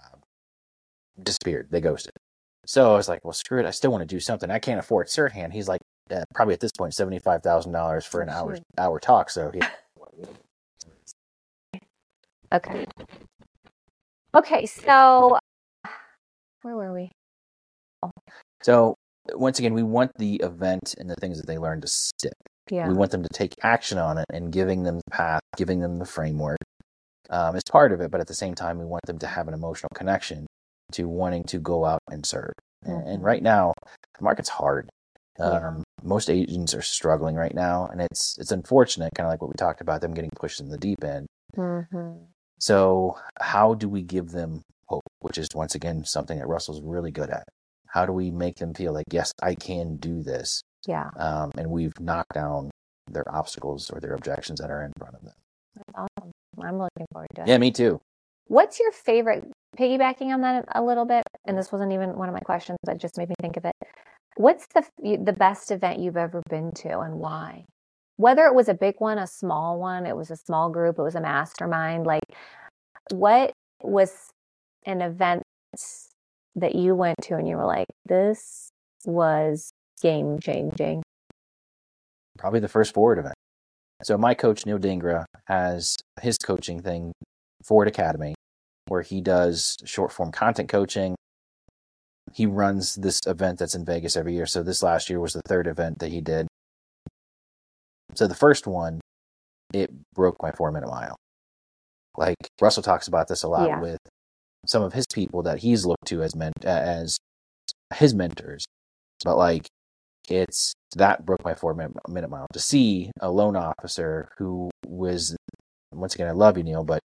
disappeared. 1.24 1.68
They 1.72 1.80
ghosted. 1.80 2.12
So 2.66 2.92
I 2.92 2.98
was 2.98 3.08
like, 3.08 3.24
well, 3.24 3.34
screw 3.34 3.60
it. 3.60 3.66
I 3.66 3.72
still 3.72 3.92
want 3.92 4.02
to 4.02 4.06
do 4.06 4.20
something. 4.20 4.52
I 4.52 4.60
can't 4.60 4.80
afford 4.80 5.08
Serhant. 5.08 5.54
He's 5.54 5.68
like, 5.70 5.80
uh, 6.12 6.24
probably 6.36 6.54
at 6.54 6.60
this 6.60 6.72
point, 6.78 6.94
seventy 6.94 7.20
five 7.20 7.44
thousand 7.44 7.72
dollars 7.72 8.06
for 8.06 8.22
an 8.22 8.30
hour 8.30 8.58
hour 8.78 9.00
talk. 9.00 9.30
So 9.30 9.52
he. 9.52 9.62
Okay. 12.54 12.86
Okay, 14.36 14.66
so 14.66 15.38
where 16.62 16.76
were 16.76 16.94
we? 16.94 17.12
Oh. 18.04 18.12
So 18.62 18.96
once 19.34 19.60
again, 19.60 19.74
we 19.74 19.84
want 19.84 20.12
the 20.18 20.36
event 20.38 20.96
and 20.98 21.10
the 21.10 21.16
things 21.16 21.38
that 21.38 21.48
they 21.48 21.58
learn 21.58 21.82
to 21.82 21.88
stick. 21.88 22.34
Yeah. 22.70 22.88
We 22.88 22.94
want 22.94 23.12
them 23.12 23.24
to 23.24 23.30
take 23.34 23.56
action 23.64 23.98
on 23.98 24.18
it 24.18 24.26
and 24.32 24.52
giving 24.52 24.84
them 24.84 24.98
the 24.98 25.12
path, 25.12 25.42
giving 25.58 25.80
them 25.80 25.98
the 25.98 26.06
framework 26.06 26.60
um, 27.30 27.56
is 27.56 27.64
part 27.72 27.92
of 27.92 28.02
it. 28.02 28.12
But 28.12 28.22
at 28.22 28.28
the 28.28 28.34
same 28.34 28.54
time, 28.54 28.78
we 28.78 28.86
want 28.86 29.06
them 29.06 29.18
to 29.20 29.28
have 29.28 29.48
an 29.48 29.54
emotional 29.54 29.90
connection 29.96 30.46
to 30.94 31.08
wanting 31.08 31.44
to 31.46 31.60
go 31.60 31.86
out 31.86 32.00
and 32.10 32.26
serve. 32.26 32.54
Mm-hmm. 32.86 32.92
And, 32.92 33.08
and, 33.08 33.24
right 33.24 33.44
now, 33.44 33.74
the 34.18 34.24
market's 34.24 34.50
hard. 34.50 34.90
Um, 35.40 35.52
yeah. 35.52 35.84
Most 36.04 36.30
agents 36.30 36.74
are 36.74 36.82
struggling 36.82 37.36
right 37.36 37.54
now, 37.54 37.88
and 37.88 38.02
it's 38.02 38.38
it's 38.38 38.52
unfortunate, 38.52 39.12
kind 39.16 39.28
of 39.28 39.32
like 39.32 39.42
what 39.42 39.50
we 39.50 39.56
talked 39.58 39.82
about, 39.82 40.02
them 40.02 40.14
getting 40.14 40.32
pushed 40.36 40.62
in 40.62 40.70
the 40.70 40.78
deep 40.78 41.04
end. 41.04 41.28
Mm-hmm. 41.58 42.24
So, 42.60 43.18
how 43.40 43.74
do 43.74 43.88
we 43.88 44.02
give 44.02 44.32
them 44.32 44.64
hope, 44.88 45.04
which 45.20 45.38
is 45.38 45.48
once 45.56 45.76
again 45.76 46.04
something 46.04 46.38
that 46.38 46.48
Russell's 46.48 46.82
really 46.82 47.12
good 47.12 47.30
at? 47.30 47.44
How 47.88 48.06
do 48.06 48.12
we 48.12 48.30
make 48.30 48.58
them 48.58 48.74
feel 48.74 48.94
like, 48.94 49.06
yes, 49.12 49.32
I 49.42 49.56
can 49.56 49.96
do 49.96 50.22
this? 50.22 50.62
Yeah. 50.86 51.10
Um, 51.18 51.52
and 51.58 51.72
we've 51.72 51.98
knocked 52.00 52.34
down 52.34 52.70
their 53.08 53.24
obstacles 53.34 53.90
or 53.90 54.00
their 54.00 54.14
objections 54.14 54.60
that 54.60 54.70
are 54.70 54.84
in 54.84 54.92
front 54.98 55.16
of 55.16 55.22
them. 55.22 55.34
That's 55.76 56.08
awesome. 56.18 56.32
I'm 56.62 56.78
looking 56.78 57.06
forward 57.12 57.28
to 57.36 57.42
it. 57.44 57.48
Yeah, 57.48 57.58
me 57.58 57.72
too. 57.72 58.00
What's 58.48 58.80
your 58.80 58.92
favorite, 58.92 59.48
piggybacking 59.78 60.34
on 60.34 60.42
that 60.42 60.66
a 60.74 60.82
little 60.82 61.06
bit, 61.06 61.24
and 61.46 61.58
this 61.58 61.72
wasn't 61.72 61.94
even 61.94 62.18
one 62.18 62.30
of 62.30 62.34
my 62.34 62.42
questions, 62.42 62.78
but 62.84 62.98
just 62.98 63.18
made 63.18 63.30
me 63.30 63.36
think 63.40 63.58
of 63.58 63.66
it. 63.66 63.74
What's 64.36 64.68
the 64.74 64.84
the 65.02 65.34
best 65.34 65.72
event 65.72 66.00
you've 66.00 66.18
ever 66.18 66.42
been 66.50 66.72
to, 66.78 67.00
and 67.00 67.20
why? 67.20 67.66
Whether 68.20 68.48
it 68.48 68.54
was 68.54 68.68
a 68.68 68.74
big 68.74 68.96
one, 68.98 69.18
a 69.18 69.26
small 69.26 69.80
one, 69.80 70.06
it 70.06 70.14
was 70.14 70.30
a 70.30 70.36
small 70.36 70.70
group, 70.70 71.00
it 71.00 71.02
was 71.02 71.16
a 71.16 71.22
mastermind, 71.22 72.06
like 72.06 72.24
what 73.12 73.54
was 73.82 74.30
an 74.86 75.02
event 75.02 75.42
that 76.54 76.76
you 76.76 76.96
went 76.96 77.16
to 77.22 77.36
and 77.36 77.48
you 77.48 77.56
were 77.56 77.66
like, 77.66 77.88
this 78.06 78.72
was 79.06 79.72
game 80.02 80.38
changing? 80.42 81.02
Probably 82.38 82.60
the 82.60 82.68
first 82.68 82.94
forward 82.94 83.20
event. 83.20 83.36
So 84.04 84.18
my 84.18 84.34
coach 84.34 84.66
Neil 84.66 84.80
Dhingra 84.80 85.24
has 85.46 85.96
his 86.22 86.38
coaching 86.38 86.82
thing, 86.82 87.14
Forward 87.64 87.88
Academy, 87.88 88.36
where 88.90 89.02
he 89.02 89.22
does 89.22 89.78
short 89.86 90.12
form 90.12 90.34
content 90.34 90.68
coaching. 90.68 91.16
he 92.34 92.46
runs 92.46 92.96
this 92.96 93.22
event 93.26 93.60
that's 93.60 93.76
in 93.76 93.86
Vegas 93.86 94.18
every 94.18 94.34
year. 94.34 94.46
So 94.46 94.62
this 94.62 94.84
last 94.84 95.10
year 95.10 95.22
was 95.22 95.32
the 95.32 95.42
third 95.48 95.68
event 95.68 96.00
that 96.00 96.12
he 96.12 96.20
did. 96.20 96.49
So 98.16 98.28
the 98.28 98.36
first 98.36 98.68
one, 98.68 99.00
it 99.74 99.90
broke 100.14 100.42
my 100.42 100.52
four 100.52 100.72
minute 100.72 100.90
mile. 100.90 101.16
Like 102.18 102.38
Russell 102.62 102.84
talks 102.84 103.08
about 103.08 103.28
this 103.28 103.44
a 103.44 103.48
lot 103.48 103.68
Yeah. 103.70 103.80
with 103.80 104.00
some 104.66 104.84
of 104.84 104.94
his 104.94 105.06
people 105.14 105.44
that 105.44 105.60
he's 105.60 105.86
looked 105.86 106.08
to 106.08 106.22
as 106.22 106.36
men- 106.36 106.54
as 106.64 107.18
his 107.96 108.14
mentors. 108.14 108.66
But 109.24 109.38
like 109.38 109.68
it's 110.30 110.74
that 110.96 111.26
broke 111.26 111.44
my 111.44 111.56
four 111.56 111.74
minute, 111.74 111.94
minute 112.08 112.30
mile 112.30 112.48
to 112.54 112.60
see 112.60 113.12
a 113.20 113.32
loan 113.32 113.56
officer 113.56 114.30
who 114.38 114.70
was 114.86 115.36
once 115.94 116.14
again 116.16 116.28
I 116.28 116.32
love 116.32 116.58
you 116.58 116.64
Neil, 116.64 116.84
but 116.84 117.00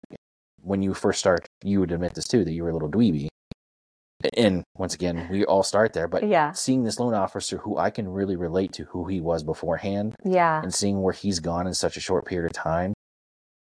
when 0.61 0.83
you 0.83 0.95
first 0.95 1.21
start, 1.21 1.47
you 1.63 1.81
would 1.81 1.93
admit 1.93 2.15
this 2.15 2.27
too 2.27 2.45
that 2.45 2.53
you 2.53 2.63
were 2.65 2.71
a 2.71 2.73
little 2.73 2.91
dweeby. 2.91 3.29
And 4.37 4.64
once 4.77 4.95
again, 4.95 5.29
we 5.31 5.45
all 5.45 5.62
start 5.62 5.93
there, 5.93 6.09
but 6.09 6.27
Yeah. 6.27 6.53
seeing 6.53 6.85
this 6.85 6.99
loan 6.99 7.14
officer 7.14 7.59
who 7.59 7.77
I 7.77 7.91
can 7.91 8.09
really 8.09 8.37
relate 8.37 8.72
to 8.75 8.85
who 8.85 9.05
he 9.07 9.20
was 9.20 9.43
beforehand 9.45 10.14
Yeah. 10.25 10.62
and 10.62 10.72
seeing 10.72 11.03
where 11.03 11.12
he's 11.12 11.41
gone 11.41 11.66
in 11.66 11.75
such 11.75 11.97
a 11.97 12.01
short 12.01 12.25
period 12.25 12.47
of 12.47 12.53
time, 12.53 12.95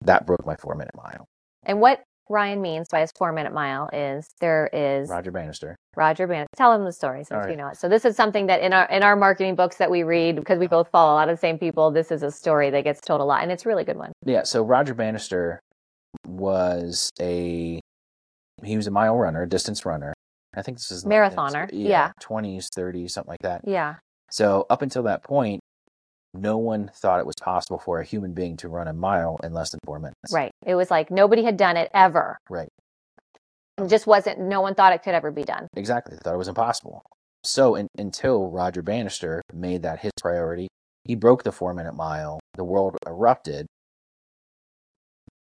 that 0.01 0.27
broke 0.27 0.45
my 0.47 0.57
four 0.57 0.75
minute 0.75 0.95
mile. 0.95 1.25
And 1.65 1.81
what 1.81 2.03
Ryan 2.29 2.61
means 2.63 2.87
by 2.91 3.01
his 3.01 3.11
four 3.19 3.33
minute 3.33 3.53
mile 3.53 3.89
is 3.93 4.29
there 4.41 4.69
is 4.73 5.09
Roger 5.11 5.31
Bannister. 5.33 5.75
Roger 5.97 6.27
Bannister. 6.29 6.47
Tell 6.57 6.73
him 6.73 6.85
the 6.85 6.93
story 6.93 7.25
since 7.25 7.45
All 7.45 7.51
you 7.51 7.57
know 7.57 7.69
it. 7.69 7.77
So 7.77 7.89
this 7.89 8.05
is 8.05 8.15
something 8.17 8.47
that 8.47 8.61
in 8.61 8.73
our 8.73 8.85
in 8.89 9.03
our 9.03 9.17
marketing 9.17 9.57
books 9.57 9.77
that 9.79 9.91
we 9.91 10.05
read 10.05 10.37
because 10.37 10.59
we 10.61 10.69
both 10.69 10.89
follow 10.91 11.13
a 11.13 11.17
lot 11.17 11.29
of 11.29 11.37
the 11.37 11.41
same 11.41 11.59
people. 11.59 11.91
This 11.91 12.13
is 12.13 12.23
a 12.23 12.31
story 12.31 12.71
that 12.71 12.85
gets 12.85 13.01
told 13.01 13.21
a 13.21 13.25
lot, 13.25 13.43
and 13.43 13.51
it's 13.51 13.67
a 13.67 13.69
really 13.69 13.83
good 13.85 13.97
one. 13.97 14.13
Yeah, 14.25 14.45
so 14.45 14.63
Roger 14.63 14.95
Bannister 14.95 15.59
was 16.27 17.11
a 17.21 17.81
he 18.63 18.77
was 18.77 18.87
a 18.87 18.91
mile 18.91 19.17
runner, 19.17 19.43
a 19.43 19.49
distance 19.49 19.85
runner. 19.85 20.13
I 20.55 20.63
think 20.63 20.79
this 20.79 20.91
is 20.91 21.03
the 21.03 21.09
Marathoner, 21.11 21.69
yeah. 21.73 22.13
twenties, 22.21 22.69
thirties, 22.75 23.15
something 23.15 23.31
like 23.31 23.43
that. 23.43 23.63
Yeah, 23.65 23.97
So 24.31 24.67
up 24.69 24.83
until 24.83 25.05
that 25.05 25.23
point, 25.23 25.61
no 26.35 26.59
one 26.59 26.91
thought 26.95 27.21
it 27.21 27.27
was 27.27 27.35
possible 27.41 27.79
for 27.79 28.01
a 28.01 28.05
human 28.05 28.35
being 28.35 28.57
to 28.59 28.69
run 28.69 28.89
a 28.89 28.93
mile 28.93 29.39
in 29.43 29.53
less 29.53 29.71
than 29.71 29.81
four 29.85 29.99
minutes. 29.99 30.33
right. 30.33 30.51
It 30.67 30.75
was 30.75 30.91
like 30.91 31.11
nobody 31.11 31.43
had 31.43 31.57
done 31.57 31.77
it 31.77 31.91
ever. 31.95 32.39
Right. 32.49 32.69
It 33.79 33.89
just 33.89 34.07
wasn't. 34.07 34.41
No 34.41 34.61
one 34.61 34.75
thought 34.75 34.93
it 34.93 35.03
could 35.03 35.15
ever 35.15 35.31
be 35.31 35.43
done. 35.43 35.67
Exactly. 35.77 36.15
They 36.17 36.21
thought 36.23 36.35
it 36.35 36.39
was 36.39 36.49
impossible. 36.49 37.03
So 37.43 37.75
in, 37.75 37.89
until 37.97 38.51
Roger 38.51 38.83
Bannister 38.83 39.41
made 39.53 39.83
that 39.83 40.01
his 40.01 40.13
priority, 40.21 40.69
he 41.05 41.15
broke 41.15 41.43
the 41.45 41.53
four 41.53 41.73
minute 41.75 41.95
mile. 41.95 42.39
The 42.55 42.65
world 42.65 42.97
erupted. 43.07 43.67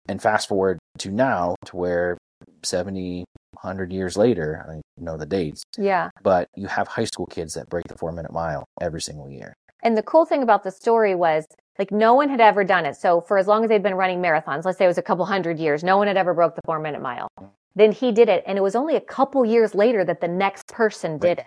And 0.08 0.22
fast 0.22 0.47
forward 0.49 0.78
to 0.99 1.10
now, 1.10 1.56
to 1.66 1.76
where 1.76 2.18
70, 2.64 3.26
100 3.62 3.91
years 3.91 4.18
later, 4.18 4.66
I 4.70 4.82
know 5.01 5.18
the 5.18 5.26
dates, 5.26 5.64
Yeah. 5.78 6.10
but 6.24 6.47
you 6.56 6.68
have 6.68 6.88
high 6.88 7.06
school 7.06 7.26
kids 7.26 7.53
that 7.56 7.70
break 7.70 7.88
the 7.88 7.97
four 7.97 8.12
minute 8.12 8.32
mile 8.32 8.66
every 8.82 9.01
single 9.01 9.30
year. 9.30 9.53
And 9.84 9.97
the 9.97 10.03
cool 10.03 10.26
thing 10.26 10.41
about 10.43 10.64
the 10.64 10.72
story 10.72 11.16
was 11.16 11.45
like 11.78 11.91
no 11.91 12.14
one 12.14 12.30
had 12.30 12.41
ever 12.41 12.64
done 12.64 12.86
it. 12.86 12.95
So 12.95 13.22
for 13.22 13.38
as 13.38 13.47
long 13.47 13.64
as 13.64 13.70
they'd 13.70 13.84
been 13.84 13.95
running 13.95 14.22
marathons, 14.22 14.66
let's 14.66 14.78
say 14.78 14.86
it 14.86 14.88
was 14.88 14.97
a 14.97 15.01
couple 15.03 15.26
hundred 15.26 15.60
years, 15.60 15.84
no 15.84 15.97
one 15.97 16.08
had 16.08 16.18
ever 16.18 16.34
broke 16.34 16.56
the 16.56 16.62
four 16.66 16.80
minute 16.80 17.01
mile. 17.01 17.28
Then 17.76 17.91
he 17.91 18.12
did 18.12 18.30
it. 18.30 18.43
And 18.47 18.58
it 18.58 18.62
was 18.62 18.76
only 18.76 18.95
a 18.95 19.01
couple 19.01 19.45
years 19.45 19.76
later 19.76 20.06
that 20.06 20.22
the 20.22 20.28
next 20.28 20.68
person 20.70 21.18
did 21.18 21.39
it. 21.39 21.45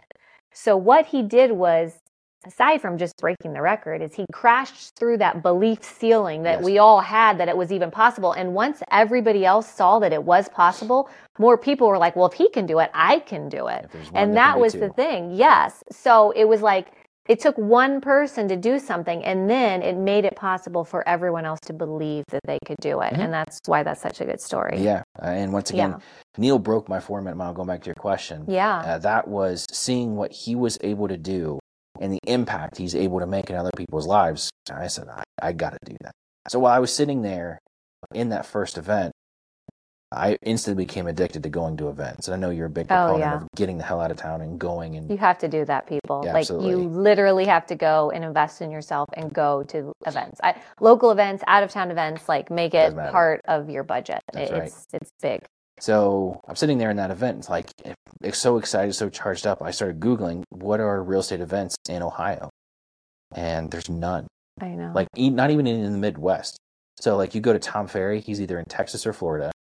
So 0.53 0.77
what 0.77 1.07
he 1.07 1.23
did 1.23 1.53
was, 1.53 1.99
aside 2.47 2.81
from 2.81 2.97
just 2.99 3.17
breaking 3.19 3.53
the 3.53 3.63
record, 3.63 4.01
is 4.03 4.15
he 4.15 4.25
crashed 4.33 4.95
through 4.97 5.19
that 5.19 5.43
belief 5.43 5.83
ceiling 5.83 6.43
that 6.45 6.59
Yes. 6.59 6.65
we 6.65 6.79
all 6.79 7.01
had 7.01 7.39
that 7.39 7.49
it 7.49 7.57
was 7.57 7.73
even 7.73 7.91
possible. 7.91 8.33
And 8.33 8.55
once 8.55 8.83
everybody 8.91 9.45
else 9.45 9.69
saw 9.69 9.99
that 9.99 10.13
it 10.13 10.23
was 10.23 10.49
possible, 10.49 11.09
more 11.39 11.59
people 11.59 11.89
were 11.89 11.99
like, 11.99 12.17
well, 12.17 12.27
if 12.27 12.35
he 12.35 12.49
can 12.49 12.67
do 12.67 12.79
it, 12.79 12.91
I 12.95 13.21
can 13.21 13.49
do 13.49 13.67
it 13.69 13.85
If 13.85 13.93
there's 13.93 14.13
one, 14.13 14.23
and 14.23 14.37
that 14.37 14.59
was 14.59 14.73
the 14.73 14.89
thing 14.91 15.31
yes 15.33 15.83
so 15.91 16.31
it 16.33 16.45
was 16.47 16.63
like 16.63 16.93
it 17.29 17.41
took 17.41 17.57
one 17.59 18.01
person 18.01 18.49
to 18.49 18.57
do 18.57 18.79
something 18.79 19.23
and 19.25 19.51
then 19.51 19.83
it 19.83 19.97
made 19.97 20.25
it 20.25 20.35
possible 20.35 20.85
for 20.85 21.07
everyone 21.07 21.45
else 21.45 21.61
to 21.67 21.73
believe 21.75 22.25
that 22.31 22.41
they 22.47 22.59
could 22.67 22.77
do 22.81 23.01
it 23.01 23.13
Mhm. 23.13 23.19
and 23.25 23.33
that's 23.33 23.61
why 23.67 23.83
that's 23.83 24.01
such 24.01 24.21
a 24.21 24.25
good 24.25 24.41
story 24.41 24.79
Yeah. 24.79 25.03
Uh, 25.23 25.27
and 25.27 25.53
once 25.53 25.71
again, 25.71 25.91
Yeah. 25.91 25.99
Neil 26.39 26.59
broke 26.59 26.89
my 26.89 27.01
four 27.01 27.21
minute 27.21 27.37
mile. 27.37 27.53
Going 27.53 27.69
back 27.69 27.83
to 27.83 27.87
your 27.87 27.95
question, 27.97 28.45
yeah 28.49 28.79
uh, 28.81 28.99
that 28.99 29.29
was 29.29 29.67
seeing 29.73 30.17
what 30.17 30.33
he 30.33 30.55
was 30.57 30.79
able 30.83 31.09
to 31.09 31.17
do 31.19 31.59
and 32.01 32.13
the 32.13 32.21
impact 32.27 32.77
he's 32.79 32.95
able 32.95 33.21
to 33.21 33.27
make 33.27 33.51
in 33.51 33.57
other 33.57 33.71
people's 33.77 34.07
lives. 34.07 34.51
I 34.73 34.87
said, 34.87 35.09
I, 35.09 35.23
I 35.41 35.53
got 35.53 35.71
to 35.73 35.79
do 35.85 35.97
that. 36.03 36.13
So 36.49 36.59
while 36.59 36.73
I 36.73 36.79
was 36.79 36.93
sitting 36.95 37.23
there 37.23 37.59
in 38.15 38.29
that 38.31 38.47
first 38.47 38.79
event, 38.79 39.13
I 40.11 40.39
instantly 40.43 40.87
became 40.87 41.07
addicted 41.07 41.43
to 41.43 41.51
going 41.51 41.77
to 41.77 41.91
events. 41.91 42.29
And 42.29 42.35
I 42.35 42.39
know 42.39 42.49
you're 42.49 42.67
a 42.67 42.71
big 42.71 42.87
Oh, 42.87 42.97
proponent 42.97 43.21
yeah. 43.21 43.37
of 43.37 43.49
getting 43.57 43.77
the 43.77 43.85
hell 43.85 44.01
out 44.01 44.11
of 44.11 44.17
town 44.17 44.41
and 44.41 44.59
going. 44.59 44.97
And 44.97 45.11
you 45.11 45.19
have 45.19 45.37
to 45.41 45.49
do 45.49 45.67
that 45.67 45.87
people 45.87 46.23
Yeah, 46.25 46.33
like 46.33 46.43
absolutely. 46.45 46.71
you 46.71 46.79
literally 46.89 47.45
have 47.45 47.67
to 47.67 47.75
go 47.75 48.11
and 48.11 48.25
invest 48.25 48.63
in 48.63 48.71
yourself 48.71 49.11
and 49.13 49.31
go 49.33 49.65
to 49.65 49.93
events 50.07 50.41
I, 50.43 50.55
local 50.81 51.11
events 51.11 51.45
out 51.47 51.63
of 51.63 51.71
town 51.71 51.91
events 51.91 52.27
like 52.27 52.51
make 52.51 52.73
it 52.73 52.97
part 52.97 53.43
of 53.47 53.69
your 53.69 53.83
budget 53.85 54.21
It- 54.33 54.51
right. 54.51 54.63
it's 54.63 54.87
it's 54.95 55.11
big 55.21 55.43
so 55.81 56.41
I'm 56.49 56.57
sitting 56.57 56.79
there 56.79 56.91
in 56.91 56.97
that 56.97 57.11
event. 57.11 57.39
It's 57.39 57.49
like, 57.49 57.71
it's 58.23 58.39
so 58.39 58.59
excited, 58.59 58.95
so 58.95 59.09
charged 59.09 59.47
up. 59.47 59.63
I 59.63 59.71
started 59.71 60.01
Googling 60.01 60.43
what 60.51 60.81
are 60.81 61.03
real 61.03 61.21
estate 61.21 61.41
events 61.41 61.77
in 61.89 62.03
Ohio? 62.03 62.51
And 63.35 63.71
there's 63.71 63.89
none. 63.89 64.27
i 64.61 64.69
know 64.71 64.91
like 64.95 65.07
not 65.17 65.51
even 65.51 65.67
in 65.67 65.93
the 65.93 65.99
Midwest. 65.99 66.57
So 67.01 67.17
like 67.17 67.35
you 67.35 67.41
go 67.41 67.53
to 67.53 67.59
Tom 67.59 67.87
Ferry, 67.87 68.21
he's 68.21 68.41
either 68.41 68.59
in 68.59 68.65
Texas 68.65 69.07
or 69.07 69.13
Florida. 69.13 69.53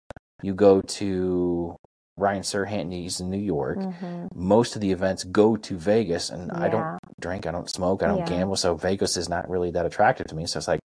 You 0.42 0.54
go 0.54 0.80
to 0.80 1.76
Ryan 2.16 2.42
Serhant, 2.42 2.92
he's 2.92 3.20
in 3.20 3.28
New 3.30 3.36
York. 3.38 3.78
Mhm. 3.78 4.28
Most 4.34 4.74
of 4.74 4.80
the 4.80 4.90
events 4.92 5.24
go 5.24 5.56
to 5.56 5.76
Vegas, 5.76 6.30
and 6.30 6.50
I 6.52 6.68
don't 6.68 6.98
drink, 7.20 7.46
I 7.46 7.50
don't 7.50 7.68
smoke, 7.68 8.02
I 8.02 8.06
don't 8.06 8.18
Yeah. 8.20 8.24
gamble, 8.26 8.56
so 8.56 8.74
Vegas 8.74 9.18
is 9.18 9.28
not 9.28 9.50
really 9.50 9.70
that 9.72 9.84
attractive 9.84 10.26
to 10.28 10.34
me. 10.34 10.46
So 10.46 10.56
it's 10.58 10.68
like, 10.68 10.80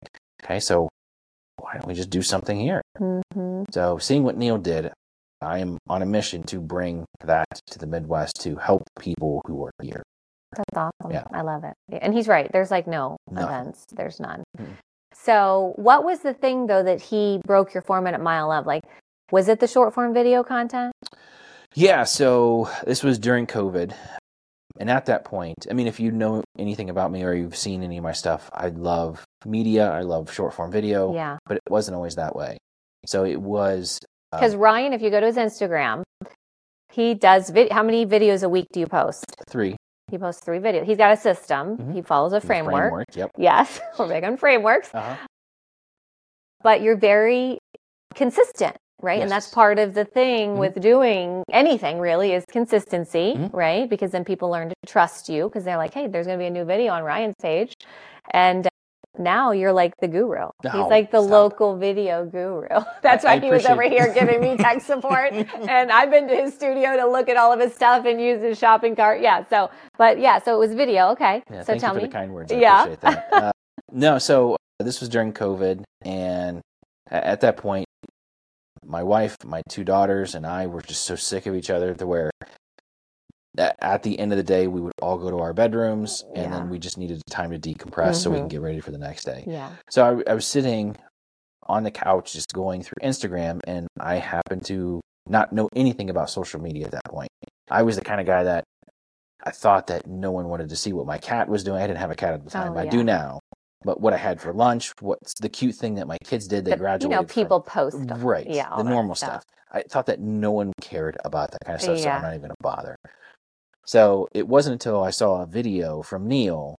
okay, 0.45 0.61
so 0.61 0.89
why 1.59 1.72
don't 1.74 1.87
we 1.87 1.95
just 1.95 2.11
do 2.11 2.22
something 2.22 2.61
here? 2.61 2.81
Mhm. 3.01 3.64
So 3.72 3.99
seeing 3.99 4.22
what 4.22 4.37
Neil 4.37 4.59
did, 4.59 4.93
I 5.47 5.59
am 5.59 5.78
on 5.88 6.03
a 6.03 6.07
mission 6.07 6.42
to 6.44 6.61
bring 6.61 7.05
that 7.24 7.47
to 7.68 7.78
the 7.78 7.86
Midwest 7.86 8.40
to 8.42 8.57
help 8.57 8.82
people 8.99 9.42
who 9.47 9.64
are 9.64 9.70
here. 9.80 10.03
That's 10.57 10.76
awesome. 10.76 11.12
Yeah. 11.12 11.24
I 11.32 11.42
love 11.42 11.62
it. 11.64 11.74
And 12.03 12.12
he's 12.12 12.26
right. 12.26 12.51
There's 12.53 12.70
like 12.70 12.86
no 12.86 13.16
events. 13.30 13.86
There's 13.92 14.18
none. 14.18 14.42
Mm. 14.59 14.74
So, 15.14 15.72
what 15.76 16.05
was 16.05 16.20
the 16.20 16.34
thing 16.34 16.66
though 16.66 16.82
that 16.82 17.01
he 17.01 17.40
broke 17.44 17.74
your 17.74 17.82
four 17.82 18.01
minute 18.01 18.20
mile 18.20 18.51
of? 18.51 18.66
Like, 18.66 18.82
was 19.30 19.49
it 19.49 19.61
the 19.61 19.68
short 19.68 19.94
form 19.94 20.12
video 20.12 20.42
content? 20.42 20.92
Yeah, 21.74 22.05
so 22.05 22.70
this 22.84 23.03
was 23.03 23.18
during 23.18 23.47
COVID. 23.47 23.94
And 24.78 24.90
at 24.90 25.07
that 25.07 25.24
point, 25.24 25.66
I 25.70 25.74
mean, 25.74 25.86
if 25.86 26.01
you 26.01 26.11
know 26.11 26.42
anything 26.59 26.90
about 26.90 27.11
me 27.11 27.22
or 27.22 27.32
you've 27.32 27.57
seen 27.57 27.82
any 27.82 27.99
of 27.99 28.03
my 28.03 28.12
stuff, 28.12 28.51
I 28.53 28.68
love 28.68 29.24
media, 29.44 29.90
I 29.90 30.03
love 30.03 30.32
short 30.32 30.55
form 30.55 30.70
video, 30.70 31.14
Yeah. 31.14 31.38
but 31.47 31.57
it 31.57 31.62
wasn't 31.70 31.94
always 31.97 32.16
that 32.16 32.36
way. 32.36 32.59
So 33.07 33.24
it 33.24 33.40
was 33.40 33.99
um, 34.33 34.41
Because 34.41 34.55
Ryan, 34.57 34.93
if 34.93 35.03
you 35.03 35.11
go 35.11 35.20
to 35.20 35.27
his 35.27 35.37
Instagram, 35.37 36.03
he 36.93 37.14
does 37.14 37.51
vid- 37.51 37.72
how 37.72 37.83
many 37.83 38.07
videos 38.07 38.43
a 38.43 38.49
week 38.49 38.66
do 38.72 38.81
you 38.81 38.87
post? 38.87 39.24
three 39.49 39.77
He 40.11 40.18
posts 40.18 40.45
three 40.45 40.59
videos. 40.59 40.85
He's 40.87 40.97
got 40.99 41.12
a 41.12 41.16
system. 41.16 41.77
Mhm. 41.79 41.93
He 41.95 42.03
follows 42.03 42.33
a 42.33 42.41
the 42.41 42.47
framework. 42.47 43.05
Yep. 43.14 43.31
Yes, 43.39 43.81
we're 43.99 44.09
big 44.09 44.24
on 44.24 44.37
frameworks. 44.37 44.95
Uh-huh. 44.95 45.16
but 46.62 46.81
you're 46.83 46.97
very 46.97 47.59
consistent 48.14 48.74
right 49.03 49.20
and 49.20 49.31
that's 49.31 49.49
part 49.49 49.79
of 49.79 49.93
the 49.93 50.05
thing 50.07 50.55
Mhm. 50.55 50.59
with 50.59 50.81
doing 50.81 51.45
anything 51.53 51.99
really 52.01 52.33
is 52.33 52.45
consistency 52.51 53.35
Mhm. 53.37 53.51
right 53.53 53.91
because 53.91 54.11
then 54.11 54.24
people 54.24 54.49
learn 54.49 54.70
to 54.70 54.74
trust 54.87 55.29
you 55.29 55.45
because 55.45 55.64
they're 55.64 55.77
like 55.77 55.93
hey 55.93 56.07
there's 56.09 56.27
going 56.27 56.39
to 56.39 56.43
be 56.43 56.47
a 56.47 56.51
new 56.51 56.64
video 56.64 56.93
on 56.95 57.03
ryan's 57.05 57.35
page 57.43 57.74
and 58.33 58.66
uh, 58.66 58.70
now 59.18 59.50
you're 59.52 59.72
like 59.72 59.92
the 60.00 60.08
guru 60.08 60.48
he's 60.62 60.72
like 60.90 61.10
the 61.10 61.20
stop. 61.20 61.30
local 61.30 61.76
video 61.76 62.24
guru 62.26 62.66
that's 63.02 63.24
I- 63.24 63.28
why 63.28 63.34
I 63.34 63.40
he 63.40 63.50
was 63.50 63.64
over 63.66 63.82
here 63.82 64.12
giving 64.12 64.40
me 64.40 64.56
tech 64.56 64.80
support 64.92 65.32
and 65.32 65.90
i've 65.90 66.10
been 66.10 66.28
to 66.28 66.34
his 66.36 66.54
studio 66.54 66.96
to 66.96 67.06
look 67.06 67.28
at 67.28 67.36
all 67.36 67.52
of 67.52 67.60
his 67.60 67.74
stuff 67.74 68.04
and 68.06 68.20
use 68.20 68.40
his 68.42 68.58
shopping 68.58 68.94
cart 68.96 69.20
yeah 69.20 69.44
so 69.48 69.70
but 69.98 70.18
yeah 70.18 70.38
so 70.40 70.54
it 70.54 70.58
was 70.58 70.74
video 70.74 71.08
okay 71.08 71.42
Yeah, 71.50 71.60
so 71.60 71.66
thank 71.66 71.80
tell 71.80 71.94
you 71.94 72.00
for 72.00 72.04
me 72.06 72.08
the 72.08 72.12
kind 72.12 72.32
words. 72.32 72.52
I 72.52 72.56
Yeah. 72.56 72.82
appreciate 72.84 73.00
that. 73.02 73.28
Uh, 73.32 73.50
no, 73.92 74.18
so 74.18 74.54
uh, 74.54 74.84
this 74.84 75.00
was 75.00 75.08
during 75.08 75.32
COVID, 75.32 75.82
and 76.02 76.60
at 77.10 77.40
that 77.42 77.56
point, 77.56 77.86
my 78.84 79.02
wife, 79.02 79.36
my 79.44 79.62
two 79.68 79.84
daughters, 79.84 80.34
and 80.34 80.44
I 80.46 80.66
were 80.66 80.82
just 80.82 81.04
so 81.04 81.14
sick 81.16 81.46
of 81.46 81.54
each 81.54 81.70
other 81.70 81.94
to 81.94 82.06
where 82.06 82.30
at 83.59 84.02
the 84.02 84.18
end 84.18 84.32
of 84.32 84.36
the 84.38 84.42
day, 84.44 84.66
we 84.66 84.80
would 84.80 84.92
all 85.00 85.16
go 85.18 85.30
to 85.30 85.38
our 85.38 85.52
bedrooms, 85.52 86.24
and 86.34 86.44
Yeah. 86.44 86.50
then 86.50 86.68
we 86.70 86.78
just 86.78 86.98
needed 86.98 87.22
time 87.30 87.50
to 87.50 87.59
decompress 87.59 88.16
so 88.16 88.30
we 88.30 88.36
can 88.38 88.46
Mhm. 88.46 88.50
get 88.50 88.61
ready 88.61 88.80
for 88.80 88.90
the 88.90 88.98
next 88.98 89.24
day. 89.24 89.44
yeah 89.46 89.70
So 89.90 90.22
I, 90.26 90.30
I 90.30 90.34
was 90.34 90.46
sitting 90.46 90.96
on 91.68 91.82
the 91.82 91.90
couch 91.90 92.32
just 92.32 92.52
going 92.52 92.82
through 92.82 93.00
Instagram, 93.02 93.61
and 93.66 93.88
I 93.98 94.16
happened 94.16 94.64
to 94.66 95.00
not 95.28 95.52
know 95.52 95.68
anything 95.74 96.11
about 96.11 96.30
social 96.30 96.61
media 96.61 96.86
at 96.86 96.92
that 96.92 97.04
point. 97.07 97.28
I 97.70 97.82
was 97.82 97.96
the 97.96 98.02
kind 98.02 98.20
of 98.20 98.26
guy 98.26 98.44
that 98.44 98.64
I 99.44 99.50
thought 99.50 99.88
that 99.88 100.07
no 100.07 100.30
one 100.32 100.48
wanted 100.48 100.68
to 100.70 100.76
see 100.76 100.92
what 100.92 101.07
my 101.07 101.18
cat 101.18 101.48
was 101.48 101.64
doing. 101.64 101.80
I 101.82 101.86
didn't 101.86 101.98
have 101.98 102.11
a 102.11 102.14
cat 102.16 102.34
at 102.34 102.44
the 102.44 102.50
time. 102.50 102.74
Oh, 102.74 102.78
I 102.78 102.84
yeah. 102.84 102.90
do 102.90 103.02
now. 103.04 103.40
But 103.84 104.00
what 104.00 104.12
I 104.12 104.16
had 104.16 104.40
for 104.40 104.52
lunch, 104.52 104.92
what's 105.00 105.34
the 105.40 105.48
cute 105.48 105.74
thing 105.76 105.94
that 105.96 106.07
my 106.07 106.18
kids 106.24 106.48
did? 106.48 106.64
They 106.64 106.70
The- 106.72 106.76
you 106.76 106.80
graduated. 106.80 107.11
know 107.11 107.22
from- 107.26 107.26
people 107.42 107.61
post 107.61 108.02
stuff. 108.02 108.18
right? 108.22 108.46
yeah 108.48 108.68
the 108.76 108.82
normal 108.82 109.14
stuff. 109.14 109.44
I 109.72 109.82
thought 109.82 110.07
that 110.07 110.20
no 110.20 110.52
one 110.52 110.72
cared 110.80 111.16
about 111.24 111.50
that 111.52 111.59
kind 111.64 111.74
of 111.76 111.82
stuff, 111.82 111.98
so 111.98 112.04
Yeah. 112.04 112.16
I'm 112.16 112.22
not 112.22 112.30
even 112.34 112.42
gonna 112.42 112.54
bother. 112.61 112.96
So 113.87 114.28
it 114.32 114.49
wasn't 114.49 114.74
until 114.74 115.03
I 115.03 115.11
saw 115.11 115.43
a 115.43 115.47
video 115.47 116.03
from 116.03 116.26
Neil 116.26 116.76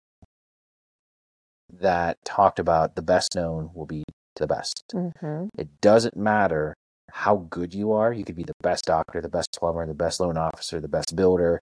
that 1.79 2.17
talked 2.25 2.59
about 2.59 2.95
the 2.95 3.01
best 3.01 3.35
known 3.35 3.71
will 3.73 3.85
be 3.85 4.03
the 4.35 4.47
best. 4.47 4.83
hmm 4.91 5.47
It 5.57 5.69
doesn't 5.81 6.15
matter 6.15 6.73
how 7.11 7.47
good 7.49 7.73
you 7.73 7.91
are. 7.93 8.11
You 8.11 8.23
could 8.25 8.35
be 8.35 8.43
the 8.43 8.53
best 8.61 8.85
doctor, 8.85 9.21
the 9.21 9.29
best 9.29 9.49
plumber, 9.57 9.85
the 9.85 9.93
best 9.93 10.19
loan 10.19 10.37
officer, 10.37 10.79
the 10.79 10.87
best 10.87 11.15
builder. 11.15 11.59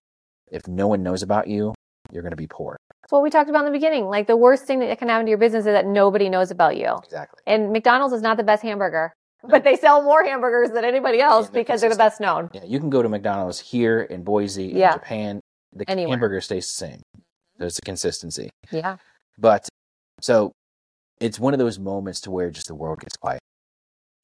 If 0.52 0.68
no 0.68 0.88
one 0.88 1.04
knows 1.04 1.22
about 1.24 1.48
you, 1.48 1.74
you're 2.12 2.24
going 2.24 2.32
to 2.32 2.38
be 2.38 2.48
poor. 2.48 2.78
That's 3.02 3.12
what 3.12 3.24
we 3.24 3.30
talked 3.30 3.50
about 3.50 3.66
in 3.66 3.72
the 3.72 3.78
beginning. 3.78 4.06
Like 4.06 4.28
the 4.28 4.38
worst 4.38 4.66
thing 4.66 4.80
that 4.80 4.98
can 4.98 5.10
happen 5.10 5.26
to 5.26 5.30
your 5.30 5.38
business 5.38 5.62
is 5.62 5.74
that 5.74 5.86
nobody 5.86 6.30
knows 6.30 6.50
about 6.52 6.78
you. 6.78 6.98
Exactly. 7.04 7.42
And 7.46 7.72
McDonald's 7.72 8.14
is 8.14 8.22
not 8.22 8.38
the 8.38 8.44
best 8.44 8.64
hamburger, 8.64 9.14
but 9.50 9.64
they 9.64 9.76
sell 9.76 10.02
more 10.02 10.24
hamburgers 10.24 10.72
than 10.72 10.84
anybody 10.86 11.20
else 11.22 11.48
they're 11.50 11.62
because 11.64 11.82
they're 11.82 11.90
the 11.90 11.96
best 11.96 12.20
known. 12.20 12.50
Yeah, 12.54 12.64
you 12.66 12.80
can 12.80 12.90
go 12.90 13.02
to 13.02 13.10
McDonald's 13.10 13.60
here 13.60 14.02
in 14.02 14.24
Boise, 14.24 14.72
in 14.72 14.78
Yeah. 14.78 14.94
Japan. 14.94 15.40
The 15.74 15.90
Anywhere. 15.90 16.12
hamburger 16.14 16.42
stays 16.42 16.66
the 16.68 16.86
same. 16.86 16.98
Mm-hmm. 16.98 17.22
There's 17.60 17.78
a 17.78 17.82
consistency. 17.82 18.50
Yeah. 18.72 18.98
But 19.38 19.68
so 20.22 20.52
it's 21.20 21.40
one 21.40 21.54
of 21.54 21.60
those 21.60 21.80
moments 21.80 22.22
to 22.22 22.32
where 22.32 22.50
just 22.50 22.68
the 22.68 22.76
world 22.76 23.00
gets 23.00 23.18
quiet. 23.18 23.40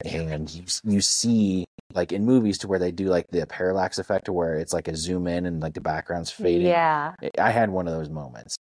And 0.04 0.52
you 0.52 0.64
you 0.84 1.00
see 1.00 1.64
like 1.94 2.10
in 2.12 2.24
movies 2.24 2.58
to 2.58 2.68
where 2.68 2.78
they 2.78 2.90
do 2.90 3.06
like 3.06 3.26
the 3.30 3.46
parallax 3.46 3.98
effect 3.98 4.24
to 4.24 4.32
where 4.32 4.54
it's 4.56 4.72
like 4.72 4.88
a 4.88 4.96
zoom 4.96 5.26
in 5.28 5.46
and 5.46 5.60
like 5.60 5.74
the 5.74 5.80
background's 5.80 6.30
fading. 6.30 6.66
Yeah. 6.66 7.12
I 7.38 7.50
had 7.50 7.70
one 7.70 7.86
of 7.86 7.94
those 7.94 8.08
moments. 8.08 8.56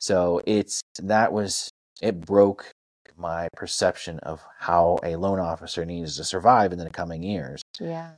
So 0.00 0.42
it's 0.46 0.82
that 1.02 1.32
was 1.32 1.70
it 2.02 2.20
broke 2.20 2.70
my 3.16 3.48
perception 3.56 4.18
of 4.20 4.42
how 4.58 4.98
a 5.04 5.16
loan 5.16 5.38
officer 5.38 5.84
needs 5.84 6.16
to 6.16 6.24
survive 6.24 6.72
in 6.72 6.78
the 6.78 6.90
coming 6.90 7.22
years. 7.22 7.62
Yeah. 7.80 8.12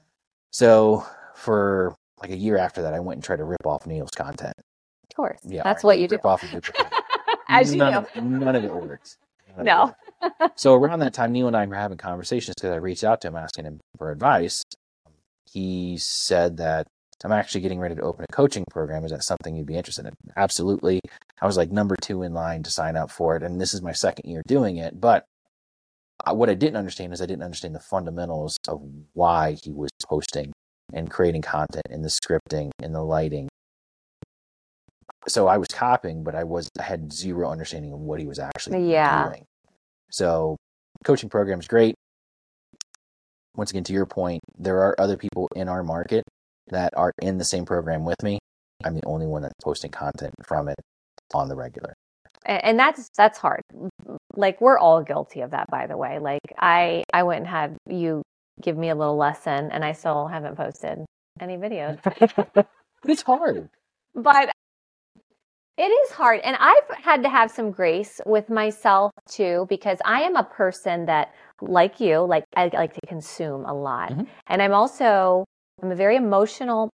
So 0.51 1.07
for 1.35 1.95
like 2.21 2.31
a 2.31 2.37
year 2.37 2.57
after 2.57 2.83
that, 2.83 2.95
I 2.95 3.01
went 3.01 3.17
and 3.19 3.25
tried 3.25 3.37
to 3.37 3.45
rip 3.45 3.67
off 3.67 3.87
Neil's 3.87 4.11
content. 4.11 4.55
Of 5.11 5.17
course. 5.17 5.39
Yeah, 5.45 5.63
That's 5.65 5.85
right, 5.85 5.89
what 5.89 5.99
you 5.99 6.09
do. 6.09 6.17
rip 6.17 6.25
off 6.25 6.43
and 6.43 6.53
duplicate. 6.53 6.87
As 7.49 7.73
you 7.73 7.79
none 7.79 7.93
do. 7.93 7.99
Of, 8.19 8.25
none 8.25 8.57
of 8.57 8.65
it 8.65 8.75
works. 8.75 9.17
None 9.57 9.61
of 9.61 9.67
it 9.67 9.71
No. 9.71 9.95
works. 10.41 10.63
so 10.63 10.75
around 10.75 11.01
that 11.01 11.13
time, 11.13 11.33
Neil 11.33 11.47
and 11.49 11.57
I 11.57 11.67
were 11.67 11.75
having 11.75 11.99
conversations 11.99 12.55
because 12.57 12.71
I 12.71 12.77
reached 12.77 13.05
out 13.05 13.21
to 13.23 13.29
him 13.29 13.37
asking 13.37 13.65
him 13.67 13.81
for 13.99 14.11
advice. 14.11 14.63
He 15.51 15.99
said 15.99 16.57
that 16.57 16.87
I'm 17.25 17.33
actually 17.33 17.63
getting 17.63 17.81
ready 17.81 17.95
to 17.95 18.03
open 18.03 18.27
a 18.29 18.33
coaching 18.33 18.65
program. 18.71 19.03
Is 19.05 19.11
that 19.11 19.25
something 19.25 19.57
you'd 19.57 19.67
be 19.67 19.77
interested 19.77 20.05
in? 20.05 20.13
Absolutely. 20.37 21.01
I 21.41 21.47
was 21.47 21.57
like 21.57 21.73
number 21.73 21.97
two 22.03 22.23
in 22.23 22.35
line 22.35 22.63
to 22.65 22.71
sign 22.71 22.97
up 22.97 23.11
for 23.11 23.35
it, 23.35 23.43
and 23.43 23.59
this 23.59 23.73
is 23.73 23.81
my 23.81 23.93
second 23.93 24.31
year 24.31 24.43
doing 24.47 24.77
it. 24.77 25.01
But 25.01 25.25
what 26.31 26.51
I 26.51 26.55
didn't 26.55 26.77
understand 26.77 27.15
is 27.15 27.23
I 27.23 27.27
didn't 27.27 27.43
understand 27.43 27.75
the 27.75 27.81
fundamentals 27.81 28.59
of 28.69 28.83
why 29.15 29.57
he 29.63 29.73
was 29.73 29.91
posting 30.05 30.53
and 30.93 31.11
creating 31.11 31.43
content 31.43 31.87
and 31.91 32.05
the 32.05 32.09
scripting 32.09 32.71
and 32.83 32.95
the 32.95 33.03
lighting. 33.03 33.49
So 35.27 35.47
I 35.47 35.57
was 35.57 35.69
copying, 35.69 36.23
but 36.25 36.35
I 36.35 36.45
was 36.45 36.69
I 36.79 36.83
had 36.83 37.11
zero 37.11 37.51
understanding 37.51 37.95
of 37.95 38.01
what 38.01 38.21
he 38.21 38.27
was 38.27 38.39
actually 38.39 38.91
Yeah. 38.91 39.29
doing. 39.29 39.45
So 40.11 40.57
coaching 41.05 41.31
program 41.31 41.59
is 41.59 41.67
great. 41.67 41.95
Once 43.57 43.71
again, 43.71 43.85
to 43.85 43.93
your 43.95 44.05
point, 44.05 44.43
there 44.59 44.79
are 44.83 44.95
other 45.01 45.17
people 45.17 45.49
in 45.57 45.69
our 45.69 45.83
market 45.83 46.25
that 46.69 46.93
are 46.97 47.13
in 47.21 47.39
the 47.39 47.45
same 47.45 47.65
program 47.65 48.05
with 48.05 48.23
me. 48.23 48.39
I'm 48.85 48.95
the 48.95 49.05
only 49.07 49.27
one 49.27 49.43
that's 49.43 49.55
posting 49.63 49.91
content 49.91 50.35
from 50.47 50.69
it 50.69 50.77
on 51.35 51.49
the 51.49 51.57
regular. 51.57 51.95
and, 52.47 52.79
that's 52.79 53.09
that's 53.17 53.39
hard 53.39 53.63
like 54.37 54.61
we're 54.61 54.77
all 54.79 55.03
guilty 55.03 55.41
of 55.41 55.53
that 55.53 55.67
by 55.71 55.87
the 55.87 55.97
way 55.97 56.19
like 56.19 56.41
i 56.59 57.03
i 57.15 57.23
went 57.23 57.39
and 57.41 57.49
had 57.49 57.77
you 57.89 58.23
give 58.61 58.77
me 58.77 58.91
a 58.91 58.95
little 58.95 59.17
lesson 59.17 59.71
and 59.73 59.83
i 59.85 59.93
still 59.93 60.27
haven't 60.27 60.55
posted 60.57 60.99
any 61.41 61.57
videos 61.57 61.99
But 62.53 62.67
it's 63.07 63.23
hard. 63.23 63.69
but 64.15 64.51
it 65.79 65.83
is 65.91 66.11
hard 66.11 66.41
and 66.45 66.57
i've 66.61 66.97
had 67.03 67.23
to 67.23 67.29
have 67.31 67.51
some 67.51 67.71
grace 67.71 68.21
with 68.27 68.51
myself 68.51 69.11
too 69.29 69.65
because 69.71 69.99
i 70.05 70.21
am 70.23 70.37
a 70.37 70.45
person 70.45 71.07
that 71.07 71.33
like 71.63 71.99
you 72.01 72.21
like 72.21 72.45
i 72.57 72.69
like 72.75 72.93
to 72.93 73.01
consume 73.09 73.65
a 73.65 73.73
lot 73.73 74.11
Mhm. 74.13 74.27
and 74.49 74.61
i'm 74.63 74.75
also 74.75 75.45
i'm 75.83 75.91
a 75.91 75.95
very 75.97 76.17
emotional 76.17 76.91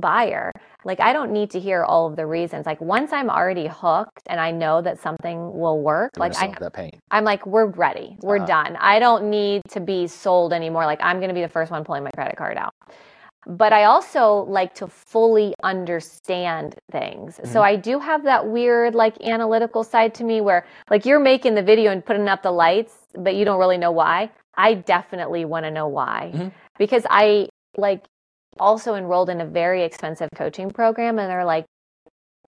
buyer 0.00 0.52
like 0.84 1.00
i 1.00 1.12
don't 1.12 1.32
need 1.32 1.50
to 1.50 1.58
hear 1.58 1.82
all 1.82 2.06
of 2.06 2.16
the 2.16 2.26
reasons 2.26 2.66
like 2.66 2.80
once 2.80 3.12
i'm 3.12 3.30
already 3.30 3.66
hooked 3.66 4.22
and 4.26 4.38
i 4.38 4.50
know 4.50 4.82
that 4.82 5.00
something 5.00 5.58
will 5.58 5.80
work 5.80 6.10
You're 6.16 6.28
like 6.28 6.36
i 6.36 6.48
that 6.60 6.72
pain. 6.74 6.90
i'm 7.10 7.24
like 7.24 7.46
we're 7.46 7.66
ready 7.66 8.16
we're 8.22 8.36
Uh-huh. 8.36 8.46
done 8.46 8.76
i 8.80 8.98
don't 8.98 9.30
need 9.30 9.62
to 9.70 9.80
be 9.80 10.06
sold 10.06 10.52
anymore 10.52 10.84
like 10.84 11.00
i'm 11.02 11.18
going 11.18 11.28
to 11.28 11.34
be 11.34 11.40
the 11.40 11.48
first 11.48 11.70
one 11.70 11.84
pulling 11.84 12.04
my 12.04 12.10
credit 12.10 12.36
card 12.36 12.58
out 12.58 12.72
but 13.46 13.72
I 13.72 13.84
also 13.84 14.44
like 14.48 14.74
to 14.74 14.86
fully 14.86 15.54
understand 15.62 16.74
things. 16.92 17.36
So 17.44 17.60
Mhm. 17.60 17.64
I 17.64 17.76
do 17.76 17.98
have 17.98 18.24
that 18.24 18.46
weird 18.46 18.94
like 18.94 19.18
analytical 19.22 19.84
side 19.84 20.12
to 20.16 20.24
me 20.24 20.42
where 20.42 20.66
like 20.90 21.06
you're 21.06 21.20
making 21.20 21.54
the 21.54 21.62
video 21.62 21.90
and 21.90 22.04
putting 22.04 22.28
up 22.28 22.42
the 22.42 22.50
lights, 22.50 22.94
but 23.14 23.36
you 23.36 23.46
don't 23.46 23.58
really 23.58 23.78
know 23.78 23.92
why. 23.92 24.30
I 24.56 24.74
definitely 24.74 25.46
want 25.46 25.64
to 25.64 25.70
know 25.70 25.88
why. 25.88 26.32
Mhm. 26.34 26.52
Because 26.78 27.06
I 27.08 27.48
like 27.78 28.04
also 28.58 28.94
enrolled 28.94 29.30
in 29.30 29.40
a 29.40 29.46
very 29.46 29.82
expensive 29.84 30.28
coaching 30.34 30.70
program 30.70 31.18
and 31.18 31.30
they're 31.30 31.44
like 31.44 31.64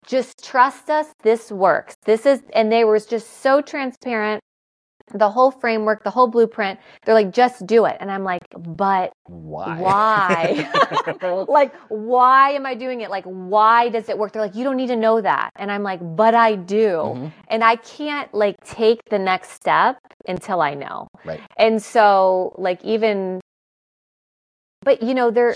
just 0.06 0.44
trust 0.44 0.88
us, 0.88 1.06
this 1.22 1.52
works. 1.52 1.94
This 2.04 2.26
is 2.26 2.42
and 2.54 2.72
they 2.72 2.84
were 2.84 2.98
just 2.98 3.40
so 3.42 3.60
transparent 3.60 4.40
the 5.12 5.28
whole 5.28 5.50
framework, 5.50 6.04
the 6.04 6.10
whole 6.10 6.28
blueprint. 6.28 6.78
They're 7.04 7.14
like, 7.14 7.32
just 7.32 7.66
do 7.66 7.84
it. 7.86 7.96
And 8.00 8.10
I'm 8.10 8.24
like, 8.24 8.42
but 8.56 9.12
Why? 9.26 9.76
why? 9.78 11.44
like, 11.48 11.74
why 11.88 12.50
am 12.52 12.66
I 12.66 12.74
doing 12.74 13.00
it? 13.00 13.10
Like, 13.10 13.24
why 13.24 13.88
does 13.88 14.08
it 14.08 14.16
work? 14.18 14.32
They're 14.32 14.42
like, 14.42 14.54
you 14.54 14.64
don't 14.64 14.76
need 14.76 14.88
to 14.88 14.96
know 14.96 15.20
that. 15.20 15.50
And 15.56 15.70
I'm 15.70 15.82
like, 15.82 16.00
but 16.16 16.34
I 16.34 16.54
do. 16.54 17.14
Mhm. 17.16 17.32
And 17.48 17.64
I 17.64 17.76
can't 17.76 18.32
like 18.34 18.56
take 18.64 19.00
the 19.10 19.18
next 19.18 19.50
step 19.50 19.98
until 20.28 20.60
I 20.60 20.74
know. 20.74 21.08
Right. 21.24 21.40
And 21.56 21.82
so, 21.82 22.54
like, 22.56 22.84
even, 22.84 23.40
but 24.82 25.02
you 25.02 25.14
know, 25.14 25.30
there, 25.30 25.54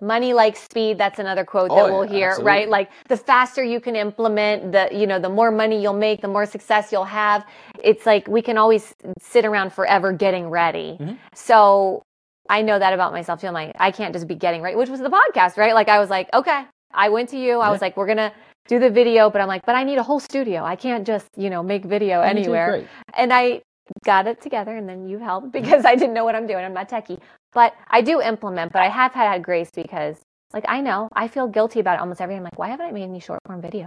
money 0.00 0.32
like 0.32 0.56
speed 0.56 0.96
that's 0.96 1.18
another 1.18 1.44
quote 1.44 1.70
that 1.70 1.86
Oh, 1.86 1.92
we'll 1.92 2.04
yeah, 2.04 2.12
hear 2.12 2.28
absolutely. 2.28 2.52
right 2.52 2.68
like 2.68 2.90
the 3.08 3.16
faster 3.16 3.64
you 3.64 3.80
can 3.80 3.96
implement 3.96 4.70
the 4.70 4.88
you 4.92 5.08
know 5.08 5.18
the 5.18 5.28
more 5.28 5.50
money 5.50 5.82
you'll 5.82 5.92
make 5.92 6.20
the 6.20 6.28
more 6.28 6.46
success 6.46 6.92
you'll 6.92 7.04
have. 7.04 7.44
It's 7.82 8.06
like 8.06 8.28
we 8.28 8.40
can 8.40 8.58
always 8.58 8.94
sit 9.20 9.44
around 9.44 9.72
forever 9.72 10.12
getting 10.12 10.50
ready. 10.50 10.98
Mhm. 11.00 11.18
so 11.34 12.02
i 12.48 12.62
know 12.62 12.78
that 12.78 12.92
about 12.92 13.12
myself 13.12 13.40
too. 13.40 13.48
I'm 13.48 13.54
like 13.54 13.72
i 13.80 13.90
can't 13.90 14.12
just 14.14 14.28
be 14.28 14.36
getting 14.36 14.62
ready 14.62 14.76
which 14.76 14.88
was 14.88 15.00
the 15.00 15.10
podcast 15.10 15.56
right? 15.56 15.74
Like 15.74 15.88
i 15.88 15.98
was 15.98 16.10
like 16.10 16.28
okay. 16.32 16.64
I 16.94 17.08
went 17.10 17.28
to 17.30 17.36
you. 17.38 17.58
I 17.58 17.66
Yeah. 17.66 17.70
was 17.72 17.80
like 17.82 17.96
we're 17.96 18.06
gonna 18.06 18.32
do 18.68 18.78
the 18.78 18.90
video 18.90 19.30
but 19.30 19.40
i'm 19.40 19.48
like 19.48 19.66
but 19.66 19.74
i 19.74 19.82
need 19.82 19.98
a 19.98 20.04
whole 20.04 20.20
studio. 20.20 20.62
I 20.62 20.76
can't 20.76 21.04
just 21.04 21.26
you 21.36 21.50
know 21.50 21.62
make 21.64 21.84
video 21.84 22.20
anywhere. 22.20 22.84
and 23.14 23.32
I 23.32 23.62
got 24.04 24.26
it 24.26 24.40
together 24.40 24.76
and 24.76 24.88
then 24.88 25.08
you 25.08 25.18
helped 25.18 25.52
because 25.52 25.84
I 25.84 25.94
didn't 25.94 26.14
know 26.14 26.24
what 26.24 26.34
I'm 26.34 26.46
doing. 26.46 26.64
I'm 26.64 26.74
not 26.74 26.88
techie, 26.88 27.18
but 27.52 27.74
I 27.88 28.00
do 28.00 28.20
implement, 28.20 28.72
but 28.72 28.82
I 28.82 28.88
have 28.88 29.12
had, 29.12 29.30
had 29.32 29.42
grace 29.42 29.70
because 29.74 30.16
like, 30.52 30.64
I 30.68 30.80
know 30.80 31.08
I 31.12 31.28
feel 31.28 31.46
guilty 31.48 31.80
about 31.80 31.94
it 31.94 32.00
almost 32.00 32.20
every 32.20 32.34
day. 32.34 32.38
I'm 32.38 32.44
like, 32.44 32.58
why 32.58 32.68
haven't 32.68 32.86
I 32.86 32.92
made 32.92 33.04
any 33.04 33.20
short 33.20 33.40
form 33.46 33.60
video? 33.60 33.86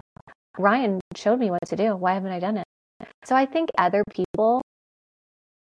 Ryan 0.58 1.00
showed 1.16 1.40
me 1.40 1.50
what 1.50 1.66
to 1.68 1.76
do. 1.76 1.96
Why 1.96 2.14
haven't 2.14 2.32
I 2.32 2.40
done 2.40 2.58
it? 2.58 2.66
So 3.26 3.36
I 3.36 3.46
think 3.46 3.70
other 3.78 4.04
people 4.12 4.62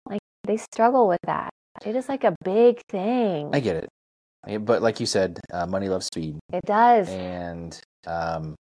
like 0.08 0.20
they 0.44 0.56
struggle 0.56 1.08
with 1.08 1.20
that. 1.24 1.50
It 1.84 1.94
is 1.94 2.08
like 2.08 2.24
a 2.24 2.34
big 2.44 2.80
thing. 2.88 3.50
I 3.52 3.60
get 3.60 3.76
it. 3.76 4.64
But 4.64 4.82
like 4.82 4.98
you 4.98 5.06
said, 5.06 5.38
uh, 5.52 5.66
money 5.66 5.88
loves 5.88 6.06
speed. 6.06 6.38
it 6.52 6.64
does. 6.64 7.08
and 7.08 7.78
um, 8.06 8.54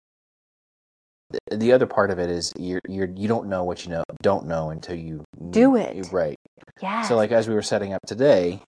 the, 1.50 1.58
the 1.58 1.72
other 1.74 1.86
part 1.86 2.12
of 2.12 2.20
it 2.20 2.30
is 2.30 2.52
you're 2.58 2.82
you're 2.88 3.10
you 3.16 3.28
don't 3.28 3.48
know 3.48 3.64
what 3.64 3.84
you 3.86 3.92
know 3.92 4.04
don't 4.22 4.46
know 4.48 4.70
until 4.70 4.96
you 4.96 5.24
Do 5.52 5.76
it. 5.76 6.08
right. 6.12 6.36
yeah 6.82 7.02
So 7.04 7.16
like 7.16 7.32
as 7.32 7.48
we 7.48 7.54
were 7.56 7.62
setting 7.62 7.94
up 7.94 8.02
today, 8.06 8.62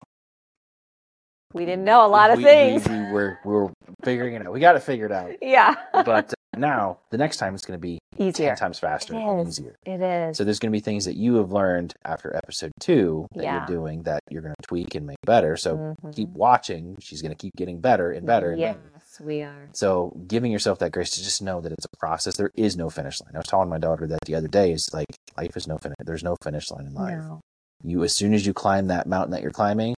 we 1.53 1.65
didn't 1.65 1.85
know 1.85 2.05
a 2.05 2.07
lot 2.07 2.31
of 2.31 2.37
we, 2.37 2.43
things. 2.43 2.87
We, 2.87 2.97
we 2.99 3.11
were 3.11 3.39
we 3.45 3.53
were 3.53 3.71
figuring 4.03 4.35
it 4.35 4.45
out. 4.45 4.53
We 4.53 4.59
got 4.59 4.75
it 4.75 4.83
figured 4.83 5.11
out. 5.11 5.31
yeah. 5.41 5.75
But 5.93 6.09
uh, 6.55 6.57
now 6.57 6.99
the 7.11 7.17
next 7.17 7.37
time 7.37 7.53
it's 7.55 7.65
going 7.65 7.77
to 7.79 7.81
be 7.81 7.99
Easier. 8.19 8.47
ten 8.49 8.57
times 8.57 8.79
faster 8.79 9.13
It 9.13 9.17
and 9.21 9.47
is. 9.47 9.59
easier. 9.59 9.75
It 9.85 10.01
is. 10.01 10.37
So 10.37 10.43
there's 10.43 10.59
going 10.59 10.71
to 10.71 10.75
be 10.75 10.81
things 10.81 11.05
that 11.05 11.15
you 11.15 11.35
have 11.35 11.51
learned 11.51 11.93
after 12.03 12.35
episode 12.35 12.71
two 12.79 13.27
that 13.35 13.43
Yeah. 13.43 13.57
you're 13.57 13.77
doing 13.77 14.03
that 14.03 14.21
you're 14.29 14.41
going 14.41 14.55
to 14.59 14.67
tweak 14.67 14.95
and 14.95 15.05
make 15.05 15.17
better. 15.25 15.55
So 15.55 15.95
Mhm. 16.03 16.15
keep 16.15 16.29
watching. 16.29 16.97
She's 16.99 17.21
going 17.21 17.31
to 17.31 17.37
keep 17.37 17.55
getting 17.55 17.79
better 17.79 18.11
and 18.11 18.25
better 18.25 18.51
and 18.51 18.59
yes, 18.59 18.75
better. 18.75 18.96
We 19.19 19.41
are. 19.41 19.69
So 19.73 20.15
giving 20.27 20.51
yourself 20.51 20.79
that 20.79 20.91
grace 20.91 21.09
to 21.11 21.23
just 21.23 21.41
know 21.41 21.61
that 21.61 21.71
it's 21.71 21.85
a 21.85 21.97
process. 21.97 22.37
There 22.37 22.51
is 22.55 22.77
no 22.77 22.89
finish 22.89 23.19
line. 23.21 23.31
I 23.33 23.37
was 23.39 23.47
telling 23.47 23.69
my 23.69 23.77
daughter 23.77 24.07
that 24.07 24.19
the 24.25 24.35
other 24.35 24.47
day 24.47 24.71
is 24.71 24.89
like 24.93 25.07
life 25.37 25.55
is 25.55 25.67
no 25.67 25.77
finish. 25.77 25.95
There's 26.03 26.23
no 26.23 26.35
finish 26.43 26.69
line 26.71 26.85
in 26.87 26.93
life. 26.93 27.17
No. 27.17 27.41
You 27.83 28.03
as 28.03 28.15
soon 28.15 28.33
as 28.33 28.45
you 28.45 28.53
climb 28.53 28.87
that 28.87 29.07
mountain 29.07 29.31
that 29.31 29.41
you're 29.41 29.51
climbing, 29.51 29.95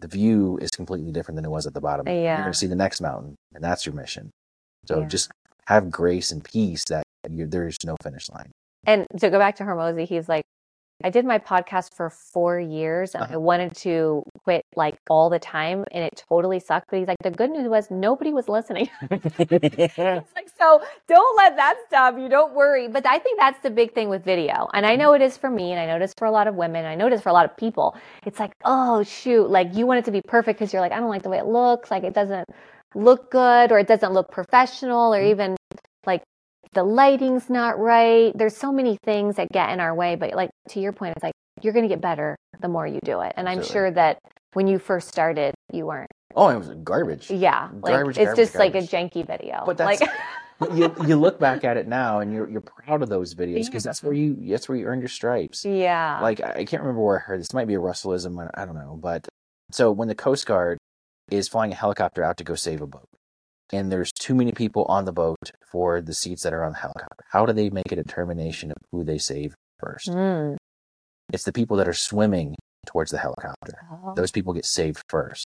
the 0.00 0.08
view 0.08 0.58
is 0.60 0.70
completely 0.70 1.12
different 1.12 1.36
than 1.36 1.44
it 1.44 1.50
was 1.50 1.66
at 1.66 1.74
the 1.74 1.80
bottom. 1.80 2.06
Yeah. 2.06 2.14
You're 2.14 2.36
going 2.38 2.52
to 2.52 2.58
see 2.58 2.66
the 2.66 2.74
next 2.74 3.00
mountain, 3.00 3.36
and 3.54 3.62
that's 3.62 3.86
your 3.86 3.94
mission. 3.94 4.30
So 4.86 5.00
Yeah. 5.00 5.06
just 5.06 5.30
have 5.66 5.90
grace 5.90 6.32
and 6.32 6.42
peace 6.42 6.84
that 6.88 7.04
you 7.30 7.46
there 7.46 7.68
is 7.68 7.76
no 7.84 7.96
finish 8.02 8.28
line. 8.30 8.50
And 8.84 9.06
to 9.20 9.30
go 9.30 9.38
back 9.38 9.54
to 9.56 9.64
Hormozi, 9.64 10.06
he's 10.06 10.28
like, 10.28 10.42
I 11.04 11.10
did 11.10 11.24
my 11.24 11.38
podcast 11.38 11.94
for 11.94 12.10
four 12.10 12.60
years 12.60 13.14
and 13.14 13.24
Uh-huh. 13.24 13.34
I 13.34 13.36
wanted 13.36 13.74
to 13.78 14.22
quit 14.44 14.64
like 14.76 14.96
all 15.10 15.30
the 15.30 15.38
time 15.40 15.84
and 15.90 16.04
it 16.04 16.22
totally 16.28 16.60
sucked. 16.60 16.86
But 16.90 16.98
he's 17.00 17.08
like, 17.08 17.18
the 17.22 17.30
good 17.30 17.50
news 17.50 17.68
was 17.68 17.90
nobody 17.90 18.32
was 18.32 18.48
listening. 18.48 18.88
It's 19.10 20.34
like, 20.36 20.48
so 20.58 20.82
don't 21.08 21.36
let 21.36 21.56
that 21.56 21.76
stop 21.88 22.18
you. 22.18 22.28
Don't 22.28 22.54
worry. 22.54 22.88
But 22.88 23.06
I 23.06 23.18
think 23.18 23.38
that's 23.38 23.60
the 23.60 23.70
big 23.70 23.94
thing 23.94 24.08
with 24.08 24.24
video. 24.24 24.68
And 24.74 24.86
I 24.86 24.96
know 24.96 25.12
it 25.14 25.22
is 25.22 25.36
for 25.36 25.50
me, 25.50 25.72
and 25.72 25.80
I 25.80 25.86
notice 25.86 26.12
for 26.16 26.26
a 26.26 26.30
lot 26.30 26.46
of 26.46 26.54
women. 26.54 26.84
I 26.84 26.94
notice 26.94 27.20
for 27.20 27.30
a 27.30 27.32
lot 27.32 27.44
of 27.44 27.56
people. 27.56 27.96
It's 28.24 28.38
like, 28.38 28.52
oh, 28.64 29.02
shoot. 29.02 29.48
Like, 29.50 29.74
you 29.74 29.86
want 29.86 29.98
it 29.98 30.04
to 30.06 30.10
be 30.12 30.22
perfect 30.22 30.58
because 30.58 30.72
you're 30.72 30.82
like, 30.82 30.92
I 30.92 31.00
don't 31.00 31.08
like 31.10 31.22
the 31.22 31.30
way 31.30 31.38
it 31.38 31.46
looks. 31.46 31.90
Like, 31.90 32.04
it 32.04 32.14
doesn't 32.14 32.48
look 32.94 33.30
good, 33.30 33.72
or 33.72 33.78
it 33.78 33.88
doesn't 33.88 34.12
look 34.12 34.30
professional, 34.30 35.14
or 35.14 35.20
Mhm. 35.20 35.30
even 35.30 35.56
like 36.06 36.22
the 36.74 36.84
lighting's 36.84 37.50
not 37.50 37.78
right. 37.78 38.32
There's 38.36 38.56
so 38.56 38.72
many 38.72 38.98
things 39.04 39.36
that 39.36 39.48
get 39.52 39.70
in 39.70 39.80
our 39.80 39.94
way. 39.94 40.16
But, 40.16 40.34
like, 40.34 40.50
to 40.70 40.80
your 40.80 40.92
point, 40.92 41.14
it's 41.16 41.22
like, 41.22 41.34
you're 41.60 41.72
going 41.72 41.84
to 41.84 41.88
get 41.88 42.00
better 42.00 42.36
the 42.60 42.68
more 42.68 42.86
you 42.86 42.98
do 43.04 43.20
it. 43.20 43.32
And 43.36 43.48
I'm 43.48 43.62
sure 43.62 43.90
that 43.90 44.18
when 44.54 44.66
you 44.66 44.78
first 44.78 45.08
started, 45.08 45.54
you 45.72 45.86
weren't. 45.86 46.10
Oh, 46.34 46.48
it 46.48 46.56
was 46.56 46.70
garbage. 46.82 47.30
Yeah. 47.30 47.68
Like, 47.80 47.92
Garbage, 47.92 48.16
it's 48.18 48.24
garbage, 48.24 48.36
just 48.46 48.54
like 48.54 48.74
a 48.74 48.78
janky 48.78 49.26
video. 49.26 49.62
But 49.66 49.76
that's 49.76 50.00
like, 50.00 50.10
you 50.74 50.94
you 51.06 51.16
look 51.16 51.38
back 51.38 51.64
at 51.64 51.76
it 51.76 51.88
now 51.88 52.20
and 52.20 52.32
you're 52.32 52.48
you're 52.48 52.60
proud 52.60 53.02
of 53.02 53.08
those 53.08 53.34
videos 53.34 53.66
because 53.66 53.82
that's 53.82 54.02
where 54.02 54.12
you 54.12 54.36
that's 54.48 54.68
where 54.68 54.78
you 54.78 54.86
earned 54.86 55.02
your 55.02 55.08
stripes. 55.08 55.64
yeah. 55.64 56.20
Like 56.22 56.40
I 56.40 56.64
can't 56.64 56.82
remember 56.82 57.02
where 57.02 57.16
I 57.18 57.20
heard 57.20 57.40
this. 57.40 57.52
Might 57.52 57.66
be 57.66 57.74
a 57.74 57.80
Russellism. 57.80 58.48
I 58.54 58.64
don't 58.64 58.74
know. 58.74 58.98
But 59.00 59.26
so 59.72 59.90
when 59.90 60.08
the 60.08 60.14
Coast 60.14 60.46
Guard 60.46 60.78
is 61.30 61.48
flying 61.48 61.72
a 61.72 61.74
helicopter 61.74 62.22
out 62.22 62.36
to 62.38 62.44
go 62.44 62.54
save 62.54 62.80
a 62.80 62.86
boat, 62.86 63.08
and 63.72 63.90
there's 63.90 64.12
too 64.12 64.34
many 64.34 64.52
people 64.52 64.84
on 64.84 65.04
the 65.04 65.12
boat 65.12 65.50
for 65.70 66.00
the 66.00 66.12
seats 66.14 66.42
that 66.42 66.52
are 66.52 66.64
on 66.64 66.72
the 66.72 66.78
helicopter, 66.78 67.24
how 67.30 67.46
do 67.46 67.52
they 67.52 67.70
make 67.70 67.90
a 67.90 67.96
determination 67.96 68.70
of 68.70 68.76
who 68.90 69.04
they 69.04 69.18
save 69.18 69.54
first? 69.80 70.08
Mm. 70.08 70.56
It's 71.32 71.44
the 71.44 71.52
people 71.52 71.76
that 71.78 71.88
are 71.88 71.94
swimming 71.94 72.54
towards 72.86 73.10
the 73.10 73.18
helicopter. 73.18 73.78
Oh. 73.90 74.14
Those 74.14 74.30
people 74.30 74.52
get 74.52 74.66
saved 74.66 75.02
first. 75.08 75.46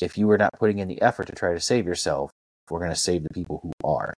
If 0.00 0.18
you 0.18 0.26
were 0.26 0.38
not 0.38 0.52
putting 0.58 0.78
in 0.78 0.88
the 0.88 1.00
effort 1.00 1.26
to 1.28 1.32
try 1.32 1.52
to 1.54 1.60
save 1.60 1.86
yourself, 1.86 2.30
we're 2.70 2.80
going 2.80 2.90
to 2.90 2.96
save 2.96 3.22
the 3.22 3.30
people 3.34 3.60
who 3.62 3.72
are. 3.84 4.12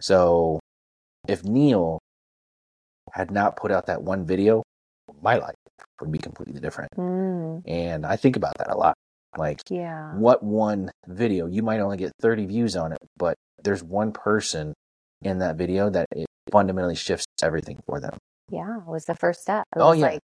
So 0.00 0.58
if 1.28 1.44
Neil 1.44 1.98
had 3.12 3.30
not 3.30 3.56
put 3.56 3.70
out 3.70 3.86
that 3.86 4.02
one 4.02 4.26
video, 4.26 4.62
my 5.22 5.36
life 5.36 5.54
would 6.00 6.10
be 6.10 6.18
completely 6.18 6.60
different. 6.60 6.90
Mm, 6.96 7.62
And 7.66 8.04
I 8.04 8.16
think 8.16 8.36
about 8.36 8.58
that 8.58 8.70
a 8.70 8.76
lot. 8.76 8.94
Like, 9.36 9.60
yeah. 9.68 10.14
what 10.14 10.42
one 10.42 10.90
video, 11.06 11.46
you 11.46 11.62
might 11.62 11.80
only 11.80 11.96
get 11.96 12.12
30 12.20 12.46
views 12.46 12.76
on 12.76 12.92
it, 12.92 12.98
but 13.16 13.34
there's 13.62 13.82
one 13.82 14.12
person 14.12 14.74
in 15.22 15.38
that 15.38 15.56
video 15.56 15.90
that 15.90 16.06
it 16.14 16.26
fundamentally 16.50 16.94
shifts 16.94 17.26
everything 17.42 17.78
for 17.86 18.00
them. 18.00 18.16
Yeah. 18.50 18.78
It 18.78 18.86
was 18.86 19.04
the 19.06 19.14
first 19.14 19.42
step. 19.42 19.64
It 19.74 19.80
Oh, 19.80 19.92
yeah. 19.92 20.06
like 20.06 20.20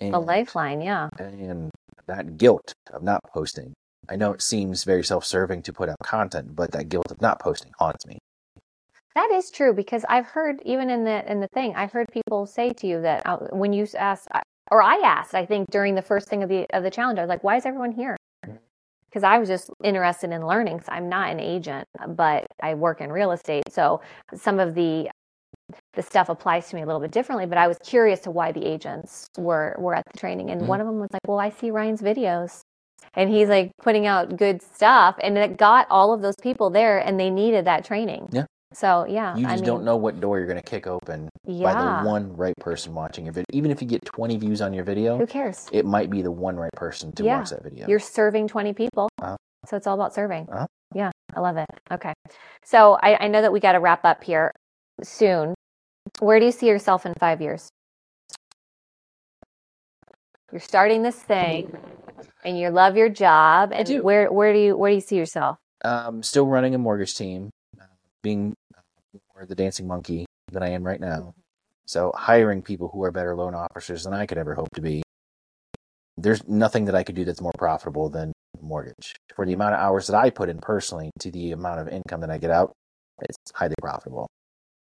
And, 0.00 0.14
a 0.14 0.18
lifeline. 0.18 0.80
Yeah. 0.80 1.08
and 1.18 1.70
that 2.06 2.36
guilt 2.36 2.72
of 2.92 3.02
not 3.02 3.20
posting. 3.32 3.72
I 4.08 4.16
know 4.16 4.32
it 4.32 4.42
seems 4.42 4.84
very 4.84 5.02
self 5.02 5.24
serving 5.24 5.62
to 5.62 5.72
put 5.72 5.88
out 5.88 5.96
content, 6.02 6.54
but 6.54 6.72
that 6.72 6.88
guilt 6.88 7.10
of 7.10 7.20
not 7.20 7.40
posting 7.40 7.72
haunts 7.78 8.06
me. 8.06 8.18
That 9.14 9.30
is 9.30 9.50
true 9.50 9.72
because 9.72 10.04
I've 10.08 10.26
heard 10.26 10.60
even 10.64 10.90
in 10.90 11.04
the 11.04 11.30
in 11.30 11.40
the 11.40 11.48
thing, 11.54 11.74
I've 11.76 11.92
heard 11.92 12.08
people 12.12 12.46
say 12.46 12.70
to 12.70 12.86
you 12.86 13.00
that 13.02 13.22
uh, 13.24 13.38
when 13.52 13.72
you 13.72 13.86
asked, 13.96 14.28
or 14.70 14.82
I 14.82 14.96
asked, 15.04 15.34
I 15.34 15.46
think 15.46 15.70
during 15.70 15.94
the 15.94 16.02
first 16.02 16.28
thing 16.28 16.42
of 16.42 16.48
the 16.48 16.66
of 16.74 16.82
the 16.82 16.90
challenge, 16.90 17.18
I 17.18 17.22
was 17.22 17.28
like, 17.28 17.44
"Why 17.44 17.56
is 17.56 17.66
everyone 17.66 17.92
here?" 17.92 18.16
Because 19.10 19.22
I 19.24 19.38
was 19.38 19.48
just 19.48 19.70
interested 19.84 20.30
in 20.32 20.46
learning. 20.46 20.80
So 20.80 20.88
I'm 20.92 21.08
not 21.08 21.30
an 21.30 21.40
agent, 21.40 21.86
but 22.08 22.46
I 22.62 22.74
work 22.74 23.00
in 23.00 23.12
real 23.12 23.30
estate, 23.32 23.64
so 23.70 24.00
some 24.34 24.58
of 24.60 24.74
the 24.74 25.10
the 25.94 26.02
stuff 26.02 26.28
applies 26.28 26.68
to 26.68 26.76
me 26.76 26.82
a 26.82 26.86
little 26.86 27.00
bit 27.00 27.10
differently. 27.12 27.46
But 27.46 27.58
I 27.58 27.68
was 27.68 27.78
curious 27.82 28.20
to 28.20 28.30
why 28.30 28.52
the 28.52 28.64
agents 28.66 29.26
were 29.38 29.76
were 29.78 29.94
at 29.94 30.04
the 30.12 30.18
training, 30.18 30.50
and 30.50 30.62
Mhm. 30.62 30.66
one 30.66 30.80
of 30.80 30.86
them 30.86 31.00
was 31.00 31.10
like, 31.12 31.22
"Well, 31.26 31.40
I 31.40 31.50
see 31.50 31.70
Ryan's 31.70 32.02
videos." 32.02 32.62
And 33.14 33.30
he's 33.30 33.48
like 33.48 33.70
putting 33.82 34.06
out 34.06 34.36
good 34.36 34.62
stuff, 34.62 35.16
and 35.22 35.38
it 35.38 35.56
got 35.56 35.86
all 35.90 36.12
of 36.12 36.20
those 36.22 36.36
people 36.42 36.70
there, 36.70 36.98
and 36.98 37.18
they 37.20 37.30
needed 37.30 37.64
that 37.66 37.84
training. 37.84 38.28
Yeah. 38.32 38.46
So 38.74 39.06
yeah, 39.08 39.36
You 39.36 39.46
I 39.46 39.50
just 39.52 39.62
mean, 39.62 39.66
don't 39.66 39.84
know 39.84 39.96
what 39.96 40.20
door 40.20 40.38
you're 40.38 40.48
going 40.48 40.60
to 40.60 40.68
kick 40.68 40.86
open 40.86 41.28
Yeah. 41.46 41.72
by 41.74 42.02
the 42.02 42.08
one 42.08 42.36
right 42.36 42.54
person 42.60 42.92
watching 42.94 43.24
your 43.24 43.32
video. 43.32 43.46
Even 43.52 43.70
if 43.70 43.80
you 43.80 43.86
get 43.88 44.04
20 44.04 44.36
views 44.36 44.60
on 44.60 44.72
your 44.74 44.84
video, 44.84 45.16
Who 45.16 45.26
cares? 45.26 45.68
it 45.72 45.84
might 45.86 46.10
be 46.10 46.22
the 46.22 46.30
one 46.32 46.56
right 46.56 46.72
person 46.76 47.12
to 47.12 47.24
Yeah. 47.24 47.38
watch 47.38 47.50
that 47.50 47.62
video. 47.62 47.86
You're 47.88 48.00
serving 48.00 48.48
20 48.48 48.72
people. 48.74 49.08
Uh-huh. 49.22 49.36
So 49.66 49.76
it's 49.76 49.86
all 49.86 49.94
about 49.94 50.12
serving. 50.12 50.48
Uh-huh. 50.50 50.66
Yeah, 50.94 51.10
I 51.34 51.40
love 51.40 51.56
it. 51.56 51.66
Okay. 51.90 52.12
So 52.64 52.98
I, 53.00 53.24
I 53.24 53.28
know 53.28 53.42
that 53.42 53.52
we 53.52 53.60
got 53.60 53.72
to 53.72 53.80
wrap 53.80 54.04
up 54.04 54.24
here 54.24 54.52
soon. 55.02 55.54
Where 56.20 56.38
do 56.40 56.46
you 56.46 56.52
see 56.52 56.66
yourself 56.68 57.06
in 57.06 57.14
five 57.18 57.40
years? 57.40 57.68
You're 60.52 60.60
starting 60.60 61.02
this 61.02 61.16
thing 61.16 61.76
and 62.44 62.58
you 62.58 62.70
love 62.70 62.96
your 62.96 63.08
job. 63.08 63.72
And 63.72 63.88
where 64.02 64.30
where 64.30 64.52
do 64.52 64.58
you 64.58 64.76
where 64.76 64.90
do 64.90 64.94
you 64.94 65.00
see 65.00 65.16
yourself? 65.16 65.58
um, 65.84 66.22
still 66.22 66.46
running 66.46 66.74
a 66.74 66.78
mortgage 66.78 67.14
team, 67.14 67.50
being 68.22 68.54
more 69.34 69.46
the 69.46 69.54
dancing 69.54 69.86
monkey 69.86 70.26
than 70.52 70.62
I 70.62 70.70
am 70.70 70.84
right 70.84 71.00
now. 71.00 71.34
So 71.86 72.12
hiring 72.14 72.62
people 72.62 72.88
who 72.88 73.02
are 73.04 73.10
better 73.10 73.34
loan 73.34 73.54
officers 73.54 74.04
than 74.04 74.14
I 74.14 74.26
could 74.26 74.38
ever 74.38 74.54
hope 74.54 74.70
to 74.74 74.80
be. 74.80 75.02
There's 76.16 76.46
nothing 76.46 76.84
that 76.86 76.94
I 76.94 77.02
could 77.02 77.16
do 77.16 77.24
that's 77.24 77.40
more 77.40 77.52
profitable 77.58 78.08
than 78.08 78.32
mortgage. 78.60 79.16
For 79.34 79.44
the 79.44 79.52
amount 79.52 79.74
of 79.74 79.80
hours 79.80 80.06
that 80.06 80.16
I 80.16 80.30
put 80.30 80.48
in 80.48 80.58
personally 80.58 81.10
to 81.18 81.30
the 81.30 81.52
amount 81.52 81.80
of 81.80 81.88
income 81.88 82.20
that 82.20 82.30
I 82.30 82.38
get 82.38 82.50
out, 82.50 82.72
it's 83.20 83.36
highly 83.54 83.74
profitable. 83.80 84.28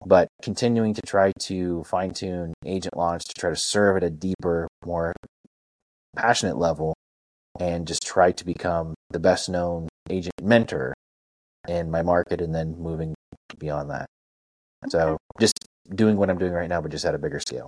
But 0.05 0.27
continuing 0.43 0.93
to 0.93 1.01
try 1.01 1.31
to 1.41 1.83
fine 1.83 2.13
tune 2.13 2.53
agent 2.63 2.95
launch 2.95 3.25
to 3.25 3.33
try 3.33 3.49
to 3.49 3.55
serve 3.55 3.97
at 3.97 4.03
a 4.03 4.09
deeper, 4.09 4.67
more 4.85 5.13
passionate 6.15 6.57
level 6.57 6.93
and 7.59 7.87
just 7.87 8.05
try 8.05 8.31
to 8.31 8.45
become 8.45 8.93
the 9.09 9.19
best 9.19 9.49
known 9.49 9.89
agent 10.09 10.33
mentor 10.43 10.93
in 11.67 11.89
my 11.89 12.03
market 12.03 12.39
and 12.39 12.53
then 12.53 12.77
moving 12.77 13.15
beyond 13.57 13.89
that. 13.89 14.05
So 14.89 15.17
just 15.39 15.53
doing 15.93 16.17
what 16.17 16.29
I'm 16.29 16.37
doing 16.37 16.53
right 16.53 16.69
now, 16.69 16.81
but 16.81 16.91
just 16.91 17.05
at 17.05 17.15
a 17.15 17.17
bigger 17.17 17.39
scale. 17.39 17.67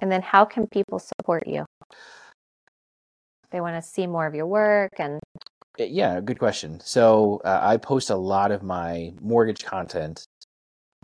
And 0.00 0.10
then 0.10 0.22
how 0.22 0.44
can 0.44 0.66
people 0.66 0.98
support 0.98 1.46
you? 1.46 1.64
They 3.50 3.60
want 3.60 3.82
to 3.82 3.88
see 3.88 4.06
more 4.06 4.26
of 4.26 4.34
your 4.34 4.46
work 4.46 4.92
and 4.98 5.20
Uh, 5.78 5.84
Yeah, 5.84 6.20
good 6.20 6.38
question. 6.38 6.80
So 6.80 7.40
uh, 7.44 7.60
I 7.62 7.76
post 7.76 8.10
a 8.10 8.16
lot 8.16 8.50
of 8.50 8.62
my 8.62 9.12
mortgage 9.20 9.64
content 9.64 10.24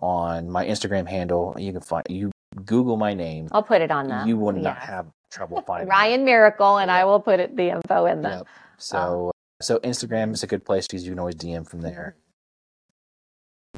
on 0.00 0.50
my 0.50 0.66
Instagram 0.66 1.06
handle. 1.06 1.54
You 1.59 1.72
can 1.72 1.82
find 1.82 2.04
you 2.09 2.30
Google 2.64 2.96
my 2.96 3.14
name. 3.14 3.48
I'll 3.52 3.62
put 3.62 3.82
it 3.82 3.90
on 3.90 4.09
the 4.09 4.24
You 4.26 4.36
will 4.38 4.52
not 4.52 4.78
have 4.78 5.06
trouble 5.30 5.62
finding. 5.66 5.88
Ryan 5.88 6.24
Miracle 6.24 6.78
and 6.78 6.90
I 6.90 7.04
will 7.04 7.20
put 7.20 7.40
it 7.40 7.56
the 7.56 7.70
info 7.70 8.06
in 8.06 8.22
the 8.22 8.30
Yep. 8.30 8.46
So 8.78 9.30
so 9.61 9.78
Instagram 9.80 10.32
is 10.32 10.42
a 10.42 10.46
good 10.46 10.64
place 10.64 10.86
because 10.86 11.04
you 11.04 11.12
can 11.12 11.18
always 11.18 11.34
DM 11.34 11.68
from 11.68 11.80
there. 11.80 12.16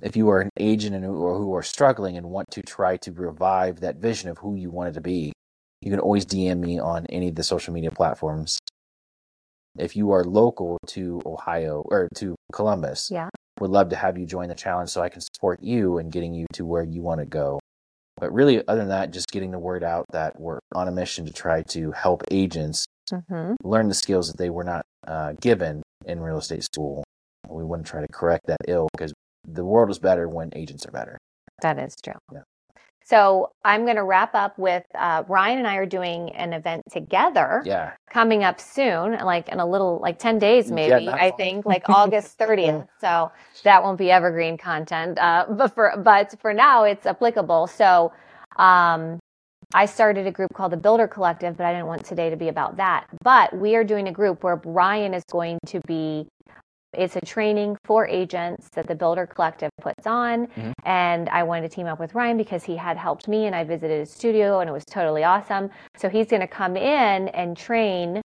If 0.03 0.17
you 0.17 0.29
are 0.31 0.41
an 0.41 0.51
agent 0.59 0.95
and 0.97 1.05
or 1.05 1.37
who 1.37 1.55
are 1.55 1.63
struggling 1.63 2.17
and 2.17 2.31
want 2.31 2.51
to 2.53 2.63
try 2.63 2.97
to 2.99 3.13
revive 3.13 3.81
that 3.81 3.97
vision 3.97 4.31
of 4.31 4.39
who 4.39 4.55
you 4.55 4.71
wanted 4.71 4.95
to 4.95 5.01
be, 5.01 5.33
you 5.83 5.91
can 5.91 6.01
always 6.01 6.25
DM 6.25 6.59
me 6.61 6.79
on 6.79 7.07
any 7.07 7.29
of 7.29 7.35
the 7.35 7.43
social 7.43 7.75
media 7.75 7.91
platforms. 7.91 8.59
If 9.79 9.97
you 9.97 10.11
are 10.13 10.25
local 10.25 10.79
to 10.89 11.21
Ohio 11.25 11.83
or 11.87 12.09
to 12.17 12.35
Columbus, 12.53 13.11
Yeah. 13.11 13.29
would 13.61 13.71
love 13.71 13.91
to 13.91 13.97
have 13.97 14.17
you 14.19 14.27
join 14.27 14.49
the 14.49 14.55
challenge 14.55 14.91
so 14.91 15.03
I 15.03 15.09
can 15.11 15.21
support 15.21 15.63
you 15.63 15.99
in 15.99 16.09
getting 16.11 16.35
you 16.35 16.47
to 16.55 16.65
where 16.65 16.83
you 16.83 17.03
want 17.03 17.21
to 17.21 17.27
go. 17.27 17.61
But 18.17 18.33
really, 18.33 18.67
other 18.67 18.81
than 18.81 18.89
that, 18.89 19.13
just 19.13 19.29
getting 19.29 19.51
the 19.51 19.59
word 19.59 19.85
out 19.85 20.07
that 20.13 20.39
we're 20.41 20.59
on 20.75 20.89
a 20.89 20.93
mission 20.93 21.25
to 21.27 21.33
try 21.33 21.63
to 21.63 21.93
help 21.93 22.23
agents 22.31 22.85
Mhm. 23.11 23.57
learn 23.63 23.89
the 23.89 23.95
skills 23.95 24.29
that 24.29 24.37
they 24.39 24.51
were 24.51 24.65
not 24.65 24.85
uh, 25.07 25.33
given 25.41 25.83
in 26.05 26.21
real 26.21 26.39
estate 26.39 26.63
school. 26.63 27.03
We 27.49 27.65
want 27.65 27.85
to 27.85 27.91
try 27.91 28.01
to 28.03 28.13
correct 28.13 28.47
that 28.47 28.59
ill 28.69 28.89
because 28.93 29.13
the 29.53 29.65
world 29.65 29.91
is 29.91 29.99
better 29.99 30.29
when 30.29 30.51
agents 30.55 30.87
are 30.87 30.91
better. 30.91 31.19
That 31.63 31.79
is 31.79 31.97
true. 32.03 32.15
Yeah. 32.33 32.41
So 33.05 33.51
I'm 33.65 33.85
going 33.85 33.97
to 33.97 34.05
wrap 34.05 34.35
up 34.35 34.57
with 34.57 34.85
uh, 34.95 35.25
Ryan 35.27 35.59
and 35.59 35.67
I 35.67 35.77
are 35.77 35.87
doing 35.87 36.31
an 36.37 36.53
event 36.53 36.83
together 36.93 37.63
Yeah. 37.65 37.93
coming 38.11 38.45
up 38.45 38.61
soon, 38.61 39.19
like 39.25 39.49
in 39.49 39.59
a 39.59 39.67
little, 39.67 39.99
like 40.01 40.19
10 40.19 40.39
days 40.39 40.71
maybe, 40.71 41.07
not 41.07 41.21
I 41.21 41.33
think, 41.33 41.67
like 41.75 41.89
August 41.89 42.39
30th. 42.39 42.87
So 43.01 43.33
that 43.65 43.83
won't 43.83 43.99
be 43.99 44.11
evergreen 44.11 44.57
content. 44.57 45.19
Uh, 45.19 45.47
but 45.51 45.75
for, 45.75 45.95
but 45.99 46.35
for 46.41 46.55
now 46.55 46.85
it's 46.85 47.07
applicable. 47.07 47.67
So, 47.67 48.13
um, 48.57 49.19
I 49.73 49.87
started 49.87 50.27
a 50.27 50.33
group 50.33 50.53
called 50.53 50.73
the 50.73 50.77
Builder 50.77 51.07
Collective, 51.07 51.57
but 51.57 51.65
I 51.65 51.73
didn't 51.73 51.87
want 51.87 52.05
today 52.05 52.29
to 52.29 52.37
be 52.37 52.49
about 52.49 52.77
that. 52.79 53.07
But 53.23 53.57
we 53.57 53.77
are 53.77 53.85
doing 53.85 54.09
a 54.09 54.13
group 54.13 54.43
where 54.43 54.57
Brian 54.57 55.15
is 55.15 55.23
going 55.31 55.61
to 55.67 55.81
be 55.87 56.27
it's 56.93 57.17
a 57.17 57.21
training 57.21 57.77
for 57.85 58.07
agents 58.07 58.69
that 58.75 58.87
the 58.87 58.95
Builder 58.95 59.27
Collective 59.27 59.71
puts 59.81 60.07
on. 60.07 60.47
Mhm. 60.49 60.73
And 60.85 61.29
I 61.29 61.43
wanted 61.43 61.71
to 61.71 61.75
team 61.75 61.87
up 61.87 62.01
with 62.01 62.15
Ryan 62.15 62.37
because 62.37 62.65
he 62.65 62.77
had 62.77 62.97
helped 62.97 63.29
me 63.29 63.47
and 63.47 63.55
I 63.55 63.65
visited 63.65 63.99
his 64.01 64.13
studio 64.13 64.61
and 64.61 64.69
it 64.69 64.73
was 64.73 64.85
totally 64.85 65.25
awesome. 65.25 65.71
So 65.97 66.09
he's 66.09 66.27
going 66.27 66.41
to 66.41 66.49
come 66.49 66.77
in 66.77 67.29
and 67.29 67.57
train 67.57 68.21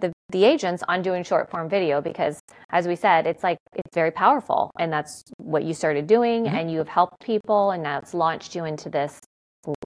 the, 0.00 0.12
the 0.30 0.44
agents 0.44 0.82
on 0.88 1.02
doing 1.02 1.24
short 1.24 1.50
form 1.50 1.68
video 1.68 2.00
because 2.00 2.40
as 2.70 2.86
we 2.86 2.94
said, 2.96 3.26
it's 3.26 3.42
like, 3.42 3.58
it's 3.74 3.94
very 3.94 4.12
powerful. 4.12 4.70
And 4.78 4.92
that's 4.92 5.24
what 5.38 5.64
you 5.64 5.74
started 5.74 6.06
doing 6.06 6.44
Mhm. 6.44 6.54
and 6.54 6.70
you 6.70 6.78
have 6.78 6.88
helped 6.88 7.20
people 7.20 7.72
and 7.72 7.82
now 7.82 7.98
it's 7.98 8.14
launched 8.14 8.54
you 8.54 8.64
into 8.64 8.88
this 8.88 9.20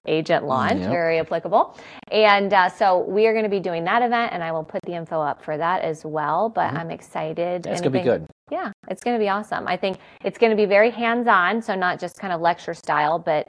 agent 0.07 0.47
launch, 0.47 0.81
Yep. 0.81 0.91
very 0.91 1.19
applicable. 1.19 1.77
And 2.11 2.53
uh, 2.53 2.69
so 2.69 2.99
we 2.99 3.27
are 3.27 3.33
going 3.33 3.45
to 3.45 3.51
be 3.51 3.61
doing 3.61 3.85
that 3.85 4.03
event, 4.03 4.33
and 4.33 4.43
I 4.43 4.53
will 4.53 4.65
put 4.65 4.81
the 4.85 4.95
info 4.95 5.21
up 5.21 5.43
for 5.43 5.57
that 5.57 5.83
as 5.83 6.05
well. 6.05 6.49
But 6.49 6.73
Mhm. 6.73 6.79
I'm 6.79 6.91
excited. 6.91 7.67
It's 7.67 7.81
gonna 7.81 7.91
be 7.91 8.01
good. 8.01 8.27
Yeah, 8.51 8.71
it's 8.89 9.03
going 9.03 9.17
to 9.17 9.21
be 9.23 9.31
awesome. 9.31 9.67
I 9.67 9.77
think 9.77 9.97
it's 10.25 10.37
going 10.37 10.51
to 10.51 10.57
be 10.57 10.67
very 10.67 10.91
hands-on, 10.91 11.63
so 11.63 11.75
not 11.75 11.99
just 11.99 12.19
kind 12.19 12.33
of 12.33 12.41
lecture 12.43 12.75
style, 12.75 13.19
but 13.19 13.49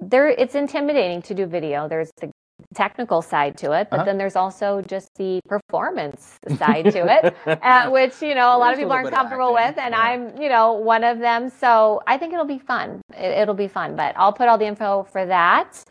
there 0.00 0.28
it's 0.28 0.54
intimidating 0.54 1.20
to 1.22 1.34
do 1.34 1.46
video. 1.46 1.88
There's 1.88 2.10
the 2.20 2.30
technical 2.76 3.20
side 3.22 3.56
to 3.62 3.72
it, 3.72 3.88
but 3.90 3.96
Uh-huh. 3.96 4.04
then 4.06 4.18
there's 4.18 4.36
also 4.36 4.82
just 4.82 5.08
the 5.16 5.40
performance 5.48 6.38
side 6.58 6.84
to 6.96 7.00
it, 7.16 7.34
uh, 7.62 7.88
which 7.90 8.20
you 8.22 8.34
know 8.38 8.48
a 8.56 8.58
lot 8.58 8.72
of 8.72 8.76
There's 8.76 8.78
a 8.78 8.82
people 8.82 8.92
aren't 8.92 9.12
comfortable 9.20 9.52
with, 9.54 9.76
and 9.84 9.92
yeah. 9.94 10.00
I'm 10.08 10.22
you 10.42 10.48
know 10.54 10.72
one 10.94 11.02
of 11.04 11.18
them. 11.18 11.48
So 11.62 12.02
I 12.06 12.18
think 12.18 12.32
it'll 12.34 12.52
be 12.58 12.62
fun. 12.72 13.00
It, 13.16 13.30
it'll 13.40 13.60
be 13.66 13.68
fun, 13.68 13.96
but 13.96 14.12
I'll 14.20 14.32
put 14.40 14.46
all 14.48 14.58
the 14.58 14.66
info 14.66 15.04
for 15.12 15.24
that, 15.26 15.82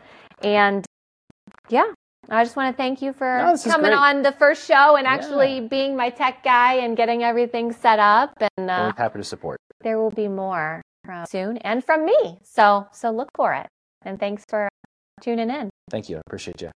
and 0.44 0.86
yeah. 1.70 1.92
I 2.28 2.44
just 2.44 2.56
want 2.56 2.74
to 2.74 2.78
thank 2.84 3.04
you 3.04 3.14
for 3.14 3.30
No, 3.38 3.56
coming 3.72 3.92
great. 3.94 4.08
on 4.08 4.24
the 4.24 4.32
first 4.32 4.66
show 4.66 4.96
and 4.98 5.06
Yeah. 5.06 5.14
actually 5.14 5.62
being 5.62 5.96
my 5.96 6.10
tech 6.10 6.42
guy 6.44 6.72
and 6.84 6.98
getting 6.98 7.22
everything 7.24 7.72
set 7.72 8.00
up. 8.00 8.34
And 8.58 8.66
uh, 8.72 8.94
happy 8.98 9.20
to 9.20 9.24
support. 9.24 9.60
there 9.86 9.98
will 10.02 10.10
be 10.10 10.28
more 10.28 10.82
from 11.06 11.26
soon 11.30 11.58
and 11.70 11.86
from 11.86 12.00
me. 12.04 12.20
So 12.42 12.88
so 12.92 13.12
look 13.12 13.30
for 13.36 13.54
it. 13.54 13.68
And 14.02 14.18
thanks 14.20 14.44
for 14.50 14.68
tuning 15.22 15.52
in. 15.60 15.70
Thank 15.90 16.10
you. 16.10 16.18
I 16.18 16.22
appreciate 16.26 16.62
you. 16.62 16.72